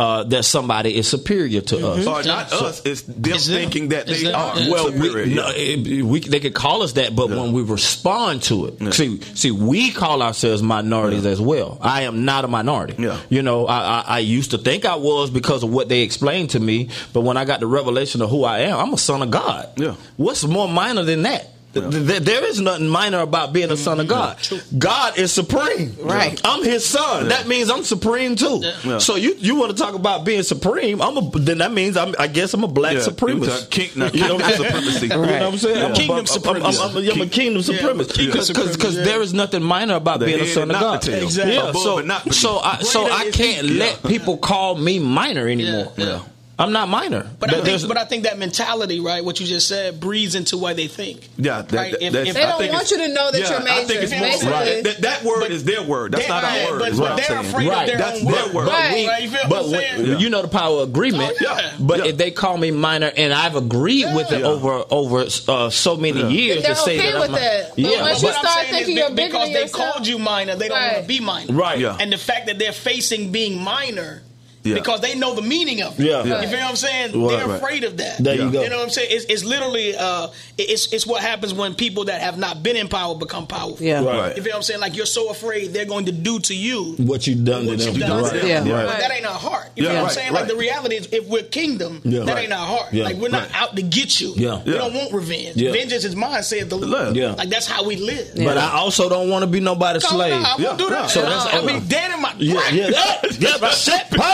uh, 0.00 0.24
that 0.24 0.44
somebody 0.44 0.96
is 0.96 1.06
superior 1.06 1.60
to 1.60 1.86
us. 1.88 2.06
Or 2.06 2.22
not 2.22 2.52
us. 2.52 2.80
It's 2.86 3.02
them 3.02 3.22
It's 3.34 3.46
them. 3.46 3.56
thinking 3.56 3.88
that 3.90 4.06
they 4.06 4.22
them. 4.24 4.34
are. 4.34 4.54
Well, 4.70 4.92
we, 4.92 5.34
no, 5.34 5.50
it- 5.54 6.02
we 6.04 6.20
they 6.20 6.40
could 6.40 6.54
call 6.54 6.82
us 6.82 6.92
that, 6.94 7.14
but 7.14 7.28
when 7.28 7.52
we 7.52 7.62
respond 7.62 8.42
to 8.44 8.66
it, 8.66 8.94
see, 8.94 9.20
see, 9.34 9.50
we 9.50 9.90
call 9.90 10.22
ourselves 10.22 10.62
minorities 10.62 11.26
as 11.26 11.40
well. 11.40 11.78
I 11.82 12.02
am 12.02 12.24
not 12.24 12.44
a 12.44 12.48
minority. 12.48 12.94
Yeah. 13.02 13.18
You 13.28 13.42
know, 13.42 13.66
I, 13.66 13.78
I, 13.78 14.04
I 14.06 14.18
used 14.20 14.52
to 14.52 14.58
think 14.58 14.84
I 14.84 14.94
was 14.96 15.30
because 15.30 15.62
of 15.62 15.70
what 15.70 15.88
they 15.90 16.00
explained 16.00 16.50
to 16.50 16.60
me, 16.60 16.88
but 17.12 17.20
when 17.20 17.36
I 17.36 17.44
got 17.44 17.60
the 17.60 17.66
revelation 17.66 18.22
of 18.22 18.30
who 18.30 18.44
I 18.44 18.60
am, 18.60 18.78
I'm 18.78 18.92
a 18.94 18.98
son 18.98 19.20
of 19.22 19.30
God. 19.30 19.68
Yeah. 19.76 19.96
What's 20.16 20.44
more 20.44 20.68
minor 20.68 21.02
than 21.02 21.22
that? 21.22 21.46
Th- 21.72 21.88
th- 21.88 22.22
there 22.22 22.44
is 22.44 22.60
nothing 22.60 22.88
minor 22.88 23.20
about 23.20 23.52
being 23.52 23.70
a 23.70 23.76
son 23.76 24.00
of 24.00 24.08
God. 24.08 24.38
God 24.76 25.16
is 25.16 25.32
supreme. 25.32 25.94
Right. 26.00 26.40
I'm 26.44 26.64
His 26.64 26.84
son. 26.84 27.28
That 27.28 27.46
means 27.46 27.70
I'm 27.70 27.84
supreme 27.84 28.34
too. 28.34 28.60
Yeah. 28.84 28.98
So 28.98 29.14
you 29.14 29.36
you 29.38 29.54
want 29.54 29.70
to 29.70 29.76
talk 29.80 29.94
about 29.94 30.24
being 30.24 30.42
supreme? 30.42 31.00
I'm 31.00 31.16
a. 31.16 31.30
Then 31.38 31.58
that 31.58 31.70
means 31.70 31.96
I'm. 31.96 32.14
I 32.18 32.26
guess 32.26 32.52
I'm 32.54 32.64
a 32.64 32.68
black 32.68 32.94
Yeah. 32.94 33.00
supremacist. 33.02 33.70
King, 33.70 33.90
now, 33.94 34.06
You 34.12 34.26
know 34.26 34.34
what 34.34 34.44
I'm 34.46 34.50
saying? 34.50 34.64
supremacy. 34.72 35.06
You 35.06 35.08
know 35.10 35.20
what 35.20 35.42
I'm 35.42 35.58
saying? 35.58 35.84
I'm 35.84 35.94
Kingdom 35.94 36.10
I'm- 36.10 36.18
I'm- 36.18 36.26
supremacy. 36.26 36.80
I'm, 36.82 36.90
I'm, 36.90 36.96
I'm 37.10 37.20
a 37.20 37.26
kingdom 37.26 37.62
Yeah, 37.64 37.78
supremacist. 37.80 38.14
kingdom 38.14 38.32
Because 38.32 38.46
supremacy, 38.48 38.96
yeah. 38.98 39.04
there 39.04 39.22
is 39.22 39.32
nothing 39.32 39.62
minor 39.62 39.94
about 39.94 40.18
The 40.18 40.26
being 40.26 40.40
a 40.40 40.46
son 40.46 40.70
of 40.72 40.80
God. 40.80 41.06
Exactly. 41.08 41.54
Yeah. 41.54 41.68
Above 41.70 41.82
So 41.82 42.00
not 42.00 42.34
so 42.34 42.58
I 42.58 42.80
so 42.82 43.04
I 43.06 43.30
can't 43.30 43.68
he. 43.68 43.78
let 43.78 44.02
people 44.02 44.38
call 44.38 44.74
me 44.74 44.98
minor 44.98 45.46
anymore. 45.46 45.92
Yeah, 45.96 46.04
yeah. 46.04 46.22
I'm 46.60 46.72
not 46.72 46.88
minor. 46.88 47.26
But 47.40 47.54
I, 47.54 47.62
think, 47.62 47.88
but 47.88 47.96
I 47.96 48.04
think 48.04 48.24
that 48.24 48.38
mentality, 48.38 49.00
right, 49.00 49.24
what 49.24 49.40
you 49.40 49.46
just 49.46 49.66
said, 49.66 49.98
breeds 49.98 50.34
into 50.34 50.58
what 50.58 50.76
they 50.76 50.86
think. 50.88 51.28
Yeah, 51.38 51.62
that, 51.62 51.72
Right, 51.72 51.92
that- 51.92 52.02
if- 52.02 52.14
if- 52.14 52.34
They 52.34 52.42
I 52.42 52.48
don't 52.50 52.58
think 52.58 52.72
want 52.74 52.90
you 52.90 52.98
to 52.98 53.08
know 53.08 53.30
that 53.32 53.40
yeah, 53.40 53.50
you're 53.50 53.60
major. 53.60 53.72
I 53.80 53.84
think 53.84 54.02
it's 54.02 54.42
more 54.42 54.52
right. 54.52 54.84
That, 54.84 54.96
that 55.00 55.24
word 55.24 55.50
is 55.50 55.64
their 55.64 55.82
word. 55.82 56.12
That's 56.12 56.28
not 56.28 56.42
right, 56.42 56.66
our 56.66 56.72
word. 56.72 56.78
But, 56.80 56.90
but 56.90 56.98
what 57.00 57.10
I'm 57.12 57.16
they're 57.16 57.26
saying. 57.26 57.46
afraid 57.46 57.68
Right. 57.68 57.80
of 57.82 57.86
their 57.88 57.98
That's 57.98 58.20
own 58.20 58.32
their 58.32 58.44
word. 58.46 58.54
word. 58.54 58.68
Right. 58.68 59.06
But 59.06 59.10
right. 59.12 59.22
You 59.22 59.30
feel 59.30 59.40
But 59.42 59.50
what 59.50 59.64
I'm 59.64 59.70
when, 59.72 59.80
saying? 60.06 60.20
you 60.20 60.30
know 60.30 60.42
the 60.42 60.48
power 60.48 60.82
of 60.82 60.88
agreement. 60.90 61.32
Oh, 61.40 61.56
yeah. 61.58 61.72
But 61.80 61.98
Yeah. 62.00 62.04
if 62.10 62.16
they 62.18 62.30
call 62.30 62.56
me 62.58 62.70
minor, 62.70 63.10
and 63.16 63.32
I've 63.32 63.56
agreed 63.56 64.14
with 64.14 64.30
it 64.30 64.40
Yeah. 64.40 64.46
over 64.46 64.84
over 64.90 65.26
uh, 65.48 65.70
so 65.70 65.96
many 65.96 66.22
years 66.32 66.62
They're 66.62 66.74
to 66.74 66.80
say 66.80 66.98
okay 66.98 67.12
that 67.12 67.20
with 67.20 67.28
I'm 67.30 67.34
that. 67.36 67.78
Yeah, 67.78 68.02
once 68.02 68.22
you 68.22 68.28
but- 68.28 68.36
start 68.36 68.66
thinking 68.66 68.96
you're 68.98 69.10
bigger 69.10 69.32
because 69.32 69.48
they 69.48 69.62
yourself. 69.62 69.92
called 69.94 70.06
you 70.06 70.18
minor, 70.18 70.56
they 70.56 70.68
don't 70.68 70.78
want 70.80 70.96
to 71.02 71.08
be 71.08 71.20
minor. 71.20 71.52
Right. 71.54 71.78
Yeah. 71.78 71.96
And 71.98 72.12
the 72.12 72.18
fact 72.18 72.46
that 72.48 72.58
they're 72.58 72.72
facing 72.72 73.32
being 73.32 73.58
minor 73.62 74.22
Yeah. 74.62 74.74
because 74.74 75.00
they 75.00 75.14
know 75.14 75.34
the 75.34 75.42
meaning 75.42 75.80
of 75.82 75.98
it. 75.98 76.04
Yeah. 76.06 76.18
You 76.24 76.48
feel 76.48 76.58
what 76.60 76.68
I'm 76.68 76.76
saying? 76.76 77.18
Right, 77.20 77.30
they're 77.38 77.48
right. 77.48 77.56
afraid 77.56 77.84
of 77.84 77.96
that. 77.96 78.18
There 78.18 78.34
you 78.34 78.50
go. 78.50 78.62
You 78.62 78.68
know 78.68 78.76
what 78.76 78.84
I'm 78.84 78.90
saying? 78.90 79.08
It's, 79.10 79.24
it's 79.26 79.42
literally 79.44 79.96
uh, 79.96 80.28
it's 80.58 80.92
it's 80.92 81.06
what 81.06 81.22
happens 81.22 81.54
when 81.54 81.74
people 81.74 82.04
that 82.06 82.20
have 82.20 82.36
not 82.36 82.62
been 82.62 82.76
in 82.76 82.88
power 82.88 83.14
become 83.14 83.46
powerful. 83.46 83.78
Yeah. 83.84 84.04
Right. 84.04 84.36
You 84.36 84.42
feel 84.42 84.52
what 84.52 84.56
I'm 84.56 84.62
saying? 84.62 84.80
Like 84.80 84.96
you're 84.96 85.06
so 85.06 85.30
afraid 85.30 85.72
they're 85.72 85.86
going 85.86 86.04
to 86.06 86.12
do 86.12 86.38
to 86.40 86.54
you 86.54 86.94
what 86.98 87.26
you 87.26 87.34
done 87.36 87.62
to 87.64 87.68
what 87.70 87.78
them. 87.78 87.94
you've 87.94 88.00
done 88.06 88.22
Right. 88.22 88.32
to 88.34 88.38
them. 88.38 88.66
Yeah. 88.66 88.74
But 88.74 88.86
Right. 88.86 89.00
that 89.00 89.10
ain't 89.12 89.26
our 89.26 89.38
heart. 89.38 89.68
You 89.76 89.84
Yeah, 89.84 89.92
know 89.94 90.02
what 90.02 90.08
I'm 90.10 90.14
saying? 90.14 90.32
right. 90.34 90.40
Like 90.40 90.48
the 90.50 90.56
reality 90.56 90.96
is, 90.96 91.08
if 91.10 91.26
we're 91.26 91.42
kingdom, 91.42 92.02
Yeah. 92.04 92.20
that 92.24 92.34
Right. 92.34 92.44
ain't 92.44 92.52
our 92.52 92.66
heart. 92.66 92.92
Yeah. 92.92 93.04
Like 93.04 93.16
we're 93.16 93.28
not 93.30 93.50
Right. 93.50 93.62
out 93.62 93.76
to 93.76 93.82
get 93.82 94.20
you. 94.20 94.34
Yeah. 94.36 94.60
We 94.64 94.72
Yeah. 94.72 94.78
don't 94.78 94.94
want 94.94 95.12
revenge. 95.14 95.56
Yeah. 95.56 95.72
Vengeance 95.72 96.04
is 96.04 96.14
mine, 96.14 96.42
saith 96.42 96.68
the 96.68 96.76
Lord. 96.76 97.16
Yeah. 97.16 97.32
Like 97.32 97.48
that's 97.48 97.66
how 97.66 97.82
we 97.84 97.96
live. 97.96 98.32
But 98.36 98.58
I 98.58 98.72
also 98.72 99.08
don't 99.08 99.30
want 99.30 99.42
to 99.42 99.46
be 99.46 99.60
nobody's 99.60 100.06
slave. 100.06 100.32
no, 100.32 100.36
I 100.46 100.50
won't 100.50 100.60
Yeah. 100.60 100.76
do 100.76 100.90
that. 100.90 101.08
So 101.10 101.22
that's- 101.22 101.46
I'll 101.46 101.66
be 101.66 101.80
dead 101.80 102.10
in 102.12 102.20
my 102.20 102.34
Yeah, 102.38 102.54
grave. 102.70 102.74
yeah, 102.74 103.20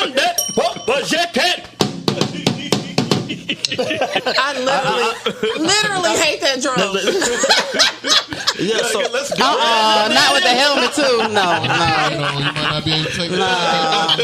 that, 0.16 0.40
yeah, 0.56 0.82
but 0.86 1.06
shit, 1.06 1.32
pardon 1.34 1.64
that, 1.66 2.06
but, 2.14 2.32
but 2.32 2.34
you 2.46 2.66
can't. 2.66 2.86
I 4.38 4.52
literally, 4.58 5.66
literally 5.66 6.16
hate 6.16 6.40
that 6.40 6.60
drum. 6.62 6.76
Yeah, 8.58 8.78
so 8.84 9.00
let's 9.12 9.34
go. 9.34 9.44
Uh, 9.44 10.08
not 10.14 10.32
with 10.32 10.42
the 10.42 10.48
helmet 10.48 10.94
too. 10.94 11.18
No, 11.18 11.28
no. 11.28 11.42
You 12.10 12.16
know, 12.16 12.32
might 12.40 12.70
not 12.70 12.84
be 12.86 12.92
able 12.92 13.04
to 13.04 13.10
take 13.12 13.30
that. 13.32 14.16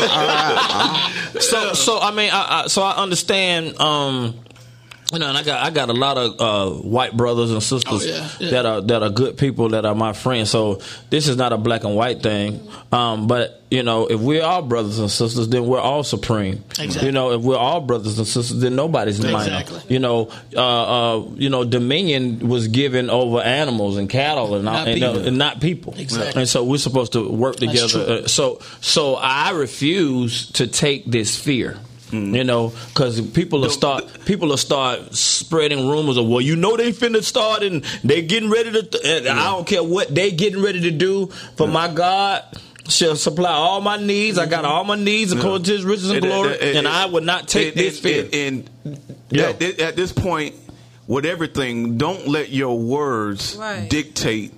so 1.38 1.74
so 1.74 2.00
I 2.00 2.11
mean, 2.12 2.31
I, 2.33 2.62
I, 2.62 2.66
so 2.68 2.83
I 2.83 2.96
understand. 2.96 3.78
Um, 3.78 4.35
you 5.12 5.18
know, 5.18 5.29
and 5.29 5.37
I 5.38 5.42
got 5.42 5.64
I 5.64 5.70
got 5.70 5.88
a 5.90 5.92
lot 5.92 6.16
of 6.18 6.40
uh, 6.40 6.81
white 6.83 7.16
brothers 7.16 7.51
and 7.51 7.62
sisters 7.62 8.03
Oh, 8.05 8.07
yeah, 8.07 8.29
yeah. 8.40 8.51
that 8.51 8.66
are 8.66 8.81
that 8.81 9.03
are 9.03 9.11
good 9.11 9.37
people 9.37 9.70
that 9.70 9.85
are 9.85 9.94
my 9.94 10.12
friends. 10.12 10.51
So 10.51 10.81
this 11.11 11.29
is 11.29 11.37
not 11.37 11.53
a 11.53 11.59
black 11.59 11.85
and 11.85 11.94
white 11.94 12.22
thing. 12.22 12.66
Um, 12.90 13.27
but 13.27 13.62
you 13.70 13.83
know, 13.83 14.07
if 14.07 14.20
we're 14.20 14.42
all 14.44 14.61
brothers 14.62 14.98
and 14.98 15.11
sisters, 15.11 15.48
then 15.48 15.66
we're 15.66 15.81
all 15.81 16.03
supreme. 16.05 16.62
Exactly. 16.79 17.07
You 17.07 17.12
know, 17.12 17.33
if 17.33 17.40
we're 17.42 17.57
all 17.57 17.81
brothers 17.81 18.18
and 18.18 18.27
sisters, 18.27 18.59
then 18.61 18.77
nobody's 18.77 19.20
minor. 19.22 19.61
Exactly. 19.61 19.81
You 19.88 19.98
know, 19.98 20.31
uh, 20.55 21.16
uh, 21.18 21.27
you 21.37 21.48
know, 21.48 21.64
dominion 21.64 22.48
was 22.48 22.68
given 22.68 23.09
over 23.09 23.40
animals 23.40 23.96
and 23.96 24.11
cattle 24.11 24.57
and, 24.57 24.68
all, 24.68 24.75
Not 24.75 24.88
and, 24.88 25.03
uh, 25.03 25.12
people. 25.12 25.29
and 25.29 25.38
not 25.38 25.61
people. 25.61 25.94
Exactly. 25.96 26.42
And 26.42 26.48
so 26.48 26.64
we're 26.64 26.77
supposed 26.79 27.12
to 27.12 27.29
work 27.31 27.57
together. 27.57 28.01
Uh, 28.01 28.27
so 28.29 28.61
so 28.83 29.14
I 29.14 29.51
refuse 29.53 30.51
to 30.53 30.66
take 30.66 31.07
this 31.07 31.38
fear. 31.38 31.79
You 32.12 32.44
know, 32.44 32.75
because 32.88 33.20
people 33.20 33.61
will 33.62 33.70
start 33.70 34.05
people 34.27 34.48
will 34.48 34.59
start 34.59 35.14
spreading 35.14 35.88
rumors 35.88 36.18
of 36.18 36.27
well, 36.29 36.42
you 36.42 36.57
know 36.57 36.77
they 36.77 36.92
finna 36.92 37.22
start 37.22 37.62
and 37.62 37.83
they 38.05 38.20
getting 38.20 38.51
ready 38.51 38.70
to. 38.70 39.01
and 39.05 39.27
I 39.29 39.44
don't 39.53 39.66
care 39.66 39.83
what 39.83 40.14
they 40.14 40.31
getting 40.31 40.62
ready 40.62 40.81
to 40.83 40.90
do 40.90 41.29
for 41.57 41.66
my 41.66 41.88
God. 41.92 42.42
Shall 42.88 43.16
supply 43.16 43.53
all 43.53 43.81
my 43.81 43.96
needs. 43.96 44.38
I 44.38 44.44
got 44.46 44.64
all 44.66 44.85
my 44.85 44.96
needs 44.96 45.33
according 45.33 45.62
to 45.64 45.72
His 45.72 45.85
riches 45.85 46.11
and 46.11 46.16
And- 46.22 46.27
uh, 46.27 46.29
glory, 46.42 46.55
uh, 46.61 46.64
and- 46.64 46.79
and 46.79 46.88
I 46.88 47.07
would 47.07 47.22
not 47.25 47.48
take 47.48 47.68
and- 47.77 47.77
this 47.87 47.98
fear. 48.01 48.25
and- 48.33 48.68
And, 48.85 48.98
Yeah. 49.31 49.51
at, 49.59 49.81
at 49.81 49.96
this 49.96 50.12
point, 50.12 50.57
with 51.07 51.25
everything, 51.25 51.96
don't 51.96 52.27
let 52.29 52.51
your 52.51 52.77
words 52.79 53.57
Right. 53.59 53.88
dictate 53.88 54.53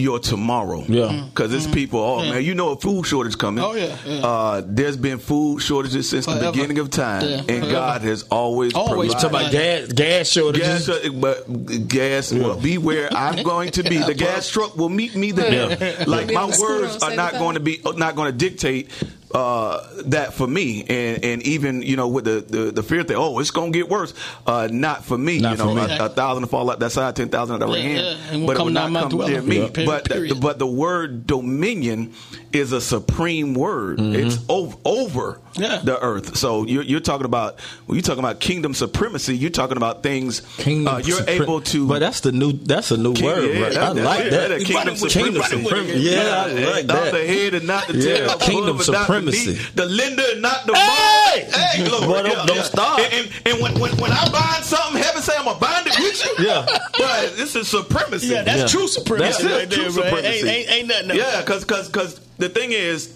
your 0.00 0.18
tomorrow. 0.18 0.84
Yeah. 0.88 1.26
Because 1.28 1.52
it's 1.54 1.66
people, 1.66 2.00
oh 2.00 2.18
man, 2.20 2.42
you 2.44 2.54
know 2.54 2.70
a 2.70 2.76
food 2.76 3.06
shortage 3.06 3.38
coming. 3.38 3.62
Oh, 3.64 3.74
yeah, 3.74 3.96
yeah. 4.04 4.26
Uh, 4.26 4.62
there's 4.64 4.96
been 4.96 5.18
food 5.18 5.60
shortages 5.60 6.08
since 6.08 6.26
the 6.26 6.50
beginning 6.52 6.78
of 6.78 6.90
time. 6.90 7.22
Yeah, 7.22 7.36
and 7.38 7.46
forever. 7.46 7.70
God 7.70 8.02
has 8.02 8.22
always, 8.24 8.74
Always 8.74 9.14
provided. 9.14 9.20
Talk 9.20 9.30
about 9.30 9.52
gas 9.52 9.92
gas 9.92 10.28
shortages. 10.28 10.86
Gas, 10.86 11.06
uh, 11.06 11.10
but 11.12 11.88
gas 11.88 12.32
will 12.32 12.58
be 12.58 12.78
where 12.78 13.12
I'm 13.12 13.42
going 13.52 13.70
to 13.72 13.82
be. 13.82 13.98
The 13.98 14.14
gas 14.14 14.48
truck 14.48 14.76
will 14.76 14.88
meet 14.88 15.14
me 15.14 15.32
there. 15.32 15.70
Yeah. 15.70 16.04
Like 16.06 16.32
my 16.32 16.42
on 16.42 16.50
the 16.50 16.56
scooter 16.56 16.82
words 16.82 17.02
are 17.02 17.14
not 17.14 17.34
going 17.34 17.54
to 17.54 17.60
be 17.60 17.80
not 17.96 18.16
going 18.16 18.32
to 18.32 18.36
dictate 18.36 18.90
uh, 19.32 19.86
that 20.06 20.34
for 20.34 20.46
me. 20.46 20.84
And 20.88 21.24
and 21.24 21.42
even 21.44 21.82
you 21.82 21.96
know 21.96 22.08
with 22.08 22.24
the 22.24 22.40
the, 22.40 22.70
the 22.72 22.82
fear 22.82 23.04
that 23.04 23.14
oh 23.14 23.38
it's 23.38 23.50
going 23.50 23.72
to 23.72 23.78
get 23.78 23.88
worse. 23.88 24.14
Uh, 24.46 24.68
not 24.70 25.04
for 25.04 25.16
me. 25.18 25.38
Not 25.38 25.52
you 25.52 25.56
know 25.64 25.74
for 25.74 25.88
me. 25.88 25.96
a, 25.96 26.06
a 26.06 26.08
thousand 26.08 26.42
to 26.42 26.48
fall 26.48 26.70
out 26.70 26.80
that 26.80 26.90
side, 26.90 27.16
ten 27.16 27.28
thousand 27.28 27.56
at 27.56 27.60
the 27.60 27.66
right 27.66 27.78
Yeah, 27.78 27.88
hand. 27.88 28.18
yeah. 28.20 28.30
And 28.32 28.40
will 28.40 28.46
But 28.48 28.52
it 28.52 28.56
come 28.56 28.66
will 28.66 28.72
not 28.72 28.92
not 28.92 29.12
my 29.12 29.18
come 29.18 29.30
near 29.30 29.42
me. 29.42 29.60
Yeah. 29.60 29.84
But 29.86 30.04
Period. 30.06 30.40
but 30.40 30.58
the 30.58 30.66
word 30.66 31.26
dominion 31.26 32.12
is 32.52 32.72
a 32.72 32.80
supreme 32.80 33.54
word. 33.54 33.98
Mm-hmm. 33.98 34.26
It's 34.26 34.38
over, 34.48 34.76
over 34.84 35.40
Yeah. 35.56 35.80
the 35.82 36.00
earth. 36.00 36.36
So 36.36 36.64
you're, 36.64 36.84
you're 36.84 37.00
talking 37.00 37.24
about 37.24 37.58
when 37.86 37.96
you're 37.96 38.02
talking 38.02 38.20
about 38.22 38.38
kingdom 38.38 38.72
supremacy. 38.72 39.36
You're 39.36 39.50
talking 39.50 39.76
about 39.76 40.02
things 40.02 40.40
Kingdom 40.58 40.94
uh, 40.94 40.98
you're 40.98 41.18
supre- 41.20 41.40
able 41.42 41.60
to. 41.62 41.88
But 41.88 41.98
that's 41.98 42.20
the 42.20 42.30
new. 42.32 42.52
That's 42.52 42.92
a 42.92 42.96
new 42.96 43.14
King- 43.14 43.24
word. 43.26 43.54
yeah, 43.54 43.62
right? 43.62 43.72
that- 43.72 43.82
I 43.82 43.92
that- 43.94 44.04
like 44.04 44.30
that. 44.30 44.48
that 44.48 44.58
kingdom 44.60 44.76
Running 44.76 44.94
with 45.02 45.04
it, 45.04 45.12
Kingdom 45.18 45.42
running 45.42 45.62
supremacy. 45.64 45.92
it. 45.92 45.98
Yeah, 45.98 46.20
I 46.20 46.46
like 46.46 46.86
Not 46.86 46.94
that. 47.04 47.12
the 47.12 47.26
head 47.26 47.54
and 47.54 47.66
not 47.66 47.88
the 47.88 47.96
Yeah, 47.98 48.14
tail. 48.28 48.38
kingdom 48.38 48.68
above 48.76 48.80
and 48.88 48.92
not 48.92 49.06
supremacy. 49.06 49.44
beneath, 49.46 49.74
The 49.74 49.86
lender 49.86 50.24
and 50.32 50.42
not 50.42 50.66
the 50.66 50.74
Hey! 50.76 51.48
ball. 51.50 51.60
Hey, 51.60 51.88
Lord, 51.88 52.04
Boy, 52.04 52.22
don't- 52.30 52.46
don't 52.46 52.64
start. 52.64 53.00
And, 53.00 53.12
and, 53.12 53.30
and 53.46 53.62
when, 53.62 53.78
when, 53.80 53.96
when 53.98 54.12
I 54.12 54.30
bind 54.30 54.64
something, 54.64 55.02
heaven 55.02 55.20
say 55.22 55.32
I'm 55.36 55.44
gonna 55.46 55.58
bind 55.58 55.86
it 55.86 55.98
with 55.98 56.24
you. 56.38 56.44
Yeah. 56.46 56.64
But 56.96 57.36
this 57.36 57.56
is 57.56 57.66
supremacy. 57.66 58.28
Yeah, 58.28 58.42
that's 58.42 58.60
Yeah. 58.60 58.66
true 58.78 58.86
supremacy 58.86 59.42
That's 59.42 59.44
right 59.52 59.70
true 59.70 59.82
there, 59.82 59.90
supremacy. 59.90 60.26
Ain't, 60.28 60.46
ain't, 60.46 60.70
ain't 60.70 60.88
nothing. 60.88 61.10
else. 61.10 61.18
Yeah, 61.18 61.40
because 61.40 61.64
because 61.64 62.20
the 62.38 62.48
thing 62.48 62.70
is, 62.72 63.12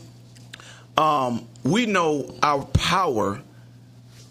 um, 0.96 1.46
we 1.64 1.87
know 1.87 2.35
our 2.42 2.64
power 2.66 3.40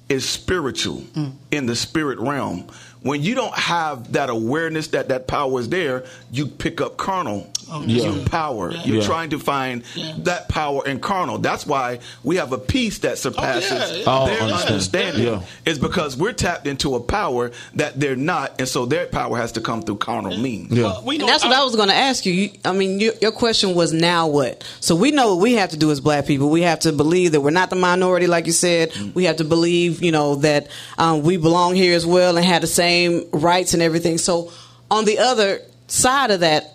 is 0.09 0.27
spiritual 0.27 1.01
Mm. 1.13 1.33
in 1.51 1.65
the 1.65 1.75
spirit 1.75 2.19
realm. 2.19 2.65
When 3.03 3.21
you 3.21 3.35
don't 3.35 3.53
have 3.53 4.13
that 4.13 4.29
awareness 4.29 4.87
that 4.87 5.09
that 5.09 5.27
power 5.27 5.59
is 5.59 5.69
there, 5.69 6.03
you 6.31 6.47
pick 6.47 6.81
up 6.81 6.97
carnal 6.97 7.47
Yeah. 7.85 8.13
power. 8.25 8.71
Yeah. 8.71 8.81
You're 8.85 9.01
Yeah. 9.01 9.07
trying 9.07 9.29
to 9.31 9.39
find 9.39 9.83
Yeah. 9.95 10.13
that 10.19 10.47
power 10.49 10.85
in 10.85 10.99
carnal. 10.99 11.37
That's 11.37 11.65
why 11.65 11.99
we 12.23 12.35
have 12.37 12.53
a 12.53 12.57
peace 12.57 12.99
that 12.99 13.17
surpasses 13.17 13.71
yeah, 13.71 13.95
yeah. 13.97 14.03
Oh, 14.07 14.25
their 14.27 14.39
understand. 14.41 14.69
understanding. 14.71 15.23
Yeah. 15.25 15.39
It's 15.65 15.79
because 15.79 16.15
we're 16.15 16.33
tapped 16.33 16.65
into 16.67 16.95
a 16.95 16.99
power 16.99 17.51
that 17.75 17.99
they're 17.99 18.15
not, 18.15 18.53
and 18.59 18.67
so 18.67 18.85
their 18.85 19.05
power 19.07 19.37
has 19.37 19.51
to 19.53 19.61
come 19.61 19.81
through 19.81 19.97
carnal 19.97 20.37
means. 20.37 20.71
Yeah. 20.71 20.83
Well, 20.83 21.03
we 21.05 21.19
And 21.19 21.27
that's 21.27 21.43
what 21.43 21.53
I 21.53 21.63
was 21.63 21.75
going 21.75 21.89
to 21.89 21.95
ask 21.95 22.25
you. 22.25 22.33
you. 22.33 22.49
I 22.63 22.71
mean, 22.73 22.99
your, 22.99 23.13
your 23.21 23.31
question 23.31 23.75
was 23.75 23.91
now 23.91 24.27
what? 24.27 24.63
So 24.79 24.95
we 24.95 25.11
know 25.11 25.35
what 25.35 25.41
we 25.41 25.53
have 25.55 25.69
to 25.71 25.77
do 25.77 25.89
as 25.91 25.99
black 25.99 26.25
people. 26.25 26.49
We 26.49 26.61
have 26.61 26.79
to 26.81 26.91
believe 26.91 27.31
that 27.33 27.41
we're 27.41 27.49
not 27.51 27.69
the 27.69 27.75
minority, 27.75 28.27
like 28.27 28.45
you 28.45 28.53
said. 28.53 28.91
We 29.13 29.25
have 29.25 29.37
to 29.37 29.43
believe, 29.43 30.01
you 30.03 30.11
know, 30.11 30.35
that 30.35 30.67
um, 30.97 31.23
we 31.23 31.37
belong 31.37 31.75
here 31.75 31.95
as 31.95 32.05
well 32.05 32.37
and 32.37 32.45
have 32.45 32.61
the 32.61 32.67
same 32.67 32.92
rights 33.31 33.73
and 33.73 33.81
everything. 33.83 34.17
So 34.17 34.51
on 34.91 35.05
the 35.05 35.19
other 35.19 35.59
side 35.87 36.31
of 36.31 36.41
that, 36.41 36.69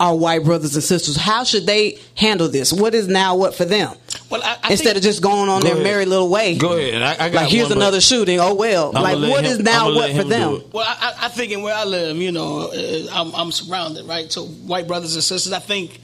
our 0.00 0.14
white 0.16 0.42
brothers 0.42 0.74
and 0.74 0.82
sisters, 0.82 1.16
how 1.16 1.44
should 1.44 1.66
they 1.66 1.98
handle 2.16 2.48
this? 2.48 2.72
What 2.72 2.94
is 2.94 3.06
now 3.06 3.36
what 3.36 3.54
for 3.54 3.64
them? 3.64 3.94
Well, 4.28 4.42
I, 4.42 4.56
I 4.64 4.70
Instead 4.72 4.86
think, 4.86 4.96
of 4.98 5.02
just 5.04 5.22
going 5.22 5.48
on 5.48 5.60
Go 5.60 5.66
their 5.68 5.74
ahead. 5.74 5.84
merry 5.84 6.04
little 6.04 6.28
way. 6.28 6.56
Go 6.58 6.72
ahead. 6.76 7.00
I, 7.00 7.12
I 7.12 7.28
got 7.30 7.42
Like 7.42 7.48
here's 7.48 7.68
one, 7.68 7.78
another 7.78 8.00
shooting. 8.00 8.40
Oh 8.40 8.54
well. 8.54 8.88
I'ma 8.90 9.00
like 9.00 9.18
let 9.18 9.30
what 9.30 9.44
him- 9.44 9.52
is 9.52 9.58
now 9.60 9.94
what 9.94 10.10
for 10.16 10.24
them? 10.24 10.62
Well, 10.72 10.84
I, 10.86 11.14
I 11.22 11.28
think 11.28 11.52
in 11.52 11.62
where 11.62 11.74
I 11.74 11.84
live, 11.84 12.16
you 12.16 12.32
know, 12.32 12.70
uh, 12.72 13.06
I'm, 13.12 13.32
I'm 13.34 13.52
surrounded, 13.52 14.06
right? 14.06 14.30
So 14.32 14.46
white 14.46 14.88
brothers 14.88 15.14
and 15.14 15.22
sisters, 15.22 15.52
I 15.52 15.60
think 15.60 16.00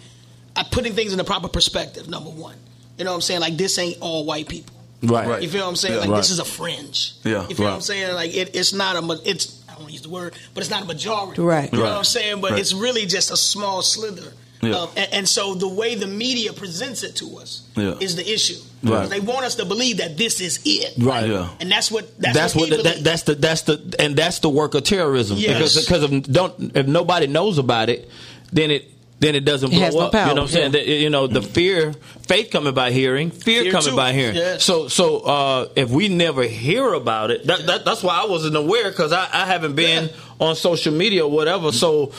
I 0.54 0.62
putting 0.62 0.92
things 0.94 1.10
in 1.12 1.18
the 1.18 1.24
proper 1.24 1.48
perspective. 1.48 2.08
Number 2.08 2.30
one, 2.30 2.56
you 2.96 3.04
know 3.04 3.10
what 3.10 3.16
I'm 3.16 3.20
saying? 3.22 3.40
Like 3.40 3.56
this 3.56 3.76
ain't 3.78 3.98
all 4.00 4.24
white 4.24 4.48
people. 4.48 4.76
Right. 5.02 5.26
Right. 5.26 5.42
You 5.42 5.48
feel 5.48 5.62
what 5.62 5.68
I'm 5.70 5.76
saying? 5.76 5.94
Yeah. 5.94 6.00
like 6.02 6.10
Right. 6.10 6.16
this 6.18 6.30
is 6.30 6.38
a 6.38 6.44
fringe. 6.44 7.14
Yeah. 7.24 7.48
You 7.48 7.56
feel 7.56 7.66
what 7.66 7.74
I'm 7.74 7.80
saying? 7.80 8.14
Like 8.14 8.34
it, 8.36 8.54
it's 8.54 8.72
not 8.72 8.96
a. 9.02 9.20
It's 9.28 9.59
I 9.59 9.59
don't 9.80 9.84
want 9.84 9.88
to 9.88 9.92
use 9.94 10.02
the 10.02 10.08
word, 10.10 10.34
but 10.54 10.62
it's 10.62 10.70
not 10.70 10.82
a 10.82 10.86
majority. 10.86 11.40
Right. 11.42 11.70
You 11.72 11.78
know 11.78 11.84
Right. 11.84 11.90
what 11.90 11.98
I'm 11.98 12.04
saying? 12.04 12.40
But 12.40 12.52
Right. 12.52 12.60
it's 12.60 12.72
really 12.72 13.06
just 13.06 13.30
a 13.30 13.36
small 13.36 13.82
slither 13.82 14.32
Yeah. 14.62 14.74
of- 14.76 14.92
and, 14.96 15.08
and 15.12 15.28
so 15.28 15.54
the 15.54 15.68
way 15.68 15.94
the 15.94 16.06
media 16.06 16.52
presents 16.52 17.02
it 17.02 17.16
to 17.16 17.38
us 17.38 17.62
Yeah. 17.76 17.94
is 18.00 18.16
the 18.16 18.30
issue. 18.30 18.56
Right. 18.82 19.08
They 19.08 19.20
want 19.20 19.44
us 19.44 19.56
to 19.56 19.64
believe 19.64 19.98
that 19.98 20.16
this 20.16 20.40
is 20.40 20.60
it. 20.64 20.94
Right. 20.98 21.28
Yeah. 21.28 21.48
And 21.60 21.70
that's 21.70 21.90
what 21.90 22.18
that's, 22.18 22.34
That's, 22.36 22.54
what, 22.54 22.70
what, 22.70 22.78
he 22.78 22.82
that, 22.84 23.04
that's 23.04 23.22
the 23.24 23.34
that's 23.34 23.62
the 23.62 23.94
and 23.98 24.16
that's 24.16 24.38
the 24.38 24.48
work 24.48 24.74
of 24.74 24.84
terrorism 24.84 25.36
Yes. 25.38 25.52
because 25.74 25.76
because 25.84 26.02
if 26.04 26.32
don't 26.32 26.76
if 26.76 26.86
nobody 26.86 27.26
knows 27.26 27.58
about 27.58 27.88
it 27.90 28.08
then 28.52 28.70
it 28.70 28.90
then 29.20 29.34
it 29.34 29.44
doesn't 29.44 29.70
It 29.70 29.76
blow 29.76 29.84
has 29.84 29.94
no 29.94 30.00
up. 30.00 30.14
You 30.14 30.18
know 30.20 30.26
what 30.26 30.38
I'm 30.40 30.48
saying? 30.48 30.72
Yeah. 30.72 30.80
That, 30.80 30.88
you 30.88 31.10
know 31.10 31.26
the 31.26 31.42
fear, 31.42 31.92
faith 32.26 32.50
coming 32.50 32.74
by 32.74 32.90
hearing, 32.90 33.30
fear, 33.30 33.62
Fear 33.62 33.72
coming 33.72 33.90
too. 33.90 33.96
by 33.96 34.12
hearing. 34.12 34.34
Yes. 34.34 34.64
So 34.64 34.88
so 34.88 35.20
uh, 35.20 35.68
if 35.76 35.90
we 35.90 36.08
never 36.08 36.42
hear 36.44 36.92
about 36.94 37.30
it, 37.30 37.46
that, 37.46 37.66
that 37.66 37.84
that's 37.84 38.02
why 38.02 38.20
I 38.20 38.26
wasn't 38.26 38.56
aware 38.56 38.90
because 38.90 39.12
I, 39.12 39.28
I 39.32 39.46
haven't 39.46 39.76
been 39.76 40.10
on 40.40 40.56
social 40.56 40.92
media 40.92 41.24
or 41.24 41.30
whatever. 41.30 41.70
So. 41.70 42.12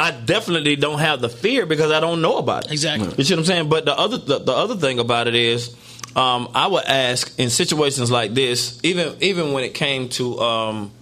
I 0.00 0.12
definitely 0.12 0.76
don't 0.76 1.00
have 1.00 1.20
the 1.20 1.28
fear 1.28 1.66
because 1.66 1.90
I 1.90 1.98
don't 1.98 2.22
know 2.22 2.38
about 2.38 2.66
it. 2.66 2.70
Exactly. 2.70 3.12
You 3.18 3.24
see 3.24 3.34
what 3.34 3.40
I'm 3.40 3.44
saying? 3.46 3.68
But 3.68 3.84
the 3.84 3.98
other 3.98 4.16
the, 4.16 4.38
the 4.38 4.52
other 4.52 4.76
thing 4.76 5.00
about 5.00 5.26
it 5.26 5.34
is, 5.34 5.74
um, 6.14 6.48
I 6.54 6.68
would 6.68 6.84
ask 6.84 7.36
in 7.36 7.50
situations 7.50 8.08
like 8.08 8.32
this, 8.32 8.78
even 8.84 9.16
even 9.20 9.52
when 9.54 9.64
it 9.64 9.74
came 9.74 10.08
to 10.10 10.38
um, 10.38 10.92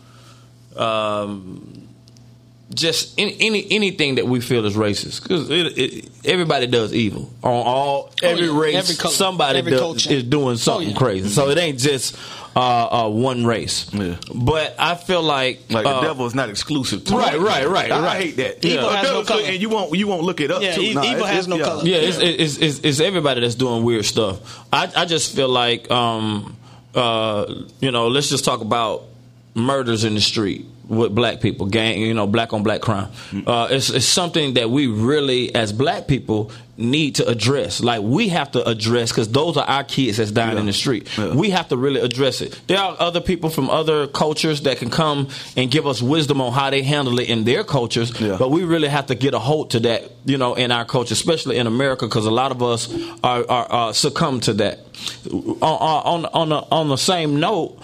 um, 0.76 1.85
just 2.74 3.18
any, 3.18 3.36
any 3.40 3.66
anything 3.70 4.16
that 4.16 4.26
we 4.26 4.40
feel 4.40 4.64
is 4.66 4.74
racist 4.74 5.22
because 5.22 5.48
it, 5.50 5.78
it, 5.78 6.08
everybody 6.24 6.66
does 6.66 6.92
evil 6.92 7.30
on 7.42 7.52
all 7.52 8.12
every 8.22 8.48
Oh, 8.48 8.54
yeah. 8.54 8.60
race. 8.60 8.74
Every 8.74 8.94
color, 8.96 9.14
somebody 9.14 9.58
every 9.60 9.70
does, 9.72 10.06
is 10.08 10.24
doing 10.24 10.56
something 10.56 10.88
Oh, 10.88 10.90
yeah. 10.90 10.96
crazy. 10.98 11.28
So 11.28 11.48
it 11.50 11.58
ain't 11.58 11.78
just 11.78 12.18
uh, 12.56 13.04
uh, 13.06 13.08
one 13.08 13.44
race. 13.46 13.92
Yeah. 13.94 14.16
But 14.34 14.74
I 14.80 14.96
feel 14.96 15.22
like 15.22 15.60
Like 15.70 15.84
the 15.84 15.90
uh, 15.90 16.00
devil 16.00 16.26
is 16.26 16.34
not 16.34 16.48
exclusive 16.50 17.04
to 17.04 17.16
Right, 17.16 17.34
it. 17.34 17.38
right, 17.40 17.68
right, 17.68 17.92
I, 17.92 18.00
right. 18.02 18.22
hate 18.24 18.36
that. 18.38 18.64
Evil 18.64 18.88
has 18.90 19.04
no 19.10 19.24
color. 19.24 19.42
and 19.44 19.60
you 19.62 19.68
won't 19.68 19.94
you 19.96 20.06
won't 20.08 20.22
look 20.24 20.40
it 20.40 20.50
up 20.50 20.60
Yeah, 20.60 20.74
too. 20.74 20.82
e- 20.82 20.94
Nah, 20.94 21.04
evil 21.04 21.18
it's- 21.18 21.34
has 21.34 21.46
no 21.48 21.56
yeah. 21.56 21.64
color. 21.64 21.84
Yeah, 21.84 21.96
it's, 21.98 22.18
it's, 22.18 22.56
it's, 22.58 22.78
it's 22.80 23.00
everybody 23.00 23.42
that's 23.42 23.54
doing 23.54 23.84
weird 23.84 24.04
stuff. 24.06 24.64
I, 24.72 24.90
I 24.96 25.04
just 25.04 25.36
feel 25.36 25.48
like, 25.48 25.88
um, 25.90 26.56
uh, 26.96 27.46
you 27.80 27.92
know, 27.92 28.08
let's 28.08 28.28
just 28.28 28.44
talk 28.44 28.60
about 28.60 29.04
murders 29.54 30.02
in 30.04 30.14
the 30.14 30.20
street 30.20 30.66
with 30.88 31.14
black 31.14 31.40
people, 31.40 31.66
gang, 31.66 32.00
you 32.00 32.14
know, 32.14 32.26
black 32.26 32.52
on 32.52 32.62
black 32.62 32.80
crime. 32.80 33.08
Uh, 33.46 33.68
it's, 33.70 33.90
it's 33.90 34.06
something 34.06 34.54
that 34.54 34.70
we 34.70 34.86
really, 34.86 35.54
as 35.54 35.72
black 35.72 36.06
people, 36.06 36.50
need 36.78 37.14
to 37.14 37.26
address. 37.26 37.80
Like 37.82 38.02
we 38.02 38.28
have 38.28 38.50
to 38.52 38.66
address 38.68 39.10
because 39.10 39.30
those 39.30 39.56
are 39.56 39.64
our 39.64 39.84
kids 39.84 40.18
that's 40.18 40.30
dying 40.30 40.58
in 40.58 40.66
the 40.66 40.72
street. 40.72 41.08
Yeah. 41.16 41.34
We 41.34 41.50
have 41.50 41.68
to 41.68 41.76
really 41.76 42.00
address 42.00 42.40
it. 42.40 42.60
There 42.66 42.78
are 42.78 42.96
other 42.98 43.20
people 43.20 43.50
from 43.50 43.70
other 43.70 44.06
cultures 44.06 44.62
that 44.62 44.78
can 44.78 44.90
come 44.90 45.28
and 45.56 45.70
give 45.70 45.86
us 45.86 46.02
wisdom 46.02 46.40
on 46.40 46.52
how 46.52 46.70
they 46.70 46.82
handle 46.82 47.18
it 47.18 47.28
in 47.28 47.44
their 47.44 47.64
cultures. 47.64 48.18
Yeah. 48.20 48.36
But 48.38 48.50
we 48.50 48.64
really 48.64 48.88
have 48.88 49.06
to 49.06 49.14
get 49.14 49.34
a 49.34 49.38
hold 49.38 49.70
to 49.70 49.80
that, 49.80 50.10
you 50.24 50.36
know, 50.36 50.54
in 50.54 50.70
our 50.70 50.84
culture, 50.84 51.14
especially 51.14 51.56
in 51.56 51.66
America, 51.66 52.06
because 52.06 52.26
a 52.26 52.30
lot 52.30 52.50
of 52.50 52.62
us 52.62 52.92
are, 53.24 53.44
are, 53.48 53.72
are 53.72 53.94
succumb 53.94 54.40
to 54.40 54.52
that. 54.54 54.80
On 55.30 55.56
on 55.62 56.26
on 56.26 56.48
the, 56.50 56.56
on 56.70 56.88
the 56.88 56.96
same 56.96 57.40
note, 57.40 57.78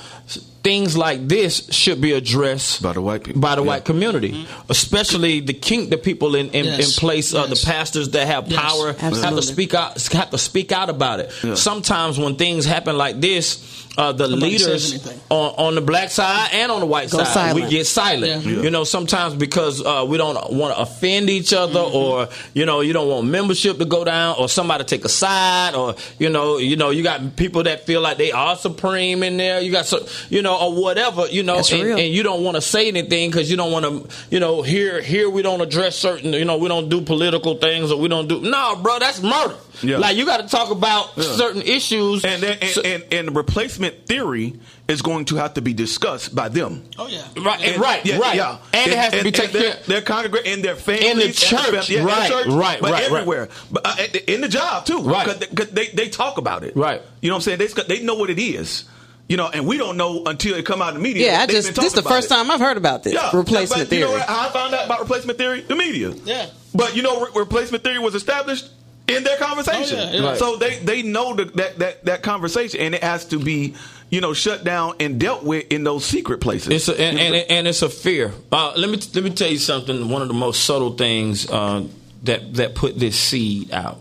things 0.62 0.96
like 0.96 1.26
this 1.26 1.66
should 1.70 2.00
be 2.00 2.12
addressed 2.12 2.82
By 2.82 2.92
the 2.92 3.00
white 3.00 3.24
people. 3.24 3.40
by 3.40 3.56
the 3.56 3.62
Yeah. 3.62 3.66
white 3.66 3.84
community, 3.84 4.46
especially 4.68 5.40
the 5.40 5.52
king, 5.54 5.90
the 5.90 5.96
people 5.98 6.34
in 6.36 6.50
in, 6.50 6.64
Mm-hmm. 6.66 6.80
Yes. 6.80 6.96
in 6.96 7.00
place, 7.00 7.34
uh, 7.34 7.46
the 7.46 7.60
pastors 7.64 8.10
that 8.10 8.26
have 8.26 8.48
Yes. 8.50 8.60
power 8.60 8.92
have 8.98 9.34
to 9.36 9.42
speak 9.42 9.74
out, 9.74 10.00
have 10.12 10.30
to 10.30 10.38
speak 10.38 10.70
out 10.72 10.88
about 10.88 11.20
it. 11.20 11.30
Yeah. 11.42 11.54
Sometimes 11.54 12.18
when 12.18 12.36
things 12.36 12.64
happen 12.64 12.96
like 12.96 13.20
this, 13.20 13.58
uh, 13.98 14.12
the 14.12 14.26
Nobody 14.28 14.52
leaders 14.52 15.06
on, 15.28 15.54
on 15.58 15.74
the 15.74 15.80
black 15.82 16.10
side 16.10 16.48
and 16.52 16.72
on 16.72 16.80
the 16.80 16.86
white 16.86 17.10
Go 17.10 17.18
side, 17.18 17.26
silent. 17.26 17.64
we 17.64 17.70
get 17.70 17.86
silent. 17.86 18.44
Yeah. 18.44 18.62
You 18.62 18.70
know, 18.70 18.84
sometimes 18.84 19.34
because 19.34 19.84
uh, 19.84 20.06
we 20.08 20.16
don't 20.16 20.34
want 20.54 20.74
to 20.74 20.80
offend 20.80 21.28
each 21.28 21.52
other, 21.52 21.80
Mm-hmm. 21.80 21.96
or 21.96 22.28
you 22.54 22.64
know, 22.64 22.80
you 22.80 22.92
don't 22.94 23.08
want 23.08 23.26
membership 23.26 23.78
to 23.78 23.84
go 23.84 24.04
down, 24.04 24.36
or 24.38 24.48
somebody 24.48 24.84
take 24.84 25.04
a 25.04 25.08
side, 25.10 25.74
or 25.74 25.94
you 26.18 26.30
know, 26.30 26.56
you 26.58 26.76
know, 26.76 26.88
you 26.90 27.02
got 27.02 27.36
people 27.36 27.64
that 27.64 27.84
feel 27.86 28.00
like 28.00 28.16
they 28.16 28.32
are 28.32 28.56
supreme 28.56 29.22
in 29.22 29.36
there. 29.36 29.60
You 29.60 29.70
got 29.72 29.84
so, 29.86 30.06
you 30.30 30.40
know, 30.42 30.56
or 30.58 30.80
whatever, 30.82 31.26
you 31.28 31.42
know, 31.42 31.56
and, 31.58 31.72
and 31.98 32.12
you 32.14 32.22
don't 32.22 32.42
want 32.44 32.54
to 32.56 32.60
say 32.62 32.88
anything 32.88 33.30
because 33.30 33.50
you 33.50 33.56
don't 33.58 33.72
want 33.72 33.84
to, 33.84 34.16
you 34.30 34.40
know, 34.40 34.62
here 34.62 35.02
here 35.02 35.28
we 35.28 35.42
don't 35.42 35.60
address 35.60 35.96
certain, 35.96 36.32
you 36.32 36.44
know, 36.46 36.56
we 36.56 36.68
don't 36.68 36.88
do 36.88 37.02
political 37.02 37.56
things 37.56 37.90
or 37.90 38.00
we 38.00 38.08
don't 38.08 38.26
do. 38.28 38.40
No, 38.40 38.76
bro, 38.82 38.98
that's 38.98 39.22
murder. 39.22 39.56
Yeah. 39.82 39.98
Like 39.98 40.16
you 40.16 40.24
got 40.26 40.40
to 40.40 40.46
talk 40.48 40.70
about 40.70 41.10
Yeah. 41.16 41.24
certain 41.24 41.62
issues. 41.62 42.24
And, 42.24 42.42
then, 42.42 42.58
and, 42.62 42.70
So- 42.70 42.82
and 42.82 43.04
and 43.12 43.28
the 43.28 43.32
replacement 43.32 43.81
theory 43.90 44.58
is 44.88 45.02
going 45.02 45.24
to 45.26 45.36
have 45.36 45.54
to 45.54 45.62
be 45.62 45.72
discussed 45.74 46.34
by 46.34 46.48
them. 46.48 46.84
oh 46.98 47.06
yeah. 47.08 47.22
Right, 47.36 47.76
right, 47.78 48.04
Yeah, 48.04 48.18
right. 48.18 48.36
yeah. 48.36 48.58
And, 48.72 48.90
it 48.92 48.96
has 48.98 49.12
to 49.12 49.24
be 49.24 49.30
taken 49.32 49.52
their, 49.60 49.72
care. 49.74 49.82
their 49.86 50.02
congregate 50.02 50.46
and 50.46 50.64
their 50.64 50.76
families 50.76 51.10
In 51.10 51.18
the 51.18 51.32
church, 51.32 51.60
fam- 51.60 51.82
yeah, 51.88 51.98
in 52.00 52.06
the 52.06 52.12
right, 52.12 52.30
church, 52.30 52.46
right, 52.48 52.80
but 52.80 52.90
right, 52.92 53.10
right. 53.10 53.12
everywhere, 53.20 53.48
but 53.70 53.82
uh, 53.86 53.96
in 54.26 54.40
the 54.40 54.48
job 54.48 54.84
too, 54.86 54.98
Right. 55.02 55.26
'Cause 55.26 55.38
they, 55.38 55.46
'cause 55.46 55.68
they 55.70 55.86
they 55.88 56.08
talk 56.08 56.38
about 56.38 56.64
it, 56.64 56.76
Right. 56.76 57.00
You 57.20 57.28
know 57.28 57.34
what 57.36 57.46
I'm 57.48 57.58
saying? 57.58 57.58
They 57.86 57.96
they 57.96 58.02
know 58.02 58.14
what 58.14 58.30
it 58.30 58.38
is, 58.38 58.84
you 59.28 59.36
know, 59.36 59.48
and 59.48 59.66
we 59.66 59.78
don't 59.78 59.96
know 59.96 60.24
until 60.26 60.54
it 60.56 60.64
come 60.66 60.82
out 60.82 60.88
in 60.88 60.94
the 60.94 61.00
media. 61.00 61.32
Yeah, 61.32 61.40
I 61.42 61.46
just 61.46 61.74
this 61.74 61.84
is 61.86 61.92
the 61.94 62.02
first 62.02 62.26
it. 62.30 62.34
time 62.34 62.50
I've 62.50 62.60
heard 62.60 62.76
about 62.76 63.02
this 63.02 63.14
Yeah, 63.14 63.30
replacement 63.34 63.88
but 63.88 63.94
You 63.96 64.00
know 64.02 64.06
theory. 64.08 64.18
what, 64.20 64.28
how 64.28 64.48
I 64.48 64.52
found 64.52 64.74
out 64.74 64.84
about 64.86 65.00
replacement 65.00 65.38
theory? 65.38 65.60
The 65.62 65.76
media. 65.76 66.10
Yeah. 66.24 66.46
But 66.74 66.96
you 66.96 67.02
know, 67.02 67.20
re- 67.20 67.30
replacement 67.34 67.84
theory 67.84 67.98
was 67.98 68.14
established 68.14 68.68
in 69.16 69.24
their 69.24 69.36
conversation. 69.36 69.98
Oh, 69.98 70.02
yeah, 70.04 70.12
yeah. 70.20 70.28
Right. 70.28 70.38
So 70.38 70.56
they 70.56 70.78
they 70.78 71.02
know 71.02 71.34
the, 71.34 71.44
that 71.46 71.78
that 71.78 72.04
that 72.04 72.22
conversation, 72.22 72.80
and 72.80 72.94
it 72.94 73.02
has 73.02 73.24
to 73.26 73.38
be 73.38 73.74
you 74.10 74.20
know 74.20 74.32
shut 74.34 74.64
down 74.64 74.94
and 75.00 75.18
dealt 75.20 75.42
with 75.44 75.66
in 75.70 75.84
those 75.84 76.04
secret 76.04 76.40
places. 76.40 76.68
It's 76.72 76.88
a, 76.88 77.00
and, 77.00 77.18
and, 77.18 77.34
and 77.50 77.68
it's 77.68 77.82
a 77.82 77.88
fear. 77.88 78.32
Uh, 78.50 78.72
let 78.76 78.90
me 78.90 78.98
let 79.14 79.24
me 79.24 79.30
tell 79.30 79.50
you 79.50 79.58
something. 79.58 80.08
One 80.08 80.22
of 80.22 80.28
the 80.28 80.34
most 80.34 80.64
subtle 80.64 80.92
things 80.94 81.48
uh, 81.50 81.84
that 82.24 82.54
that 82.54 82.74
put 82.74 82.98
this 82.98 83.18
seed 83.18 83.72
out, 83.72 83.98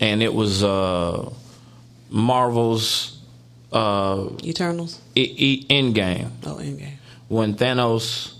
and 0.00 0.22
it 0.22 0.32
was 0.32 0.62
uh, 0.64 1.30
Marvel's 2.10 3.18
uh, 3.72 4.28
Eternals. 4.44 5.00
e- 5.14 5.34
e- 5.36 5.66
Endgame 5.68 6.30
Oh, 6.44 6.54
Endgame. 6.56 6.92
when 7.28 7.54
Thanos 7.54 8.32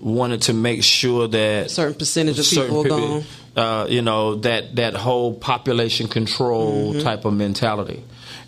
wanted 0.00 0.42
to 0.42 0.52
make 0.52 0.82
sure 0.84 1.26
that 1.28 1.70
Certain 1.70 1.94
percentage 1.94 2.38
of 2.38 2.44
certain 2.44 2.66
people 2.66 2.80
are 2.80 2.84
people- 2.84 2.98
gone. 3.20 3.24
Uh, 3.58 3.86
you 3.90 4.02
know 4.02 4.36
that 4.46 4.76
that 4.76 4.94
whole 4.94 5.34
population 5.34 6.06
control 6.08 6.92
Mm-hmm. 6.92 7.00
type 7.08 7.24
of 7.24 7.34
mentality, 7.34 8.00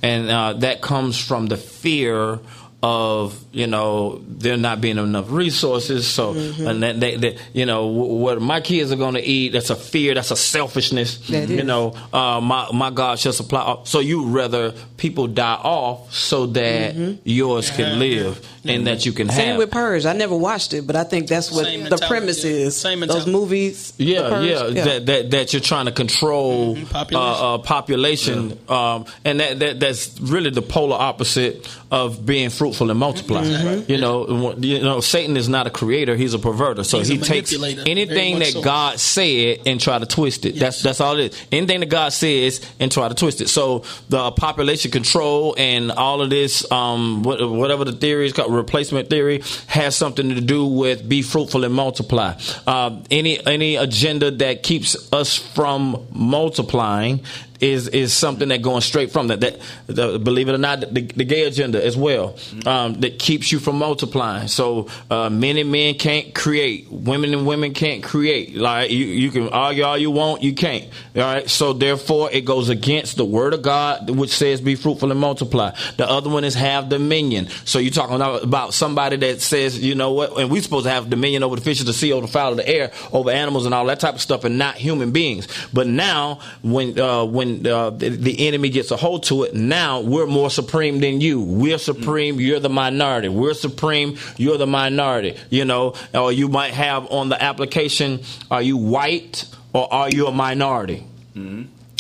and 0.03 0.31
uh, 0.31 0.53
that 0.65 0.81
comes 0.81 1.19
from 1.19 1.47
the 1.49 1.57
fear 1.57 2.39
of 2.83 3.35
you 3.53 3.67
know 3.67 4.23
there 4.27 4.57
not 4.57 4.81
being 4.81 4.97
enough 4.99 5.27
resources. 5.31 6.07
So 6.07 6.33
Mm-hmm. 6.35 6.67
and 6.67 6.83
that, 6.83 7.01
that, 7.01 7.21
that 7.23 7.35
you 7.53 7.67
know 7.67 7.83
wh- 7.93 8.21
what 8.23 8.41
my 8.41 8.61
kids 8.61 8.93
are 8.93 8.97
going 8.97 9.15
to 9.15 9.23
eat. 9.23 9.53
That's 9.53 9.71
a 9.71 9.77
fear. 9.77 10.15
That's 10.15 10.31
a 10.31 10.37
selfishness. 10.37 11.19
That 11.29 11.49
you 11.51 11.59
is. 11.59 11.65
know, 11.67 11.93
uh, 12.13 12.41
my 12.41 12.69
my 12.73 12.91
God 12.91 13.19
shall 13.19 13.33
supply. 13.35 13.79
So 13.85 13.99
you 14.01 14.27
rather 14.29 14.73
people 14.97 15.27
die 15.27 15.59
off 15.63 16.15
so 16.15 16.47
that 16.55 16.95
yours 17.25 17.71
can 17.71 17.99
live 17.99 18.39
and 18.65 18.87
that 18.87 19.07
you 19.07 19.13
can 19.13 19.29
Mm-hmm. 19.29 19.37
Same 19.37 19.49
have. 19.51 19.59
with 19.59 19.71
Purge. 19.71 20.07
I 20.07 20.13
never 20.13 20.37
watched 20.37 20.73
it, 20.75 20.87
but 20.87 20.97
I 20.97 21.05
think 21.05 21.29
that's 21.29 21.51
what 21.51 21.65
Same 21.67 21.85
the 21.85 21.97
premise 21.99 22.45
yeah. 22.45 22.51
is. 22.51 22.77
Same 22.77 23.01
Those 23.01 23.27
movies. 23.27 23.93
The 23.93 24.05
Yeah, 24.05 24.29
Purge, 24.29 24.49
yeah, 24.51 24.85
That, 24.85 25.07
that 25.07 25.31
that 25.31 25.53
you're 25.53 25.61
trying 25.63 25.87
to 25.87 25.93
control 25.93 26.77
Mhm, 26.77 26.91
population. 26.91 27.17
Uh, 27.45 27.55
uh, 27.55 27.59
population, 27.59 28.59
um, 28.69 29.05
and 29.25 29.41
that, 29.41 29.59
that 29.59 29.81
that's 29.81 30.21
really 30.21 30.51
the 30.51 30.63
polar 30.63 30.97
opposite 30.97 31.69
of 31.91 32.25
being 32.25 32.51
fruitful 32.51 32.91
and 32.91 32.99
multiplying. 32.99 33.51
Mm-hmm. 33.51 33.91
You 33.91 33.99
know, 33.99 34.55
you 34.59 34.81
know, 34.81 35.01
Satan 35.01 35.37
is 35.37 35.49
not 35.49 35.67
a 35.67 35.71
creator; 35.71 36.15
he's 36.17 36.35
a 36.35 36.39
perverter. 36.39 36.85
So 36.85 36.99
He's 36.99 37.09
he 37.09 37.19
takes 37.19 37.53
anything 37.53 38.39
that 38.41 38.49
so. 38.53 38.63
God 38.63 39.01
said 39.01 39.61
and 39.67 39.81
try 39.81 39.99
to 39.99 40.07
twist 40.07 40.45
it. 40.47 40.57
That's 40.59 40.83
that's 40.83 41.01
all 41.01 41.19
it 41.19 41.33
is. 41.33 41.41
Anything 41.53 41.81
that 41.81 41.89
God 41.89 42.13
says 42.13 42.61
and 42.79 42.91
try 42.93 43.09
to 43.09 43.15
twist 43.15 43.41
it. 43.41 43.49
So 43.49 43.85
the 44.09 44.31
population 44.33 44.91
control 44.91 45.55
and 45.59 45.91
all 45.93 46.23
of 46.23 46.31
this, 46.31 46.71
um, 46.71 47.23
whatever 47.23 47.85
the 47.85 47.93
theory 47.93 48.27
is 48.27 48.33
called, 48.33 48.50
replacement 48.51 49.11
theory, 49.11 49.43
has 49.67 49.97
something 49.97 50.29
to 50.31 50.41
do 50.41 50.67
with 50.67 51.09
be 51.09 51.23
fruitful 51.23 51.65
and 51.65 51.75
multiply. 51.75 52.35
Uh, 52.67 53.01
any 53.11 53.45
any 53.47 53.77
agenda 53.77 54.31
that 54.31 54.63
keeps 54.63 55.13
us 55.13 55.37
from 55.37 56.07
multiplying 56.13 57.21
is 57.61 57.89
is 57.89 58.13
something 58.13 58.49
that 58.49 58.63
going 58.63 58.81
straight 58.81 59.11
from 59.11 59.29
that. 59.29 59.41
That 59.41 59.61
the, 59.87 60.19
believe 60.19 60.49
it 60.49 60.55
or 60.55 60.59
not, 60.59 60.81
the, 60.81 61.03
the 61.03 61.25
gay 61.25 61.45
agenda 61.45 61.85
as 61.85 61.97
well 61.97 62.37
um, 62.67 63.01
that 63.01 63.19
keeps 63.19 63.53
you 63.53 63.59
from 63.59 63.79
multiplying. 63.79 64.49
So 64.49 64.89
uh, 65.11 65.31
men 65.31 65.57
and 65.57 65.71
men 65.71 65.95
can't 65.95 66.35
create, 66.35 66.91
women 66.91 67.33
and 67.33 67.47
women 67.47 67.75
can't 67.75 68.03
create. 68.03 68.57
Like 68.57 68.91
you, 68.91 69.05
you 69.05 69.31
can 69.31 69.49
argue 69.49 69.85
all 69.85 69.99
you 69.99 70.11
want, 70.11 70.43
you 70.43 70.55
can't. 70.55 70.85
All 71.17 71.23
right. 71.23 71.49
So 71.49 71.73
therefore, 71.73 72.31
it 72.33 72.45
goes 72.45 72.69
against 72.69 73.17
the 73.17 73.25
word 73.25 73.55
of 73.55 73.63
God, 73.63 74.11
which 74.11 74.31
says, 74.31 74.61
"Be 74.61 74.75
fruitful 74.75 75.11
and 75.11 75.21
multiply." 75.21 75.73
The 75.97 76.09
other 76.09 76.31
one 76.31 76.45
is 76.45 76.55
have 76.55 76.89
dominion. 76.89 77.49
So 77.65 77.79
you're 77.79 77.93
talking 77.93 78.17
about- 78.17 78.75
somebody 78.81 79.17
that 79.17 79.41
says, 79.41 79.79
you 79.79 79.95
know 79.95 80.13
what, 80.13 80.39
and 80.39 80.51
we're 80.51 80.63
supposed 80.63 80.85
to 80.85 80.91
have 80.91 81.11
dominion 81.11 81.43
over 81.43 81.57
the 81.57 81.63
fish 81.63 81.81
of 81.81 81.87
the 81.87 81.93
sea, 81.93 82.13
over 82.13 82.27
the 82.27 82.33
fowl 82.33 82.53
of 82.53 82.57
the 82.57 82.69
air, 82.69 82.93
over 83.13 83.31
animals 83.31 83.67
and 83.67 83.75
all 83.75 83.85
that 83.87 84.01
type 84.01 84.15
of 84.15 84.21
stuff, 84.21 84.45
and 84.45 84.59
not 84.59 84.77
human 84.77 85.11
beings. 85.11 85.49
But 85.73 85.87
now, 85.87 86.41
when 86.63 86.99
uh, 86.99 87.25
when 87.25 87.50
uh, 87.67 87.91
the, 87.91 88.09
the 88.11 88.47
enemy 88.49 88.69
gets 88.71 88.91
a 88.91 88.97
hold 88.97 89.25
to 89.25 89.45
it, 89.45 89.55
now 89.55 90.01
we're 90.01 90.27
more 90.27 90.51
supreme 90.51 91.01
than 91.01 91.21
you. 91.21 91.41
We're 91.41 91.79
supreme. 91.79 92.41
You're 92.41 92.61
the 92.61 92.69
minority. 92.69 93.29
We're 93.29 93.55
supreme. 93.55 94.17
You're 94.37 94.59
the 94.59 94.67
minority. 94.67 95.37
You 95.51 95.65
know, 95.65 95.95
or 96.15 96.33
you 96.33 96.49
might 96.49 96.75
have 96.75 97.11
on 97.11 97.29
the 97.29 97.43
application, 97.43 98.21
are 98.51 98.63
you 98.63 98.77
white? 98.77 99.47
or 99.73 99.93
are 99.93 100.11
you 100.11 100.27
a 100.27 100.33
minority? 100.33 101.05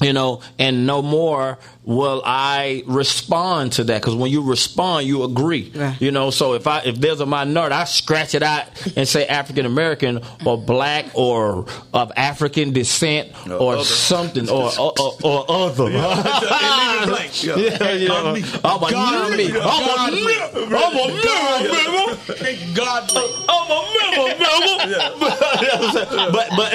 You 0.03 0.13
know, 0.13 0.43
and 0.59 0.87
no 0.87 1.03
more 1.03 1.59
will 1.85 2.23
I 2.25 2.83
respond 2.87 3.73
to 3.73 3.85
that 3.85 4.01
because 4.01 4.15
when 4.15 4.31
you 4.31 4.43
respond, 4.43 5.07
you 5.07 5.25
agree. 5.25 5.73
Right. 5.75 6.01
You 6.01 6.11
know, 6.13 6.31
so 6.31 6.55
if 6.55 6.67
I 6.67 6.81
if 6.81 6.97
there's 7.01 7.21
a 7.21 7.27
minority, 7.27 7.75
I 7.75 7.85
scratch 7.85 8.35
it 8.35 8.43
out 8.43 8.67
and 8.97 9.09
say 9.09 9.27
African 9.27 9.67
American 9.67 10.21
or 10.45 10.59
black 10.59 11.07
or 11.15 11.67
of 11.93 12.13
African 12.17 12.73
descent 12.73 13.33
or 13.51 13.75
other. 13.75 13.85
something 13.85 14.49
or 14.49 14.71
or, 14.79 14.93
or, 15.01 15.17
or 15.25 15.45
other. 15.51 15.85
And 15.85 15.95
leave 15.95 17.03
it 17.03 17.09
blank. 17.09 17.31
Yeah. 17.41 17.57
Yeah, 17.57 17.93
yeah. 17.93 18.09
Oh, 18.11 18.35
oh, 18.65 18.81
oh, 18.83 18.87
I'm 18.87 19.33
a 19.33 19.37
nigga. 19.37 19.61
I'm 19.63 19.85
a 19.89 20.17
nigga. 20.17 20.51
I'm 20.67 20.97
a 20.97 21.07
nigga, 22.35 22.77
Godly. 22.77 23.27
I'm 23.49 23.71
a 23.71 23.79
member, 23.97 24.29
member. 24.39 25.31
But 26.33 26.49
but 26.57 26.71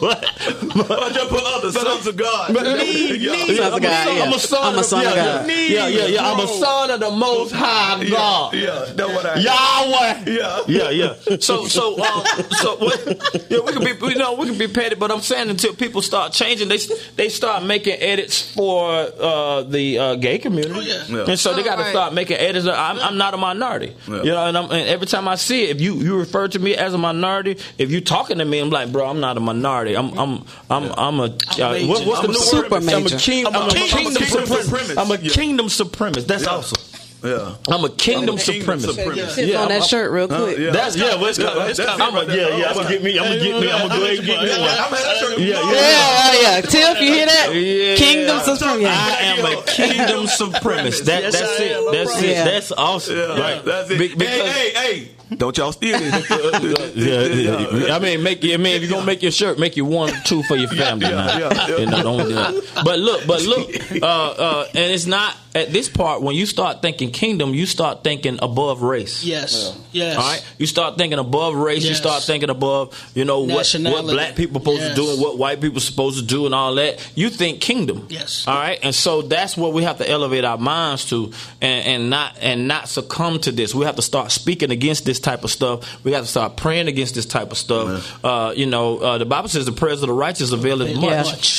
but 0.88 0.98
I 1.02 1.10
just 1.12 1.28
put 1.28 1.42
other 1.44 1.72
sons 1.72 2.06
of 2.06 2.16
God. 2.16 2.46
Sons 2.54 2.58
of 2.58 3.82
God. 3.82 4.08
I'm 4.08 4.32
a 4.32 4.38
son. 4.40 4.72
I'm 4.74 4.78
a 4.78 4.84
son 4.84 5.06
of 5.06 5.14
God. 5.14 5.48
Yeah, 5.48 5.86
yeah, 5.88 6.06
yeah. 6.06 6.30
I'm 6.30 6.40
a 6.40 6.46
son 6.48 6.90
of 6.90 7.00
the 7.00 7.10
Most 7.10 7.52
High 7.52 8.04
God. 8.08 8.54
Yeah, 8.54 8.84
that's 8.94 9.12
what 9.12 9.26
I. 9.26 9.38
Yahweh. 9.38 10.24
Yeah. 10.30 10.62
yeah, 10.66 10.90
yeah. 10.90 11.36
So, 11.40 11.66
so, 11.66 12.02
um, 12.02 12.24
so, 12.50 12.76
what, 12.76 13.46
yeah, 13.50 13.58
we 13.60 13.72
can 13.72 13.84
be, 13.84 14.06
you 14.08 14.16
know, 14.16 14.34
we 14.34 14.46
can 14.46 14.58
be 14.58 14.68
petty, 14.68 14.94
but 14.96 15.10
I'm 15.10 15.20
saying 15.20 15.50
until 15.50 15.74
people 15.74 16.02
start 16.02 16.32
changing, 16.32 16.68
they 16.68 16.78
they 17.16 17.28
start 17.28 17.62
making 17.64 17.94
edits 18.00 18.40
for 18.54 18.90
uh, 18.90 19.62
the 19.62 19.98
uh, 19.98 20.14
gay 20.16 20.38
community, 20.38 20.80
yeah. 20.86 21.04
Yeah. 21.08 21.24
and 21.28 21.38
so 21.38 21.54
they 21.54 21.60
Oh, 21.62 21.64
got 21.64 21.76
to 21.76 21.82
right. 21.82 21.90
start 21.90 22.14
making 22.14 22.36
edits. 22.38 22.66
I'm, 22.66 22.98
I'm 22.98 23.16
not 23.18 23.34
a 23.34 23.36
minority, 23.36 23.94
Yeah. 24.08 24.16
you 24.22 24.30
know, 24.30 24.46
and, 24.46 24.56
I'm, 24.58 24.64
and 24.70 24.88
every 24.88 25.06
time 25.06 25.28
I 25.28 25.34
see 25.36 25.64
it, 25.64 25.70
if 25.76 25.80
you 25.80 25.94
you 25.96 26.18
refer 26.18 26.48
to 26.48 26.58
me 26.58 26.74
as 26.74 26.94
a 26.94 26.98
minority, 26.98 27.58
if 27.78 27.90
you 27.90 28.00
talking 28.00 28.38
to 28.38 28.44
me, 28.44 28.58
I'm 28.60 28.70
like, 28.70 28.90
bro, 28.92 29.06
I'm 29.08 29.20
not 29.20 29.36
a 29.36 29.40
minority. 29.40 29.94
I'm 29.96 30.16
I'm 30.18 30.44
I'm 30.70 30.92
I'm 30.98 31.20
a 31.20 31.24
uh, 31.24 31.72
major. 31.72 31.86
what, 31.88 32.06
what's 32.06 32.20
the 32.22 32.24
I'm 32.24 32.24
a 32.24 32.28
new 32.28 32.34
super 32.38 32.74
word? 32.80 32.88
I'm 32.88 33.06
a 33.06 33.10
king. 33.10 33.46
I'm, 33.46 33.54
I'm 33.56 33.62
a, 33.62 33.66
a 33.68 33.70
kingdom, 33.74 34.19
kingdom 34.24 34.44
supremacist. 34.46 34.98
I'm 34.98 35.10
a 35.10 35.22
Yeah. 35.22 35.30
kingdom 35.32 35.66
supremacist. 35.66 36.26
That's 36.26 36.44
Yeah. 36.44 36.50
awesome. 36.50 36.89
Yeah. 37.22 37.54
I'm 37.68 37.84
a 37.84 37.90
kingdom 37.90 38.36
Kingdom 38.38 38.38
supremacist. 38.38 38.96
supremacist. 39.04 39.30
Sits 39.30 39.48
Yeah, 39.48 39.62
on 39.62 39.68
that 39.68 39.80
I'm- 39.82 39.88
shirt 39.88 40.10
real 40.10 40.28
quick. 40.28 40.58
yeah. 40.58 40.70
That's 40.70 40.96
yeah, 40.96 41.16
well, 41.16 41.26
it's 41.26 41.38
coming. 41.38 41.68
It's 41.68 41.78
That's 41.78 41.96
coming. 41.96 42.16
I'm 42.22 42.28
a, 42.30 42.34
yeah, 42.34 42.56
yeah. 42.56 42.68
I'm 42.68 42.74
gonna 42.76 42.88
get 42.88 43.02
me. 43.02 43.18
I'm 43.18 43.24
gonna 43.24 43.38
get 43.38 43.60
me. 43.60 43.70
I'm 43.70 43.88
gonna 43.88 43.98
go 44.00 44.04
ahead 44.04 44.18
and 44.18 44.26
get 44.26 44.42
me 44.42 44.48
one. 44.50 44.60
I'm 44.60 44.68
at 44.68 44.90
that 44.90 45.16
shirt. 45.18 45.38
Yeah, 45.38 45.46
yeah. 45.46 45.70
Yeah, 45.70 46.40
yeah. 46.42 46.60
Tiff, 46.62 47.00
you 47.00 47.12
hear 47.12 47.26
that? 47.26 47.54
Yeah. 47.54 47.96
Kingdom 47.96 48.40
supreme. 48.40 48.86
I 48.86 49.18
am 49.22 49.44
a 49.44 49.62
kingdom 49.64 50.26
supremacist. 50.26 51.04
That, 51.04 51.22
Yes, 51.24 51.38
that's 51.38 51.60
it. 51.60 51.92
That's 51.92 52.22
it. 52.22 52.28
Yeah. 52.28 52.44
That's 52.44 52.72
awesome. 52.72 53.16
Right. 53.38 53.64
That's 53.64 53.90
it. 53.90 53.98
Hey, 54.20 54.40
hey, 54.40 54.70
hey! 54.74 55.08
Don't 55.36 55.56
y'all 55.56 55.70
steal 55.72 55.96
this. 55.98 56.28
Yeah, 56.96 57.22
yeah. 57.22 57.94
I 57.94 57.98
mean, 58.00 58.22
make. 58.22 58.42
I 58.44 58.56
mean, 58.56 58.76
if 58.76 58.82
you're 58.82 58.90
gonna 58.90 59.06
make 59.06 59.22
your 59.22 59.30
shirt, 59.30 59.58
make 59.58 59.76
you 59.76 59.84
one, 59.84 60.12
two 60.24 60.42
for 60.44 60.56
your 60.56 60.68
family. 60.68 61.06
Yeah, 61.08 61.14
now. 61.14 61.38
yeah, 61.38 61.66
yeah. 61.68 61.76
You 61.78 61.86
know, 61.86 62.02
don't 62.02 62.28
do 62.28 62.34
that. 62.34 62.82
But 62.84 62.98
look, 62.98 63.26
but 63.26 63.42
look, 63.42 63.70
uh, 64.02 64.06
uh, 64.06 64.66
and 64.74 64.92
it's 64.92 65.06
not 65.06 65.36
at 65.54 65.72
this 65.72 65.88
part 65.88 66.22
when 66.22 66.36
you 66.36 66.46
start 66.46 66.80
thinking 66.82 67.10
kingdom, 67.10 67.54
you 67.54 67.66
start 67.66 68.04
thinking 68.04 68.38
above 68.40 68.82
race. 68.82 69.24
Yes. 69.24 69.76
Yes. 69.92 70.16
All 70.16 70.22
right, 70.22 70.44
you 70.58 70.66
start 70.66 70.96
thinking 70.96 71.18
above 71.18 71.54
race. 71.54 71.84
You 71.84 71.94
start 71.94 72.22
thinking 72.22 72.50
above, 72.50 72.96
you 73.14 73.24
know, 73.24 73.40
what, 73.40 73.66
what 73.82 74.04
black 74.06 74.36
people 74.36 74.60
supposed 74.60 74.80
Yes. 74.82 74.90
to 74.90 75.02
do 75.02 75.10
and 75.12 75.20
what 75.20 75.38
white 75.38 75.60
people 75.60 75.80
supposed 75.80 76.18
to 76.20 76.24
do 76.24 76.46
and 76.46 76.54
all 76.54 76.74
that. 76.76 77.04
You 77.16 77.28
think 77.30 77.60
kingdom. 77.60 78.06
Yes. 78.08 78.46
All 78.46 78.54
right, 78.54 78.78
and 78.82 78.94
so 78.94 79.22
that's 79.22 79.56
what 79.56 79.72
we 79.72 79.82
have 79.82 79.98
to 79.98 80.08
elevate 80.08 80.44
our 80.44 80.58
minds 80.58 81.06
to, 81.10 81.32
and, 81.60 81.86
and 81.86 82.10
not 82.10 82.38
and 82.40 82.68
not 82.68 82.88
succumb 82.88 83.40
to 83.40 83.50
this. 83.52 83.74
We 83.74 83.84
have 83.86 83.96
to 83.96 84.02
start 84.02 84.30
speaking 84.30 84.70
against 84.70 85.04
this 85.04 85.18
type 85.18 85.42
of 85.42 85.50
stuff. 85.50 86.04
We 86.04 86.12
have 86.12 86.22
to 86.24 86.30
start 86.30 86.56
praying 86.56 86.86
against 86.88 87.14
this 87.16 87.26
type 87.26 87.50
of 87.50 87.58
stuff. 87.58 88.24
Uh, 88.24 88.52
you 88.56 88.66
know, 88.66 88.98
uh, 88.98 89.18
the 89.18 89.24
Bible 89.26 89.48
says 89.48 89.66
the 89.66 89.72
prayers 89.72 90.02
of 90.02 90.06
the 90.08 90.14
righteous 90.14 90.52
avail 90.52 90.80
it 90.82 90.94
much, 90.96 91.02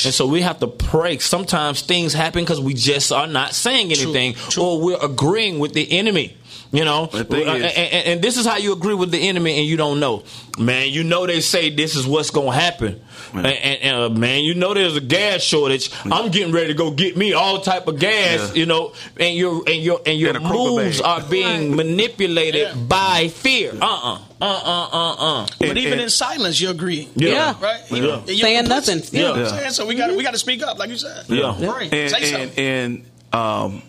Yeah. 0.04 0.08
and 0.08 0.14
so 0.14 0.26
we 0.26 0.40
have 0.40 0.58
to 0.60 0.66
pray. 0.66 1.18
Sometimes 1.18 1.82
things 1.82 2.14
happen 2.14 2.42
because 2.44 2.60
we 2.60 2.72
just 2.74 3.12
are 3.12 3.26
not 3.26 3.54
saying 3.54 3.81
anything, 3.90 4.34
or 4.58 4.80
we're 4.80 4.98
agreeing 5.02 5.58
with 5.58 5.72
the 5.72 5.90
enemy. 5.98 6.36
You 6.74 6.86
know, 6.86 7.10
Uh, 7.12 7.18
is- 7.18 7.30
and, 7.30 7.64
and, 7.64 8.06
and 8.06 8.22
this 8.22 8.38
is 8.38 8.46
how 8.46 8.56
you 8.56 8.72
agree 8.72 8.94
with 8.94 9.10
the 9.10 9.28
enemy, 9.28 9.58
and 9.58 9.66
you 9.66 9.76
don't 9.76 10.00
know, 10.00 10.22
man. 10.58 10.88
You 10.88 11.04
know 11.04 11.26
they 11.26 11.40
say 11.40 11.68
this 11.68 11.96
is 11.96 12.06
what's 12.06 12.30
gonna 12.30 12.50
happen, 12.52 12.98
and, 13.34 13.46
and, 13.46 13.78
and, 13.82 13.96
uh, 13.96 14.08
man, 14.08 14.42
you 14.42 14.54
know 14.54 14.72
there's 14.72 14.96
a 14.96 15.00
gas 15.02 15.42
shortage. 15.42 15.90
I'm 16.10 16.30
getting 16.30 16.50
ready 16.50 16.68
to 16.68 16.74
go 16.74 16.90
get 16.90 17.14
me 17.14 17.34
all 17.34 17.60
type 17.60 17.88
of 17.88 17.98
gas, 17.98 18.48
Yeah. 18.48 18.54
you 18.54 18.64
know, 18.64 18.94
and 19.20 19.36
your 19.36 19.62
and 19.66 19.82
your 19.82 20.00
and 20.06 20.18
your 20.18 20.34
In 20.34 20.42
moves 20.44 21.02
bag. 21.02 21.06
are 21.24 21.28
being 21.28 21.76
manipulated 21.76 22.68
Yeah. 22.68 22.74
by 22.74 23.28
fear. 23.28 23.72
Uh 23.78 23.84
uh 23.84 24.18
uh 24.40 24.46
uh 24.46 24.88
uh 24.92 25.14
uh. 25.42 25.46
But 25.58 25.76
even 25.76 25.92
and- 25.94 26.00
in 26.02 26.08
silence, 26.10 26.58
you 26.58 26.70
agree. 26.70 27.06
Yeah. 27.16 27.54
Right? 27.60 27.80
Yeah. 27.90 27.96
You- 27.98 28.22
you- 28.28 28.36
Saying 28.38 28.68
nothing. 28.68 29.02
You 29.12 29.22
know 29.24 29.34
Yeah. 29.36 29.42
I'm 29.42 29.48
saying? 29.58 29.70
So 29.72 29.84
we 29.84 29.94
got 29.94 30.16
we 30.16 30.22
got 30.22 30.32
to 30.32 30.38
speak 30.38 30.62
up, 30.62 30.78
like 30.78 30.88
you 30.88 30.96
said. 30.96 31.24
Yeah. 31.28 31.54
Pray. 31.60 31.90
and 31.92 32.10
Say 32.10 32.16
and, 32.16 32.26
something. 32.50 32.64
and 32.64 33.04
um, 33.32 33.82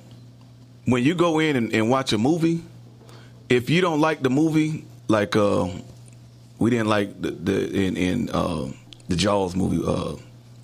when 0.85 1.03
you 1.03 1.15
go 1.15 1.39
in 1.39 1.55
and, 1.55 1.73
and 1.73 1.89
watch 1.89 2.13
a 2.13 2.17
movie, 2.17 2.61
if 3.49 3.69
you 3.69 3.81
don't 3.81 3.99
like 4.01 4.21
the 4.21 4.29
movie, 4.29 4.85
like 5.07 5.35
uh, 5.35 5.67
we 6.59 6.69
didn't 6.69 6.87
like 6.87 7.21
the, 7.21 7.31
the 7.31 7.71
in 7.71 7.97
in 7.97 8.29
uh, 8.29 8.67
the 9.07 9.15
Jaws 9.15 9.55
movie 9.55 9.81
uh, 9.85 10.15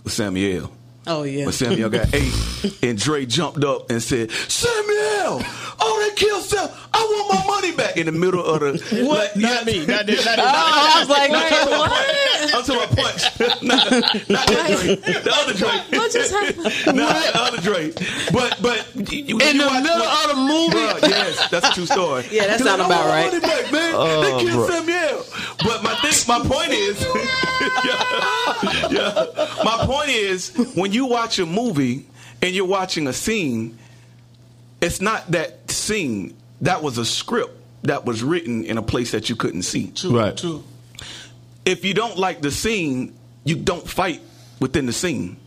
with 0.04 0.14
Samuel. 0.14 0.72
Oh 1.08 1.24
yeah. 1.24 1.46
When 1.46 1.54
Samuel 1.54 1.90
got 1.90 2.14
ate, 2.14 2.34
and 2.84 2.98
Dre 2.98 3.26
jumped 3.26 3.64
up 3.64 3.90
and 3.90 4.02
said, 4.02 4.32
"Samuel, 4.32 5.42
oh 5.80 6.08
they 6.10 6.16
killed 6.16 6.44
Sam. 6.44 6.70
I 6.94 7.00
want 7.00 7.34
my 7.34 7.56
money 7.56 7.76
back." 7.76 7.98
In 7.98 8.06
the 8.06 8.12
middle 8.12 8.44
of 8.46 8.60
the 8.60 9.06
What? 9.06 9.36
Not 9.36 9.66
me. 9.66 9.86
Not 9.86 10.06
this. 10.06 10.26
Not 10.26 10.36
this. 10.36 10.46
I 10.48 11.00
was 11.00 11.10
like, 11.10 11.32
Not 11.32 11.52
wait, 11.52 11.70
what? 11.70 12.39
I'm 12.54 12.64
talking 12.64 12.84
about 12.84 12.97
punch. 12.97 13.39
not, 13.64 13.91
not 14.30 14.47
that 14.47 14.80
Drake. 14.82 15.02
The 15.24 15.32
other 15.34 15.54
Drake. 15.54 15.82
What 16.00 16.12
just 16.12 16.32
happened? 16.32 16.64
Not 16.97 17.16
the 17.16 17.32
other 17.41 17.62
Drake. 17.62 17.95
But 18.32 18.58
but 18.62 19.12
you, 19.12 19.38
In 19.39 19.56
you 19.56 19.62
the 19.62 19.68
watch- 19.68 19.84
middle 19.84 20.02
of 20.04 20.28
the 20.30 20.36
movie, 20.36 20.78
Bruh, 20.78 21.10
yes, 21.10 21.50
that's 21.50 21.70
a 21.70 21.74
true 21.74 21.86
story. 21.86 22.26
Yeah, 22.32 22.47
that 22.47 22.58
He's 22.60 22.66
sound 22.66 22.82
about 22.82 23.06
"I 23.06 23.10
right." 23.10 23.26
money 23.28 23.39
back, 23.39 23.72
man. 23.72 23.93
Oh, 23.95 24.22
they 24.22 24.43
killed 24.45 24.68
bro. 24.68 24.70
Samuel. 24.70 25.26
But 25.64 25.84
my 25.84 25.93
thing, 25.95 26.14
my 26.28 26.39
point 26.47 26.72
is, 26.72 27.02
yeah, 27.86 28.89
yeah. 28.89 29.64
my 29.64 29.78
point 29.86 30.10
is, 30.10 30.50
when 30.76 30.91
you 30.93 31.06
watch 31.06 31.39
a 31.39 31.45
movie 31.45 32.06
and 32.41 32.54
you're 32.56 32.66
watching 32.66 33.08
a 33.08 33.14
scene, 33.14 33.78
it's 34.82 35.02
not 35.02 35.30
that 35.32 35.70
scene. 35.72 36.36
That 36.62 36.82
was 36.84 36.97
a 36.97 37.06
script 37.06 37.56
that 37.84 38.06
was 38.06 38.24
written 38.24 38.64
in 38.66 38.78
a 38.78 38.82
place 38.82 39.12
that 39.12 39.30
you 39.30 39.36
couldn't 39.36 39.62
see. 39.64 39.91
True. 39.91 40.18
Right. 40.20 40.36
True. 40.36 40.64
If 41.66 41.86
you 41.86 41.93
don't 41.93 42.18
like 42.18 42.41
the 42.41 42.51
scene, 42.51 43.14
you 43.43 43.55
don't 43.55 43.88
fight 43.88 44.22
within 44.60 44.86
the 44.86 44.93
scene. 44.93 45.38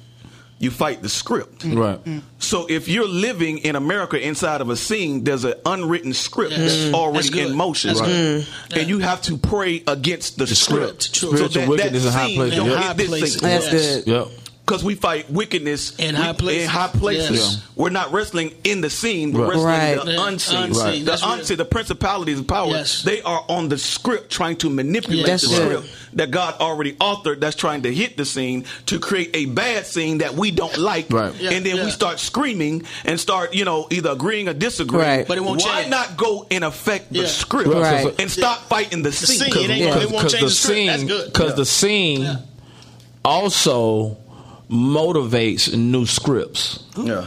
You 0.59 0.71
fight 0.71 1.03
the 1.03 1.09
script. 1.09 1.65
right? 1.65 1.99
So 2.39 2.67
if 2.71 2.87
you're 2.87 3.09
living 3.09 3.59
in 3.59 3.75
America 3.75 4.17
inside 4.25 4.61
of 4.61 4.71
a 4.71 4.77
scene, 4.77 5.25
there's 5.25 5.43
an 5.45 5.55
unwritten 5.67 6.13
script 6.15 6.53
Yes. 6.53 6.61
that's 6.61 6.75
Mm. 6.75 6.95
already 6.95 7.19
That's 7.19 7.31
good. 7.31 7.51
in 7.51 7.57
motion, 7.57 7.89
That's 7.89 8.01
right? 8.01 8.09
good. 8.09 8.47
And 8.79 8.89
you 8.89 9.01
have 9.01 9.23
to 9.23 9.37
pray 9.39 9.83
against 9.89 10.39
the, 10.39 10.47
script. 10.47 11.03
script. 11.03 11.15
True. 11.15 11.31
So 11.31 11.37
Spiritual 11.49 11.63
that, 11.63 11.69
wickedness 11.69 12.03
that 12.05 12.09
in 12.11 12.15
high 12.15 12.27
scene 12.29 12.37
places. 12.37 12.57
don't 12.57 12.67
In 12.71 12.77
hit 12.77 12.85
high 12.87 12.93
this 12.93 13.09
places. 13.09 13.33
scene. 13.33 13.49
That's 13.49 13.73
Yes. 13.73 14.05
good. 14.05 14.07
Yep. 14.07 14.29
Because 14.65 14.85
we 14.85 14.95
fight 14.95 15.29
wickedness 15.29 15.97
In 15.99 16.15
we- 16.15 16.21
high 16.21 16.33
places. 16.35 16.63
In 16.63 16.69
high 16.69 16.87
places. 16.87 17.31
Yes. 17.41 17.63
We're 17.75 17.91
not 17.91 18.13
wrestling 18.13 18.53
in 18.63 18.81
the 18.81 18.91
scene, 18.91 19.33
we're 19.33 19.41
Right. 19.41 19.49
wrestling 19.49 19.67
Right. 19.67 20.05
the 20.05 20.13
Yeah, 20.13 20.29
unseen. 20.29 20.57
unseen. 20.57 20.83
Right. 20.85 20.99
The 21.01 21.05
That's 21.05 21.23
real. 21.23 21.33
unseen, 21.33 21.57
the 21.57 21.65
principalities 21.65 22.39
and 22.39 22.47
powers, 22.47 22.73
Yes. 22.73 23.03
they 23.03 23.23
are 23.23 23.45
on 23.49 23.69
the 23.71 23.77
script 23.77 24.31
trying 24.31 24.55
to 24.59 24.71
manipulate 24.71 25.27
That's 25.27 25.43
the 25.49 25.57
script 25.57 25.89
that 26.15 26.31
God 26.31 26.55
already 26.61 26.93
authored 26.93 27.41
that's 27.41 27.57
trying 27.57 27.83
to 27.83 27.93
hit 27.93 28.17
the 28.17 28.25
scene 28.25 28.65
to 28.87 29.01
create 29.01 29.31
a 29.35 29.47
bad 29.47 29.85
scene 29.85 30.19
that 30.19 30.37
we 30.37 30.53
don't 30.53 30.79
like. 30.79 31.07
Right. 31.11 31.33
Yeah, 31.41 31.51
and 31.51 31.67
then 31.67 31.77
yeah. 31.79 31.85
we 31.87 31.91
start 31.91 32.21
screaming 32.21 32.85
and 33.05 33.19
start, 33.19 33.55
you 33.55 33.65
know, 33.65 33.89
either 33.91 34.11
agreeing 34.11 34.49
or 34.49 34.53
disagreeing. 34.55 35.05
Right. 35.09 35.27
But 35.27 35.39
it 35.39 35.45
won't 35.45 35.61
Why 35.63 35.81
change. 35.81 35.91
not 35.91 36.17
go 36.17 36.47
and 36.53 36.63
affect 36.63 37.13
the 37.13 37.23
Yeah. 37.23 37.27
script 37.27 37.69
Right. 37.69 38.15
and 38.17 38.31
stop 38.31 38.69
fighting 38.69 39.03
the 39.03 39.11
The 39.11 39.17
scene? 39.27 39.39
scene. 39.53 39.65
It 39.65 39.71
ain't 39.71 39.81
Yeah. 39.81 39.99
it 39.99 40.11
won't 40.13 40.27
Because 40.29 40.33
the 40.35 40.47
the 40.47 40.51
scene, 40.51 41.07
good. 41.09 41.33
because 41.33 41.55
the 41.57 41.67
scene 41.67 42.39
also 43.25 44.17
motivates 44.73 45.73
new 45.77 46.07
scripts. 46.07 46.83
Yeah. 46.97 47.27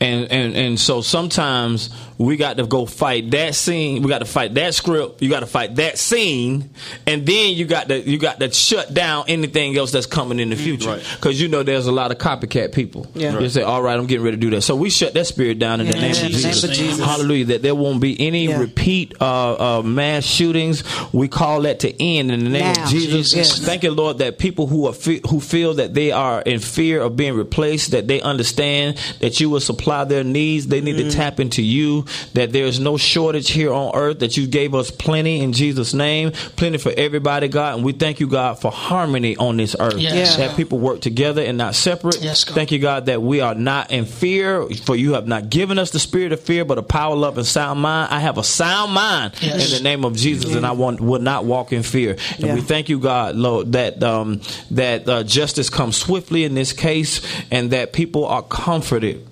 And, 0.00 0.30
and 0.30 0.54
and 0.54 0.80
so 0.80 1.00
sometimes 1.00 1.90
we 2.18 2.36
got 2.36 2.56
to 2.56 2.66
go 2.66 2.86
fight 2.86 3.30
that 3.32 3.54
scene. 3.54 4.02
We 4.02 4.08
got 4.08 4.18
to 4.20 4.24
fight 4.24 4.54
that 4.54 4.74
script. 4.74 5.20
You 5.22 5.28
got 5.28 5.40
to 5.40 5.46
fight 5.46 5.76
that 5.76 5.98
scene, 5.98 6.70
and 7.06 7.26
then 7.26 7.54
you 7.54 7.66
got 7.66 7.88
to 7.88 7.98
you 8.00 8.18
got 8.18 8.40
to 8.40 8.50
shut 8.50 8.92
down 8.94 9.24
anything 9.28 9.76
else 9.76 9.92
that's 9.92 10.06
coming 10.06 10.38
in 10.40 10.50
the 10.50 10.56
future. 10.56 10.90
Right. 10.90 11.06
Because 11.16 11.40
you 11.40 11.48
know 11.48 11.62
there's 11.62 11.86
a 11.86 11.92
lot 11.92 12.10
of 12.10 12.18
copycat 12.18 12.72
people. 12.74 13.06
Yeah. 13.14 13.38
You 13.38 13.48
say, 13.48 13.62
all 13.62 13.82
right, 13.82 13.98
I'm 13.98 14.06
getting 14.06 14.24
ready 14.24 14.36
to 14.36 14.40
do 14.40 14.50
that. 14.50 14.62
So 14.62 14.76
we 14.76 14.90
shut 14.90 15.14
that 15.14 15.26
spirit 15.26 15.58
down 15.58 15.80
in 15.80 15.86
the 15.88 15.94
Yeah, 15.94 16.00
name 16.00 16.10
in 16.10 16.16
of 16.16 16.32
the 16.32 16.42
name 16.42 16.52
Jesus. 16.52 16.64
of 16.64 16.70
Jesus. 16.72 17.04
Hallelujah. 17.04 17.44
That 17.46 17.62
there 17.62 17.74
won't 17.74 18.00
be 18.00 18.18
any 18.20 18.46
Yeah. 18.46 18.58
repeat 18.60 19.14
uh, 19.20 19.78
uh, 19.78 19.82
mass 19.82 20.24
shootings. 20.24 20.84
We 21.12 21.28
call 21.28 21.62
that 21.62 21.80
to 21.80 22.02
end 22.02 22.30
in 22.30 22.44
the 22.44 22.50
name 22.50 22.62
Now, 22.74 22.84
of 22.84 22.88
Jesus. 22.90 23.32
Jesus. 23.32 23.58
Thank 23.64 23.82
you, 23.82 23.90
Lord, 23.92 24.18
that 24.18 24.38
people 24.38 24.66
who 24.66 24.86
are 24.86 24.92
fe- 24.92 25.20
who 25.28 25.40
feel 25.40 25.74
that 25.74 25.94
they 25.94 26.12
are 26.12 26.40
in 26.42 26.60
fear 26.60 27.00
of 27.00 27.16
being 27.16 27.34
replaced, 27.34 27.90
that 27.90 28.08
they 28.08 28.20
understand 28.20 28.96
that 29.20 29.38
you 29.40 29.50
will 29.50 29.60
supply 29.66 30.04
their 30.04 30.24
needs. 30.24 30.66
They 30.68 30.80
need 30.80 30.96
to 30.96 31.10
tap 31.10 31.40
into 31.40 31.62
you. 31.62 32.04
That 32.34 32.52
there 32.52 32.64
is 32.64 32.80
no 32.80 32.96
shortage 32.96 33.50
here 33.50 33.72
on 33.72 33.94
earth. 33.94 34.20
That 34.20 34.36
you 34.36 34.46
gave 34.46 34.74
us 34.74 34.90
plenty 34.90 35.40
in 35.40 35.52
Jesus' 35.52 35.92
name, 35.92 36.30
plenty 36.56 36.78
for 36.78 36.92
everybody, 36.96 37.48
God. 37.48 37.76
And 37.76 37.84
we 37.84 37.92
thank 37.92 38.20
you, 38.20 38.28
God, 38.28 38.60
for 38.60 38.70
harmony 38.70 39.36
on 39.36 39.56
this 39.56 39.76
earth. 39.78 39.98
Yes. 39.98 40.36
That 40.36 40.56
people 40.56 40.78
work 40.78 41.00
together 41.00 41.42
and 41.42 41.58
not 41.58 41.74
separate. 41.74 42.22
Yes, 42.22 42.44
God. 42.44 42.54
Thank 42.54 42.72
you, 42.72 42.78
God, 42.78 43.06
that 43.06 43.20
we 43.22 43.40
are 43.40 43.54
not 43.54 43.90
in 43.90 44.04
fear. 44.06 44.66
For 44.84 44.96
you 44.96 45.14
have 45.14 45.26
not 45.26 45.50
given 45.50 45.78
us 45.78 45.90
the 45.90 45.98
spirit 45.98 46.32
of 46.32 46.40
fear, 46.40 46.64
but 46.64 46.78
a 46.78 46.82
power, 46.82 47.14
love, 47.16 47.36
and 47.38 47.46
sound 47.46 47.80
mind. 47.80 48.12
I 48.12 48.20
have 48.20 48.38
a 48.38 48.44
sound 48.44 48.92
mind 48.92 49.34
Yes. 49.40 49.72
in 49.72 49.76
the 49.76 49.82
name 49.88 50.04
of 50.04 50.14
Jesus, 50.16 50.54
and 50.54 50.64
I 50.64 50.72
want 50.72 51.00
will 51.00 51.20
not 51.20 51.44
walk 51.44 51.72
in 51.72 51.82
fear. 51.82 52.16
And 52.36 52.46
Yeah. 52.46 52.54
we 52.54 52.60
thank 52.60 52.88
you, 52.88 52.98
God, 52.98 53.34
Lord, 53.36 53.72
that 53.72 54.02
um, 54.02 54.40
that 54.70 55.08
uh, 55.08 55.22
justice 55.24 55.68
comes 55.70 55.96
swiftly 55.96 56.44
in 56.44 56.54
this 56.54 56.72
case, 56.72 57.20
and 57.50 57.70
that 57.72 57.92
people 57.92 58.24
are 58.26 58.42
comforted. 58.42 59.26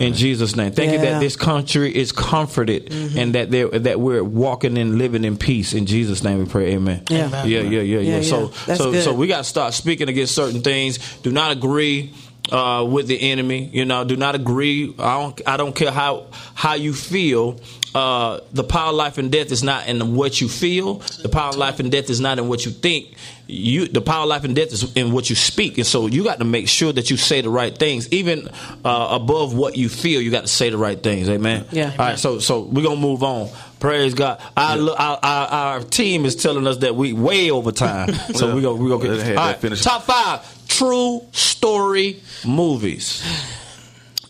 In 0.00 0.14
Jesus' 0.14 0.56
name, 0.56 0.72
thank 0.72 0.92
you 0.92 0.98
that 0.98 1.20
this 1.20 1.36
country 1.36 1.94
is 1.94 2.12
comforted, 2.12 2.92
and 2.92 3.34
that 3.34 3.50
that 3.50 4.00
we're 4.00 4.24
walking 4.24 4.78
and 4.78 4.98
living 4.98 5.24
in 5.24 5.36
peace. 5.36 5.72
In 5.74 5.86
Jesus' 5.86 6.22
name, 6.22 6.38
we 6.38 6.46
pray. 6.46 6.74
Amen. 6.74 7.02
Yeah. 7.08 7.44
yeah, 7.44 7.60
yeah, 7.60 7.80
yeah, 7.80 7.80
yeah. 7.80 8.16
Yeah, 8.16 8.22
So, 8.22 8.40
yeah. 8.40 8.48
That's 8.66 8.78
so, 8.80 8.92
good. 8.92 9.04
so 9.04 9.14
we 9.14 9.26
got 9.26 9.38
to 9.38 9.44
start 9.44 9.74
speaking 9.74 10.08
against 10.08 10.34
certain 10.34 10.62
things. 10.62 10.98
Do 11.22 11.30
not 11.30 11.52
agree 11.52 12.12
uh, 12.50 12.86
with 12.88 13.06
the 13.06 13.20
enemy. 13.30 13.70
You 13.72 13.84
know, 13.84 14.04
do 14.04 14.16
not 14.16 14.34
agree. 14.34 14.94
I 14.98 15.20
don't. 15.20 15.40
I 15.46 15.56
don't 15.56 15.74
care 15.74 15.90
how 15.90 16.26
how 16.54 16.74
you 16.74 16.92
feel. 16.92 17.60
Uh, 17.96 18.40
the 18.52 18.62
power 18.62 18.90
of 18.90 18.94
life 18.94 19.16
and 19.16 19.32
death 19.32 19.50
is 19.50 19.62
not 19.62 19.88
in 19.88 20.14
what 20.14 20.38
you 20.38 20.48
feel. 20.50 20.94
The 21.22 21.30
power 21.30 21.48
of 21.48 21.56
life 21.56 21.80
and 21.80 21.90
death 21.90 22.10
is 22.10 22.20
not 22.20 22.38
in 22.38 22.46
what 22.46 22.66
you 22.66 22.70
think. 22.70 23.16
You, 23.46 23.88
the 23.88 24.02
power 24.02 24.24
of 24.24 24.28
life 24.28 24.44
and 24.44 24.54
death 24.54 24.70
is 24.70 24.94
in 24.96 25.12
what 25.12 25.30
you 25.30 25.36
speak, 25.36 25.78
and 25.78 25.86
so 25.86 26.06
you 26.06 26.22
got 26.22 26.38
to 26.40 26.44
make 26.44 26.68
sure 26.68 26.92
that 26.92 27.10
you 27.10 27.16
say 27.16 27.40
the 27.40 27.48
right 27.48 27.74
things, 27.76 28.12
even 28.12 28.48
uh, 28.84 29.08
above 29.12 29.54
what 29.56 29.76
you 29.78 29.88
feel. 29.88 30.20
You 30.20 30.30
got 30.30 30.42
to 30.42 30.48
say 30.48 30.68
the 30.68 30.76
right 30.76 31.02
things. 31.02 31.26
Amen. 31.30 31.64
Yeah. 31.72 31.90
All 31.92 31.96
right. 31.96 32.18
So, 32.18 32.38
so 32.38 32.60
we're 32.60 32.82
gonna 32.84 33.00
move 33.00 33.22
on. 33.22 33.48
Praise 33.80 34.12
God. 34.12 34.42
Our, 34.56 34.78
our, 34.90 35.18
our, 35.22 35.46
our 35.48 35.80
team 35.80 36.26
is 36.26 36.36
telling 36.36 36.66
us 36.66 36.78
that 36.78 36.96
we 36.96 37.14
way 37.14 37.50
over 37.50 37.72
time, 37.72 38.12
so 38.34 38.54
we're 38.54 38.60
gonna 38.60 38.74
we 38.74 38.90
gonna 38.90 39.04
Let 39.08 39.16
get 39.16 39.18
her 39.20 39.24
have 39.24 39.38
all 39.38 39.44
that 39.46 39.52
right, 39.52 39.60
finish. 39.60 39.82
top 39.82 40.02
five 40.02 40.68
true 40.68 41.22
story 41.32 42.20
movies. 42.44 43.22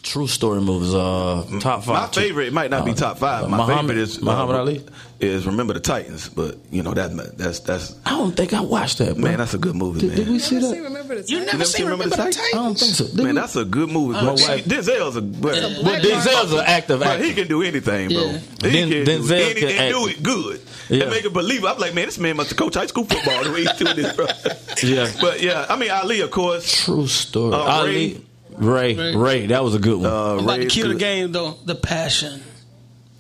True 0.07 0.29
story 0.29 0.61
movies. 0.61 0.95
Uh, 0.95 1.45
top 1.61 1.83
five. 1.83 1.95
My 1.95 2.07
favorite, 2.23 2.47
it 2.47 2.53
might 2.53 2.71
not 2.71 2.85
be 2.85 2.95
top 2.95 3.19
five. 3.19 3.49
My 3.51 3.57
Muhammad- 3.57 3.89
favorite 3.89 3.99
is 4.03 4.19
uh, 4.19 4.25
Muhammad 4.25 4.57
Ali? 4.57 4.85
Is 5.19 5.47
Remember 5.47 5.73
the 5.73 5.81
Titans, 5.81 6.29
but 6.29 6.57
you 6.71 6.83
know 6.83 6.93
that 6.93 7.11
that's 7.39 7.61
that's 7.61 7.97
I 8.05 8.11
don't 8.11 8.37
think 8.37 8.53
I 8.53 8.61
watched 8.61 8.99
that. 8.99 9.15
Bro. 9.15 9.25
man, 9.25 9.39
that's 9.39 9.55
a 9.55 9.59
good 9.59 9.75
movie, 9.75 10.01
did, 10.01 10.09
man. 10.11 10.17
did 10.19 10.29
we 10.29 10.39
see 10.39 10.57
that? 10.59 10.71
seen 10.71 10.83
Remember 10.83 11.15
the 11.15 11.23
You 11.23 11.39
Titans. 11.39 11.47
never 11.47 11.53
never 11.59 11.65
seen 11.65 11.73
seen 11.77 11.85
Remember 11.87 12.05
Remember 12.05 12.17
the 12.25 12.31
the 12.31 12.33
Titans? 12.37 12.55
I 12.55 12.57
don't 12.59 12.79
think 12.79 12.95
so. 12.95 13.05
Did 13.07 13.17
Man, 13.17 13.27
we? 13.27 13.33
that's 13.41 13.57
a 13.57 13.65
good 13.65 13.89
movie. 13.91 14.21
Bro. 14.21 14.33
wife- 14.35 14.65
Denzel's 14.67 15.17
a 15.17 15.23
but, 15.23 15.53
Well, 15.55 16.01
Denzel's 16.03 16.53
an 16.53 16.65
active 16.67 16.99
but 17.01 17.09
actor. 17.09 17.25
he 17.25 17.33
can 17.35 17.49
do 17.49 17.63
anything, 17.63 18.09
bro. 18.11 18.25
Yeah. 18.27 18.39
He 18.39 18.71
Den- 18.71 18.91
can 18.91 19.05
Denzel 19.07 19.29
do 19.29 19.35
anything 19.35 19.69
can 19.71 19.79
and 19.79 19.95
do 19.95 20.07
it 20.09 20.23
good. 20.23 20.61
Yeah. 20.91 21.03
And 21.05 21.11
make 21.11 21.25
it 21.25 21.33
believe. 21.33 21.65
I'm 21.65 21.79
like, 21.79 21.95
man, 21.95 22.05
this 22.07 22.19
man 22.19 22.37
must 22.37 22.51
have 22.51 22.59
coached 22.59 22.77
high 22.77 22.87
school 22.87 23.05
football 23.05 23.43
the 23.43 23.51
way 23.53 23.63
he's 23.65 23.73
doing 23.73 23.97
this, 23.97 24.13
bro. 24.15 24.27
Yeah. 24.83 25.11
But 25.19 25.41
yeah, 25.43 25.65
I 25.71 25.77
mean 25.77 25.91
Ali, 25.91 26.21
of 26.21 26.31
course. 26.31 26.85
True 26.85 27.07
story. 27.07 27.55
Uh, 27.55 27.59
Ali, 27.59 28.21
Ray, 28.59 28.95
Ray, 28.95 29.15
Ray. 29.17 29.47
that 29.49 29.63
was 29.63 29.75
a 29.75 29.79
good 29.79 29.99
one. 30.01 30.11
Uh, 30.11 30.35
I'm 30.35 30.45
about 30.45 30.57
to 30.57 30.67
kill 30.67 30.89
the 30.89 30.95
game 30.95 31.33
though. 31.33 31.53
The 31.65 31.75
passion. 31.75 32.43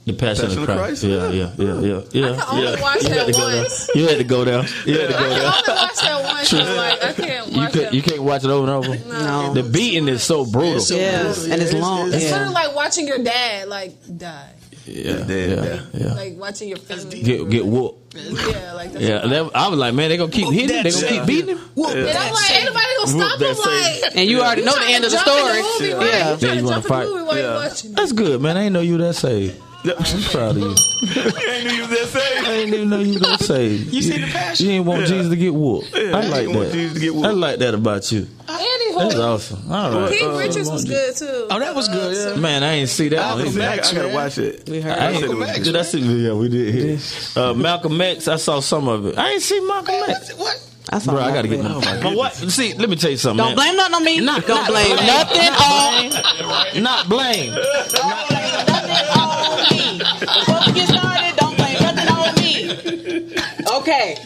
the 0.05 0.13
Passion, 0.13 0.47
Passion 0.47 0.63
of 0.63 0.69
of 0.69 0.77
Christ. 0.77 1.03
Christ? 1.03 1.05
Yeah, 1.05 1.31
yeah, 1.31 1.53
yeah, 1.57 1.81
yeah, 1.81 2.01
yeah. 2.13 2.33
I 2.33 2.37
can 2.37 2.45
only 2.55 2.63
yeah. 2.73 2.81
watch 2.83 3.03
you 3.03 3.09
that 3.09 3.17
had 3.19 3.27
to 3.27 3.33
go 3.33 3.59
once. 3.59 3.91
You 3.95 4.07
had 4.09 4.19
to 4.19 4.25
go 4.25 4.45
there. 4.45 4.65
You 4.87 4.99
had 5.01 5.09
to 5.11 5.17
I 5.17 5.19
go 5.19 5.19
can 5.19 5.29
there. 5.31 5.39
only 5.39 5.45
watch 5.45 6.01
that 6.01 6.23
one 6.23 6.45
show. 6.45 6.57
Like 6.77 7.05
I 7.05 7.13
can't 7.13 7.49
You 7.53 7.61
watch 7.61 7.73
could, 7.73 7.83
that. 7.87 7.95
you 7.95 8.03
can't 8.03 8.23
watch 8.23 8.45
it 8.45 8.51
over 8.51 8.71
and 8.73 8.87
over. 8.87 8.97
No. 9.09 9.55
The 9.55 9.63
beating 9.65 10.09
is 10.09 10.23
so 10.23 10.45
brutal. 10.47 10.81
so 10.81 10.95
Yeah, 10.97 11.23
brutal. 11.25 11.53
and 11.53 11.63
it's 11.63 11.73
long. 11.73 12.13
It's 12.13 12.23
yeah. 12.25 12.31
sort 12.31 12.43
of 12.47 12.53
like 12.53 12.75
watching 12.77 13.07
your 13.09 13.19
dad 13.19 13.69
like 13.69 13.95
die. 14.17 14.53
Yeah, 14.87 15.27
Yeah, 15.27 15.35
yeah, 15.35 15.47
yeah. 15.65 15.81
yeah. 15.95 16.13
Like 16.15 16.37
watching 16.39 16.69
your 16.69 16.79
family. 16.79 17.23
Get 17.23 17.51
get 17.51 17.67
whooped. 17.67 18.15
Yeah, 18.15 18.73
like 18.75 18.93
that's 18.93 19.05
Yeah, 19.05 19.27
that, 19.27 19.51
I 19.55 19.67
was 19.69 19.79
like, 19.81 19.93
man, 19.95 20.09
they 20.11 20.17
gonna 20.17 20.31
keep 20.31 20.49
hitting. 20.53 20.85
They 20.85 20.91
gonna 20.93 21.09
keep 21.09 21.27
beating 21.27 21.57
him. 21.57 21.59
And 21.59 22.09
I'm 22.17 22.33
like, 22.33 22.51
ain't 22.53 22.73
nobody 23.15 23.39
gonna 23.45 23.55
stop 23.55 23.67
Whoop 23.67 23.75
him. 23.77 23.91
that 23.93 24.03
Like, 24.03 24.17
And 24.17 24.31
you 24.31 24.41
already 24.41 24.63
know 24.63 24.75
the 24.75 24.85
end 24.87 25.05
of 25.05 25.11
the 25.11 25.19
story. 25.19 25.63
movie, 25.63 25.89
Yeah. 25.89 25.95
right? 25.97 26.07
You 26.07 26.09
Yeah, 26.09 26.37
trying 26.37 26.59
you 26.59 26.65
wanna 26.65 26.83
fight. 26.83 27.05
the 27.07 27.11
movie 27.11 27.23
while 27.25 27.39
Yeah. 27.39 27.73
That's 27.91 28.13
good, 28.13 28.41
man. 28.41 28.57
I 28.57 28.65
ain't 28.65 28.73
know 28.73 28.81
you 28.81 28.99
that 28.99 29.15
saved. 29.15 29.61
I'm 29.87 29.95
proud 30.33 30.57
of 30.57 30.59
you. 30.59 30.75
You 31.01 31.23
ain't 31.49 31.65
knew 31.69 31.73
you 31.75 31.81
was 31.87 31.91
that 32.13 32.17
I 32.17 32.43
same. 32.43 32.45
ain't 32.47 32.75
even 32.75 32.91
know 32.91 32.99
you 32.99 33.15
were 33.15 33.19
that 33.21 33.41
saved. 33.41 33.93
You 33.95 34.03
see 34.03 34.19
the 34.19 34.27
passion? 34.27 34.67
You 34.67 34.73
ain't 34.73 34.85
want 34.85 35.07
Jesus 35.07 35.29
to 35.29 35.37
get 35.37 35.55
whooped. 35.55 35.95
I 35.95 36.01
like 36.27 36.35
ain't 36.49 36.57
want 36.57 36.69
that. 36.69 36.73
Jesus 36.73 36.95
to 36.95 37.01
get 37.01 37.15
whooped. 37.15 37.27
I 37.29 37.31
like 37.31 37.59
that 37.61 37.75
about 37.75 38.11
you. 38.11 38.27
Andy 38.49 38.65
That's 38.99 39.15
awesome. 39.15 39.71
All 39.73 39.93
right. 40.01 40.11
Keith 40.11 40.23
Uh, 40.23 40.39
Richards 40.39 40.71
was 40.71 40.85
good 40.87 41.15
too. 41.17 41.47
Oh, 41.51 41.59
that 41.61 41.75
was 41.77 41.87
good, 41.89 42.17
yeah. 42.35 42.41
Man, 42.41 42.65
I 42.65 42.73
ain't 42.73 42.89
see 42.89 43.09
that. 43.11 43.21
on 43.21 43.41
I, 43.41 43.45
his- 43.45 43.59
I, 43.59 43.73
I 43.75 43.77
gotta 43.77 44.09
watch 44.09 44.39
it. 44.39 44.69
We 44.69 44.81
heard. 44.81 44.99
I 44.99 45.13
Malcolm 45.13 45.43
X, 45.45 45.59
did 45.61 45.77
I 45.77 45.83
see? 45.83 46.01
Yeah, 46.01 46.33
we 46.33 46.49
did. 46.49 46.75
Hit. 46.75 47.37
Uh, 47.37 47.55
Malcolm 47.55 48.01
X. 48.01 48.27
I 48.27 48.37
saw 48.37 48.59
some 48.61 48.89
of 48.89 49.07
it. 49.07 49.17
I 49.19 49.33
ain't 49.33 49.43
see 49.43 49.61
Malcolm 49.61 49.95
X. 50.09 50.33
What? 50.37 50.59
I 50.93 50.99
saw 50.99 51.13
Bro, 51.13 51.23
I 51.23 51.33
gotta 51.33 51.49
Malcolm 51.49 51.81
get 51.83 51.89
X. 51.89 52.03
my. 52.03 52.11
But 52.11 52.17
what? 52.17 52.35
See, 52.35 52.75
let 52.75 52.89
me 52.89 52.97
tell 52.97 53.11
you 53.11 53.17
something. 53.17 53.39
Don't 53.45 53.57
man. 53.57 53.75
blame 53.75 53.77
nothing 53.77 53.95
on 53.95 54.05
me. 54.05 54.21
Not- 54.21 54.47
Don't 54.47 54.67
blame 54.67 54.95
blame. 54.97 55.07
nothing 55.07 55.53
on. 55.53 56.83
Not 56.83 57.09
blame. 57.09 57.53
Nothing 57.53 59.09
on 59.19 59.59
me. 59.71 59.99
Before 60.21 60.61
we 60.67 60.73
get 60.73 60.89
started, 60.89 61.37
don't 61.37 61.57
blame 61.57 61.79
nothing 61.81 62.09
on 62.09 62.35
me. 62.37 63.79
Okay. 63.81 64.17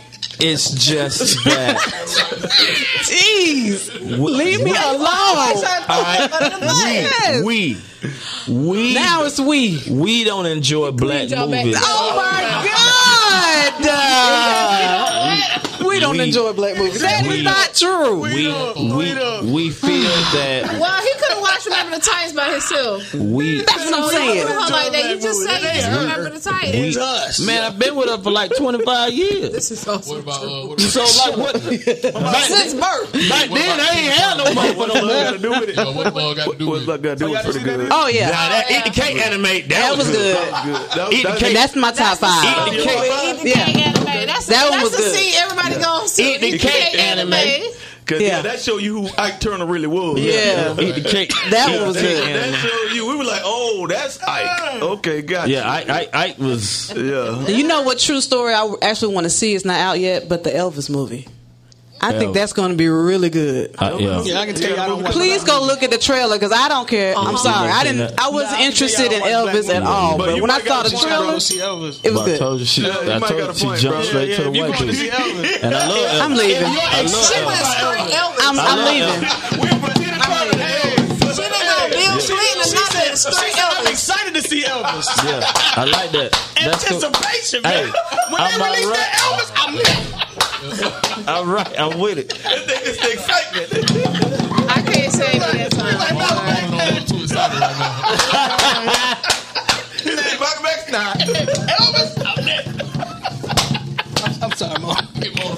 It's 0.42 0.70
just 0.70 1.42
that. 1.44 1.76
Jeez. 3.08 3.90
Leave 4.18 4.62
me 4.62 4.70
alone. 4.70 5.62
Yes. 5.88 7.42
We, 7.44 7.74
we, 7.74 7.80
We 8.48 8.94
now 8.94 9.24
it's 9.24 9.38
we. 9.40 9.82
we 9.90 10.24
don't 10.24 10.46
enjoy 10.46 10.90
black 10.92 11.28
y'all 11.28 11.50
back. 11.50 11.64
movies. 11.66 11.80
Oh 11.82 12.16
my 12.16 12.40
God. 13.80 13.82
Uh, 13.82 15.86
we 15.86 15.98
don't 16.00 16.16
We- 16.16 16.22
enjoy 16.24 16.52
black 16.52 16.76
movies. 16.76 17.00
That 17.00 17.26
we- 17.26 17.38
is 17.38 17.44
not 17.44 17.74
true. 17.74 18.20
We, 18.20 18.48
we, 18.48 19.52
we 19.52 19.70
feel 19.70 20.10
that 20.32 20.78
Well, 20.80 21.02
he 21.02 21.12
could 21.18 21.30
have 21.30 21.40
watched 21.40 21.66
Remember 21.66 21.96
the 21.96 22.02
Titans 22.02 22.32
by 22.34 22.50
himself. 22.52 23.14
we. 23.14 23.62
That's 23.62 23.90
what 23.90 23.94
I'm 23.94 24.02
You 24.02 24.10
saying. 24.10 24.46
know, 24.48 24.66
like 24.70 24.92
that. 24.92 25.10
You 25.10 25.20
just 25.20 25.40
say 25.42 25.60
you 25.60 25.80
just 25.80 25.88
remember 26.00 26.30
the 26.30 26.40
Titans. 26.40 26.72
We, 26.74 26.88
It's 26.88 26.96
us. 26.96 27.40
man, 27.40 27.64
I've 27.64 27.78
been 27.78 27.94
with 27.96 28.08
her 28.08 28.18
for 28.18 28.30
like 28.30 28.54
25 28.56 29.12
years. 29.12 29.50
This 29.52 29.70
is 29.70 29.84
What 29.86 30.08
about 30.20 30.42
uh, 30.44 30.66
what 30.68 30.80
So 30.80 31.00
like 31.02 31.36
what? 31.36 31.54
Back, 31.60 32.44
Since 32.44 32.74
birth. 32.74 33.12
back 33.28 33.48
then, 33.50 33.80
I 33.80 33.90
ain't 33.90 34.12
had 34.12 34.36
no 34.38 34.54
money 34.54 34.72
for 34.74 34.86
no 34.88 34.94
What 34.94 35.04
money. 35.04 35.24
got 35.24 35.32
to 35.32 35.38
do 35.38 35.50
with 35.50 35.68
it? 35.70 35.76
what 35.76 36.14
ball 36.14 36.34
got 36.34 36.50
to 36.50 36.56
do 36.56 36.68
What's 36.68 36.86
with 36.86 37.02
that 37.02 37.20
it? 37.80 37.89
Got 37.90 38.06
to 38.06 38.12
do 38.12 38.18
with 38.18 38.32
pretty 38.32 38.38
good? 38.38 38.70
Oh 38.70 38.70
yeah. 38.70 38.78
Eat 38.78 38.84
the 38.84 38.90
cake 39.00 39.16
Anna 39.26 39.38
Mae. 39.38 39.60
That, 39.62 39.68
That 39.68 39.98
was 39.98 40.10
good. 40.10 40.36
That, 40.36 41.12
Eat 41.12 41.22
the 41.22 41.28
that, 41.28 41.38
cake. 41.38 41.54
That's 41.54 41.76
my 41.76 41.92
top 41.92 42.18
five. 42.18 42.44
Eat 42.68 42.76
the 42.78 42.82
cake. 42.84 43.12
Eat 43.24 43.42
the 43.42 43.50
cake 43.52 43.86
Anna 43.86 44.04
Mae. 44.04 44.26
That's 44.26 44.46
That 44.46 44.70
one 44.70 44.78
that's 44.80 44.90
was 44.90 44.96
the 44.96 45.02
good. 45.04 45.14
scene 45.16 45.34
everybody 45.42 45.74
goes 45.82 46.12
to. 46.14 46.22
Eat 46.22 46.40
the 46.40 46.58
cake 46.58 46.94
Anna 46.98 47.26
Mae. 47.26 47.72
Cause 48.06 48.20
Yeah. 48.20 48.28
yeah. 48.28 48.42
that 48.42 48.60
show 48.60 48.78
you 48.78 49.02
who 49.02 49.08
Ike 49.18 49.38
Turner 49.40 49.66
really 49.66 49.86
was. 49.86 50.18
Yeah. 50.20 50.78
Eat 50.80 50.96
the 50.96 51.08
cake. 51.08 51.32
That 51.50 51.68
Eat 51.70 51.78
one 51.78 51.86
was 51.88 51.96
the 51.96 52.02
good. 52.02 52.24
That 52.34 52.54
show 52.58 52.94
you, 52.94 53.06
we 53.08 53.16
were 53.16 53.24
like, 53.24 53.42
oh, 53.44 53.86
that's 53.88 54.20
Ike. 54.22 54.82
Okay, 54.82 55.22
got 55.22 55.48
Yeah, 55.48 55.70
I, 55.70 55.84
I, 55.88 56.08
I 56.12 56.34
was. 56.38 56.92
Yeah. 56.96 57.46
You 57.46 57.66
know 57.68 57.82
what 57.82 57.98
true 58.00 58.20
story 58.20 58.52
I 58.52 58.74
actually 58.82 59.14
want 59.14 59.24
to 59.26 59.30
see? 59.30 59.54
It's 59.54 59.64
not 59.64 59.78
out 59.78 60.00
yet, 60.00 60.28
but 60.28 60.42
the 60.42 60.50
Elvis 60.50 60.90
movie. 60.90 61.28
I 62.02 62.18
think 62.18 62.32
that's 62.34 62.52
going 62.54 62.70
to 62.70 62.76
be 62.76 62.88
really 62.88 63.28
good. 63.30 63.74
I, 63.78 63.92
yeah. 63.92 64.22
Yeah, 64.22 64.40
I 64.40 64.46
can 64.46 64.54
tell 64.54 64.70
you 64.70 64.76
I 64.76 64.86
don't 64.88 65.02
watch 65.02 65.12
Please 65.12 65.44
go 65.44 65.62
look 65.62 65.82
at 65.82 65.90
the 65.90 65.98
trailer 65.98 66.36
because 66.36 66.52
I 66.52 66.68
don't 66.68 66.88
care. 66.88 67.12
Oh, 67.16 67.26
I'm 67.26 67.36
sorry, 67.36 67.70
I 67.70 67.84
didn't. 67.84 68.18
I 68.18 68.30
wasn't 68.30 68.52
Nah, 68.52 68.58
I 68.58 68.66
interested 68.66 69.12
in 69.12 69.20
think 69.20 69.24
y'all 69.26 69.44
watch 69.46 69.54
Elvis 69.54 69.68
at 69.68 69.82
movies. 69.82 69.88
all. 69.88 70.18
But 70.18 70.26
But 70.32 70.40
when 70.40 70.50
I 70.50 70.60
saw 70.60 70.82
the 70.82 70.90
trailer, 70.90 71.34
to 71.34 71.40
see 71.40 71.58
Elvis. 71.58 72.00
it 72.04 72.10
was 72.10 72.20
But 72.20 72.22
I 72.22 72.24
good. 72.26 72.38
told 72.38 72.60
you 72.60 72.66
she. 72.66 72.82
Yeah, 72.82 72.88
you 72.88 73.12
I 73.12 73.18
told 73.20 73.30
you 73.40 73.54
she 73.54 73.64
point, 73.66 73.80
jumped 73.80 73.96
bro. 73.98 74.02
straight 74.08 74.28
Yeah, 74.30 74.36
to 74.36 74.42
the 74.44 74.50
if 74.50 74.60
white 74.60 74.78
going 74.80 74.90
people. 74.96 75.64
And 75.64 75.74
I 75.74 75.88
love 75.88 75.98
Elvis. 75.98 76.20
I'm 76.24 76.34
leaving. 76.34 76.64
I 76.64 77.00
love 77.04 77.26
she 77.28 77.38
went 77.44 77.64
straight 77.68 78.08
Elvis. 78.16 78.48
I'm, 78.48 78.56
I 78.56 78.64
I'm 78.64 78.80
leaving. 78.88 79.20
We 79.60 79.68
were 79.76 79.92
in 79.92 80.12
the 80.16 80.24
front 80.24 80.48
of 80.50 80.56
the 80.56 80.68
She 81.36 81.42
didn't 81.44 81.68
go 81.68 81.76
Bill 81.92 82.16
Clinton 82.16 82.64
or 82.64 82.72
nothing. 82.80 83.16
Straight 83.20 83.58
I'm 83.60 83.84
Elvis. 83.84 83.90
excited 83.92 84.32
to 84.34 84.42
see 84.42 84.62
Elvis. 84.64 85.06
Yeah, 85.28 85.44
I 85.76 85.84
like 85.84 86.10
that. 86.16 86.32
That's 86.64 86.88
cool. 86.88 86.96
Anticipation, 87.04 87.60
Hey, 87.64 87.84
man. 87.84 87.92
when 88.32 88.40
I'm 88.40 88.58
they 88.58 88.64
release 88.64 88.84
alright. 88.88 89.04
that 89.04 89.20
Elvis, 89.20 89.50
I'm 89.60 89.74
there. 89.76 90.09
All 91.28 91.44
right, 91.46 91.78
I'm 91.78 91.98
with 91.98 92.18
it. 92.18 92.32
It's 92.44 93.00
the 93.00 93.12
excitement. 93.12 93.68
I 94.70 94.82
can't 94.82 95.12
say 95.12 95.32
it 95.34 95.40
that 95.40 95.70
time. 95.72 96.00
I 96.00 96.08
don't 96.10 96.70
know. 96.70 96.78
I'm 96.78 97.04
too 97.06 97.22
excited 97.24 97.60
right 97.60 97.76
now. 97.78 99.14
He 100.02 100.10
said, 100.16 100.40
Malcolm 100.40 100.66
X, 100.66 100.90
nah. 100.92 101.12
Elvis, 101.76 102.10
I'm. 102.24 102.40
I'm 104.42 104.52
sorry, 104.52 104.78
Mom. 104.80 104.96
Get 105.20 105.36
more. 105.36 105.56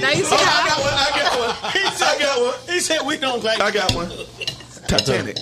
Now 0.00 0.10
you 0.10 0.24
see 0.24 0.36
Oh, 0.36 0.40
I 0.40 0.68
got 0.68 0.78
one. 0.80 0.94
I 0.94 1.10
got 1.14 1.30
one. 1.38 1.72
He 1.72 1.82
said, 1.90 2.08
I 2.08 2.18
got 2.18 2.40
one. 2.40 2.54
He 2.74 2.80
said 2.80 2.98
we 3.06 3.16
don't 3.18 3.42
like. 3.44 3.60
I 3.60 3.70
got 3.70 3.94
one. 3.94 4.10
Titanic. 4.88 5.36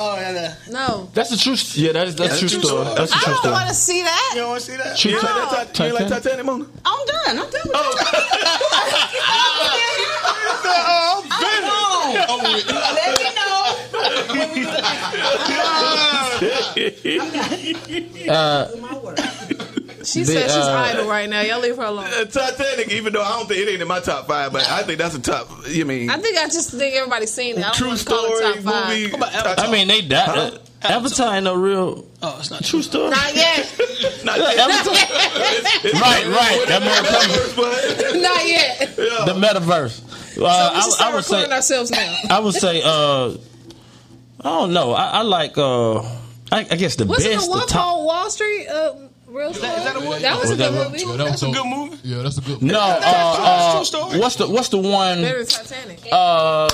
Oh, 0.00 0.16
yeah, 0.16 0.32
yeah. 0.32 0.54
no. 0.70 1.08
That's 1.14 1.30
the 1.30 1.36
true. 1.36 1.54
Yeah, 1.80 1.92
that's 1.92 2.14
that's 2.14 2.38
true 2.40 2.48
story. 2.48 2.84
That's 2.96 3.10
the 3.12 3.16
I 3.16 3.20
true 3.22 3.34
don't 3.42 3.52
want 3.52 3.68
to 3.68 3.74
see 3.74 4.02
that. 4.02 4.30
You 4.34 4.40
don't 4.40 4.50
want 4.50 4.62
to 4.62 4.70
see 4.70 4.76
that? 4.76 4.96
True 4.96 5.10
You 5.12 5.16
ain't 5.18 5.24
like 5.24 5.72
that 5.72 5.78
you 5.86 5.92
like 5.94 6.08
Titanic? 6.08 6.22
Titanic, 6.22 6.46
Mona? 6.46 6.66
I'm 6.84 7.06
done. 7.06 7.38
I'm 7.38 7.50
done. 7.50 7.62
With 7.64 7.72
Oh, 7.74 7.94
that. 7.94 9.08
Oh, 10.74 11.22
I'm 19.08 19.28
She 20.12 20.20
The, 20.20 20.26
said 20.32 20.42
she's 20.44 20.52
uh, 20.66 20.72
idle 20.90 21.08
right 21.08 21.28
now. 21.28 21.40
Y'all 21.40 21.60
leave 21.60 21.76
her 21.76 21.84
alone. 21.84 22.04
Uh, 22.06 22.24
Titanic, 22.26 22.90
even 22.92 23.12
though 23.12 23.22
I 23.22 23.30
don't 23.38 23.48
think 23.48 23.60
it 23.66 23.70
ain't 23.72 23.82
in 23.82 23.88
my 23.88 24.00
top 24.00 24.26
five, 24.28 24.52
but 24.52 24.68
I 24.68 24.82
think 24.82 24.98
that's 24.98 25.14
a 25.14 25.20
top. 25.20 25.48
You 25.68 25.84
mean 25.84 26.10
I 26.10 26.18
think 26.18 26.36
I 26.38 26.44
just 26.46 26.70
think 26.70 26.94
everybody's 26.94 27.32
seen 27.32 27.56
it. 27.58 27.64
I 27.66 27.72
true 27.72 27.88
want 27.88 27.98
to 28.00 28.04
story 28.04 28.44
it 28.44 28.62
top 28.64 28.88
movie? 28.88 29.10
What? 29.12 29.58
I 29.60 29.70
mean, 29.70 29.88
they 29.88 30.02
died. 30.02 30.36
Uh, 30.54 30.58
Avatar 30.84 31.36
ain't 31.36 31.44
no 31.44 31.54
real 31.54 32.04
Oh, 32.22 32.36
it's 32.40 32.50
not 32.50 32.64
true 32.64 32.82
story. 32.82 33.10
Not 33.10 33.34
yet. 33.36 33.72
Not 34.24 34.38
Avatar. 34.40 34.94
right, 34.94 36.26
right. 36.26 36.64
That 36.68 36.82
motherfucker- 36.82 37.56
but 37.56 38.20
Not 38.20 38.48
yet. 38.48 38.96
the 38.96 39.34
metaverse. 39.34 40.02
Uh, 40.02 40.10
So 40.34 40.40
we 40.40 40.46
I, 40.46 40.80
should 40.80 40.86
I 40.86 40.90
start 40.90 41.14
would 41.14 41.24
say. 41.24 41.36
recording 41.36 41.52
ourselves 41.52 41.90
now. 41.92 42.16
I 42.30 42.40
would 42.40 42.54
say. 42.54 42.82
Uh, 42.84 43.36
I 44.40 44.44
don't 44.44 44.72
know. 44.72 44.92
I, 44.92 45.04
I 45.06 45.22
like. 45.22 45.56
Uh, 45.56 46.00
I, 46.00 46.66
I 46.70 46.76
guess 46.76 46.96
the 46.96 47.06
Wasn't 47.06 47.32
best. 47.32 47.46
the 47.46 47.52
The 47.52 47.58
one 47.58 47.66
top. 47.68 47.78
called 47.78 48.04
Wall 48.06 48.30
Street 48.30 48.66
uh, 48.68 48.94
real 49.32 49.54
story? 49.54 49.72
that 49.72 49.96
a 49.96 50.00
movie? 50.00 50.22
That 50.22 50.40
was 50.40 50.50
a 50.50 50.56
good 50.56 50.72
movie. 50.74 51.04
Yeah, 51.04 51.16
that 51.16 51.30
was 51.30 51.42
a 51.42 51.50
good 51.50 51.66
movie. 51.66 51.98
Yeah, 52.04 52.22
that's 52.22 52.38
a 52.38 52.40
good. 52.40 52.62
Movie. 52.62 52.66
No, 52.66 52.80
uh, 52.80 53.00
That's 53.00 53.06
a 53.06 53.70
true 53.72 53.80
uh, 53.80 53.84
story. 53.84 54.18
what's 54.20 54.36
the 54.36 54.48
what's 54.48 54.68
the 54.68 54.78
one? 54.78 55.22
Better 55.22 55.44
than 55.44 55.46
Titanic. 55.46 56.00
Uh, 56.10 56.68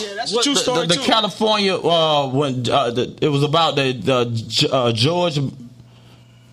Yeah, 0.00 0.14
that's 0.16 0.32
a 0.32 0.34
what, 0.34 0.44
true 0.44 0.54
the, 0.54 0.60
story 0.60 0.86
the, 0.86 0.94
the 0.94 1.00
too. 1.00 1.10
California 1.10 1.76
uh, 1.76 2.28
when 2.28 2.68
uh, 2.68 2.90
the, 2.90 3.16
it 3.20 3.28
was 3.28 3.42
about 3.42 3.76
the, 3.76 3.92
the 3.92 4.68
uh, 4.72 4.92
George 4.92 5.38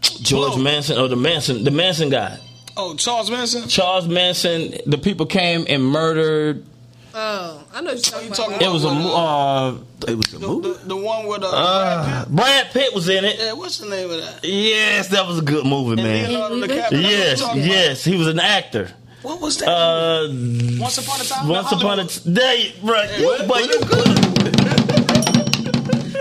George 0.02 0.54
Blow. 0.54 0.58
Manson 0.58 0.98
or 0.98 1.08
the 1.08 1.16
Manson 1.16 1.64
the 1.64 1.72
Manson 1.72 2.10
guy 2.10 2.40
oh, 2.78 2.96
Charles 2.96 3.30
Manson. 3.30 3.68
Charles 3.68 4.08
Manson. 4.08 4.76
The 4.86 4.98
people 4.98 5.26
came 5.26 5.66
and 5.68 5.84
murdered. 5.84 6.66
Oh, 7.14 7.64
I 7.74 7.82
know 7.82 7.94
what 7.94 8.12
you're 8.12 8.30
talking 8.34 8.52
You 8.52 8.58
about. 8.58 8.62
It 8.62 8.70
was 8.72 8.84
a 8.86 8.94
mo- 8.94 9.16
uh, 9.16 9.76
it 10.08 10.16
was 10.18 10.34
a 10.34 10.38
The, 10.40 10.48
movie. 10.48 10.70
the, 10.74 10.88
the 10.88 10.96
one 10.96 11.28
with 11.28 11.44
uh, 11.44 11.50
uh, 11.52 12.26
Brad 12.30 12.72
Pitt 12.72 12.94
was 12.94 13.10
in 13.10 13.26
it. 13.26 13.38
yeah, 13.38 13.52
what's 13.54 13.80
the 13.80 13.90
name 13.90 14.10
of 14.10 14.18
that? 14.22 14.40
Yes, 14.46 15.10
that 15.10 15.28
was 15.28 15.40
a 15.40 15.42
good 15.42 15.66
movie, 15.66 16.02
And 16.02 16.04
man. 16.04 16.30
Leonardo 16.32 16.56
DiCaprio. 16.68 16.90
That's 16.90 16.94
Yes, 16.94 17.42
about. 17.42 17.58
yes, 17.58 18.04
he 18.06 18.16
was 18.18 18.28
an 18.28 18.40
actor. 18.40 18.90
What 19.24 19.40
was 19.42 19.58
that? 19.58 19.68
Uh, 19.68 20.28
Once 20.82 20.98
upon 20.98 21.22
a 21.22 21.24
time. 21.26 21.48
once 21.48 21.68
upon 21.72 22.00
a 22.00 22.04
Hollywood. 22.04 22.10
t- 22.10 22.34
day, 22.34 22.74
bro. 22.82 23.02
You, 23.04 23.48
boy, 23.48 23.60
you 23.60 23.80
good. 23.86 24.08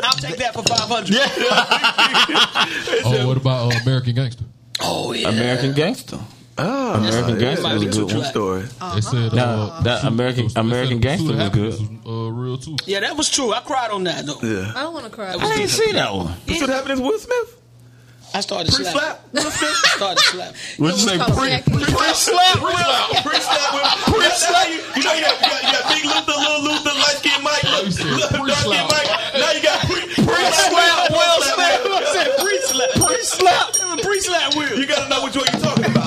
I'll 0.05 0.19
take 0.19 0.37
that 0.37 0.53
for 0.55 0.63
five 0.65 0.89
hundred. 0.89 1.15
Yeah. 1.15 1.27
Oh, 3.05 3.27
what 3.29 3.37
about 3.39 3.73
uh, 3.75 3.79
American 3.83 4.15
Gangster? 4.15 4.45
Oh 4.81 5.13
yeah. 5.13 5.29
American 5.29 5.73
Gangster. 5.73 6.19
Oh, 6.63 6.95
American 6.95 7.35
yeah, 7.35 7.41
Gangster 7.41 7.73
was 7.75 7.83
a 7.83 7.87
good 7.87 8.09
true 8.09 8.19
one. 8.21 8.29
story. 8.29 8.63
They 8.95 9.01
said 9.01 9.33
No, 9.33 9.45
uh, 9.45 9.83
that 9.83 10.05
American 10.05 10.49
they 10.49 10.61
American 10.61 10.97
the 11.01 11.03
Gangster 11.03 11.35
was 11.37 11.49
good. 11.51 11.73
was, 11.73 11.81
uh, 12.07 12.31
real 12.33 12.59
too. 12.59 12.77
Yeah, 12.87 13.01
that 13.01 13.17
was 13.17 13.29
true. 13.31 13.53
I 13.53 13.61
cried 13.61 13.91
on 13.91 14.05
that 14.05 14.27
though. 14.27 14.39
Yeah. 14.43 14.73
I 14.77 14.83
don't 14.83 14.95
want 14.95 15.05
to 15.07 15.11
cry. 15.11 15.35
I 15.35 15.57
didn't 15.57 15.69
see 15.69 15.93
that 15.93 16.13
one. 16.15 16.35
Pursuit 16.47 16.69
of 16.69 16.75
Happiness, 16.75 17.01
Will 17.01 17.19
Smith. 17.19 17.57
I 18.33 18.41
started 18.43 18.71
Pre 18.73 18.85
slapping. 18.85 19.01
slap. 19.01 19.35
Will 19.35 19.51
Smith. 19.51 19.77
started 19.99 20.21
slapping. 20.23 20.61
What 20.79 20.95
you 20.95 21.03
say? 21.03 21.19
Call 21.19 21.35
Pre 21.35 21.51
it 21.51 21.65
pre 21.67 21.83
slap. 22.15 22.59
Pre 22.63 22.71
slap. 22.71 23.25
Pre 23.27 23.37
slap. 23.43 23.99
Pre 24.07 24.29
slap. 24.31 24.67
You, 24.71 24.79
you 24.79 25.03
know 25.03 25.15
you 25.19 25.23
got, 25.27 25.35
you 25.35 25.51
got, 25.51 25.63
you 25.67 25.73
got 25.75 25.85
Big 25.91 26.05
Luther, 26.07 26.39
Little 26.39 26.63
Luther, 26.63 26.95
Light 26.95 27.19
Skin 27.19 27.43
Mike, 27.43 27.63
you 27.67 27.71
Dark 27.75 27.91
Skin 27.91 28.39
pre-slap. 28.39 28.87
Mike. 28.87 29.11
Now 29.35 29.51
you 29.51 29.63
got 29.67 29.79
pre 29.83 30.01
Pre 30.15 30.43
slap. 30.63 31.11
Will 31.11 31.39
Smith. 31.43 31.81
I 31.91 32.03
said 32.15 32.29
pre 32.39 32.55
slap. 32.71 32.91
Pre 33.03 33.19
slap. 33.27 33.67
Pre 33.99 34.21
slap 34.21 34.55
will. 34.55 34.79
You 34.79 34.87
gotta 34.87 35.09
know 35.11 35.25
which 35.27 35.35
one 35.35 35.47
you're 35.51 35.61
talking 35.67 35.91
about. 35.91 36.00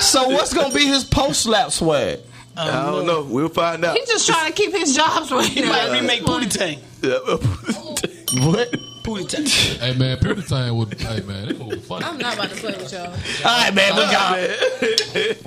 So 0.00 0.28
what's 0.28 0.52
gonna 0.54 0.74
be 0.74 0.86
his 0.86 1.04
post 1.04 1.42
slap 1.42 1.70
swag? 1.70 2.20
I 2.56 2.86
don't 2.86 3.06
know. 3.06 3.22
We'll 3.22 3.48
find 3.48 3.84
out. 3.84 3.96
He's 3.96 4.08
just 4.08 4.26
trying 4.26 4.52
to 4.52 4.52
keep 4.52 4.72
his 4.72 4.94
jobs 4.96 5.30
right 5.30 5.46
He 5.46 5.62
might 5.62 5.86
now. 5.86 5.92
remake 5.92 6.24
Booty 6.24 6.46
Tang. 6.48 6.78
What? 8.44 8.74
Booty 9.04 9.24
Tang. 9.24 9.46
Hey 9.46 9.94
man, 9.96 10.18
Purity 10.18 10.42
Time 10.42 10.76
would. 10.76 11.00
Hey 11.00 11.20
man, 11.22 11.48
that 11.48 11.58
was 11.58 11.80
funny. 11.86 12.04
I'm 12.04 12.18
not 12.18 12.34
about 12.34 12.50
to 12.50 12.56
play 12.56 12.72
with 12.76 12.92
y'all. 12.92 13.06
All 13.06 13.14
right, 13.44 13.72
man. 13.74 13.94
We 13.96 14.02
got 14.02 14.38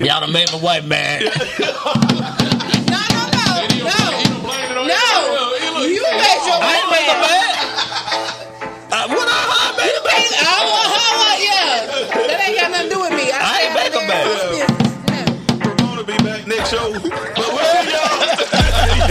y'all 0.00 0.20
done 0.20 0.32
made 0.32 0.50
my 0.52 0.58
wife 0.60 0.84
mad. 0.86 1.22
No, 2.92 2.98
no, 2.98 4.84
no, 4.84 4.84
no, 4.84 5.74
no. 5.74 5.82
You 5.86 6.02
made 6.02 6.42
your 6.42 6.58
I 6.58 6.74
ain't 6.74 6.88
wife 6.90 6.90
make 6.90 7.06
her 7.06 7.18
mad. 7.22 7.30
mad. 7.30 7.54
Uh, 8.92 9.06
what 9.08 9.28
I 9.28 9.32
I 9.32 9.76
made 9.78 9.94
her 9.94 10.04
mad. 10.04 10.26
I 10.42 10.58
want 10.72 10.88
her 10.92 11.12
like 11.22 11.40
yeah. 11.46 12.26
That 12.26 12.38
ain't 12.48 12.56
got 12.58 12.68
nothing 12.70 12.88
to 12.90 12.94
do 12.94 13.01
show. 16.72 16.88
But 17.36 17.48
we'll 17.52 17.68
see 17.68 17.92
y'all. 17.92 18.16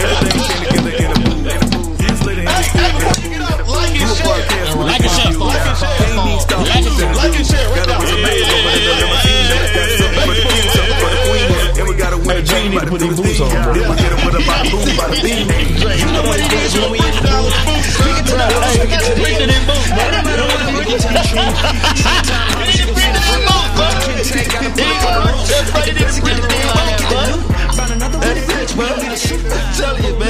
Everything 0.02 0.34
came 0.42 0.66
together 0.66 0.98
in 0.98 1.10
a 1.10 1.18
booth. 1.22 1.46
In 1.46 1.54
a 1.54 1.66
booth. 1.70 1.94
This 2.02 2.18
lady 2.26 2.42
in 2.42 2.50
the 2.50 2.62
studio 2.66 2.98
in 2.98 3.54
a 3.54 3.62
booth. 3.62 3.94
You 3.94 4.02
a 4.02 4.18
podcast 4.18 4.74
with 4.74 4.90
Like 4.90 5.06
and 5.06 5.14
share. 5.14 5.30
Can't 5.30 6.26
need 6.26 6.42
stop. 6.42 6.66
Like 6.66 6.82
and 6.82 6.96
share. 6.98 7.14
Like 7.14 7.38
and 7.38 7.46
share. 7.46 7.68
Got 7.70 7.86
a 7.86 7.94
what's 8.02 8.10
amazing 8.10 8.50
over 8.50 8.72
there. 8.74 8.98
Never 8.98 9.18
seen 9.22 9.46
that. 9.46 9.62
Got 9.78 9.86
something 9.94 10.26
for 10.26 10.34
the 10.34 10.42
king, 10.42 10.66
something 10.74 10.98
for 10.98 11.10
the 11.12 11.20
queen. 11.22 11.46
And 11.78 11.86
we 11.86 11.94
got 11.94 12.10
a 12.10 12.18
winner. 12.18 12.42
Gene 12.42 12.70
need 12.74 12.82
to 12.82 12.88
put 12.90 12.98
these 12.98 13.14
boots 13.14 13.38
on, 13.38 13.54
bro. 13.62 13.70
Then 13.78 13.86
we 13.86 13.94
get 13.94 14.10
him 14.10 14.20
with 14.26 14.40
a 14.40 14.42
bada 14.42 14.66
boom, 14.66 14.86
bada 14.98 15.14
bing. 15.22 15.46
You 15.46 16.08
know 16.10 16.24
what 16.26 16.42
it 16.42 16.50
is 16.50 16.74
when 16.74 16.90
we 16.90 16.98
in 16.98 17.14
the 17.14 17.30
booth. 17.30 17.54
Bring 18.02 18.16
it 18.18 18.26
to 18.26 18.34
the 18.42 18.46
house. 18.50 18.74
Bring 18.74 18.90
it 18.90 19.02
to 19.06 19.10
the 19.14 19.22
Bring 19.22 19.38
it 19.38 19.50
in 19.54 19.62
booth, 19.70 19.86
bro. 19.86 20.02
No 20.02 20.18
matter 20.26 20.46
what, 20.50 20.66
bring 20.66 20.90
it 20.90 20.98
to 20.98 21.10
the 21.14 21.22
truth. 21.30 21.54
Bring 22.90 23.14
it 23.14 23.22
in 23.22 23.40
booth, 23.46 23.70
bro. 23.78 23.86
Just 23.86 24.10
bring 24.10 24.18
it 24.18 24.18
in 24.18 24.34
to 24.34 24.50
get 24.50 24.60
the 24.66 24.70
deal 24.74 24.98
on, 25.06 25.30
bro. 25.30 25.46
Find 25.70 25.86
another 25.94 26.22
way 26.26 26.34
to 26.34 26.51
Tell 29.76 29.98
you, 30.00 30.21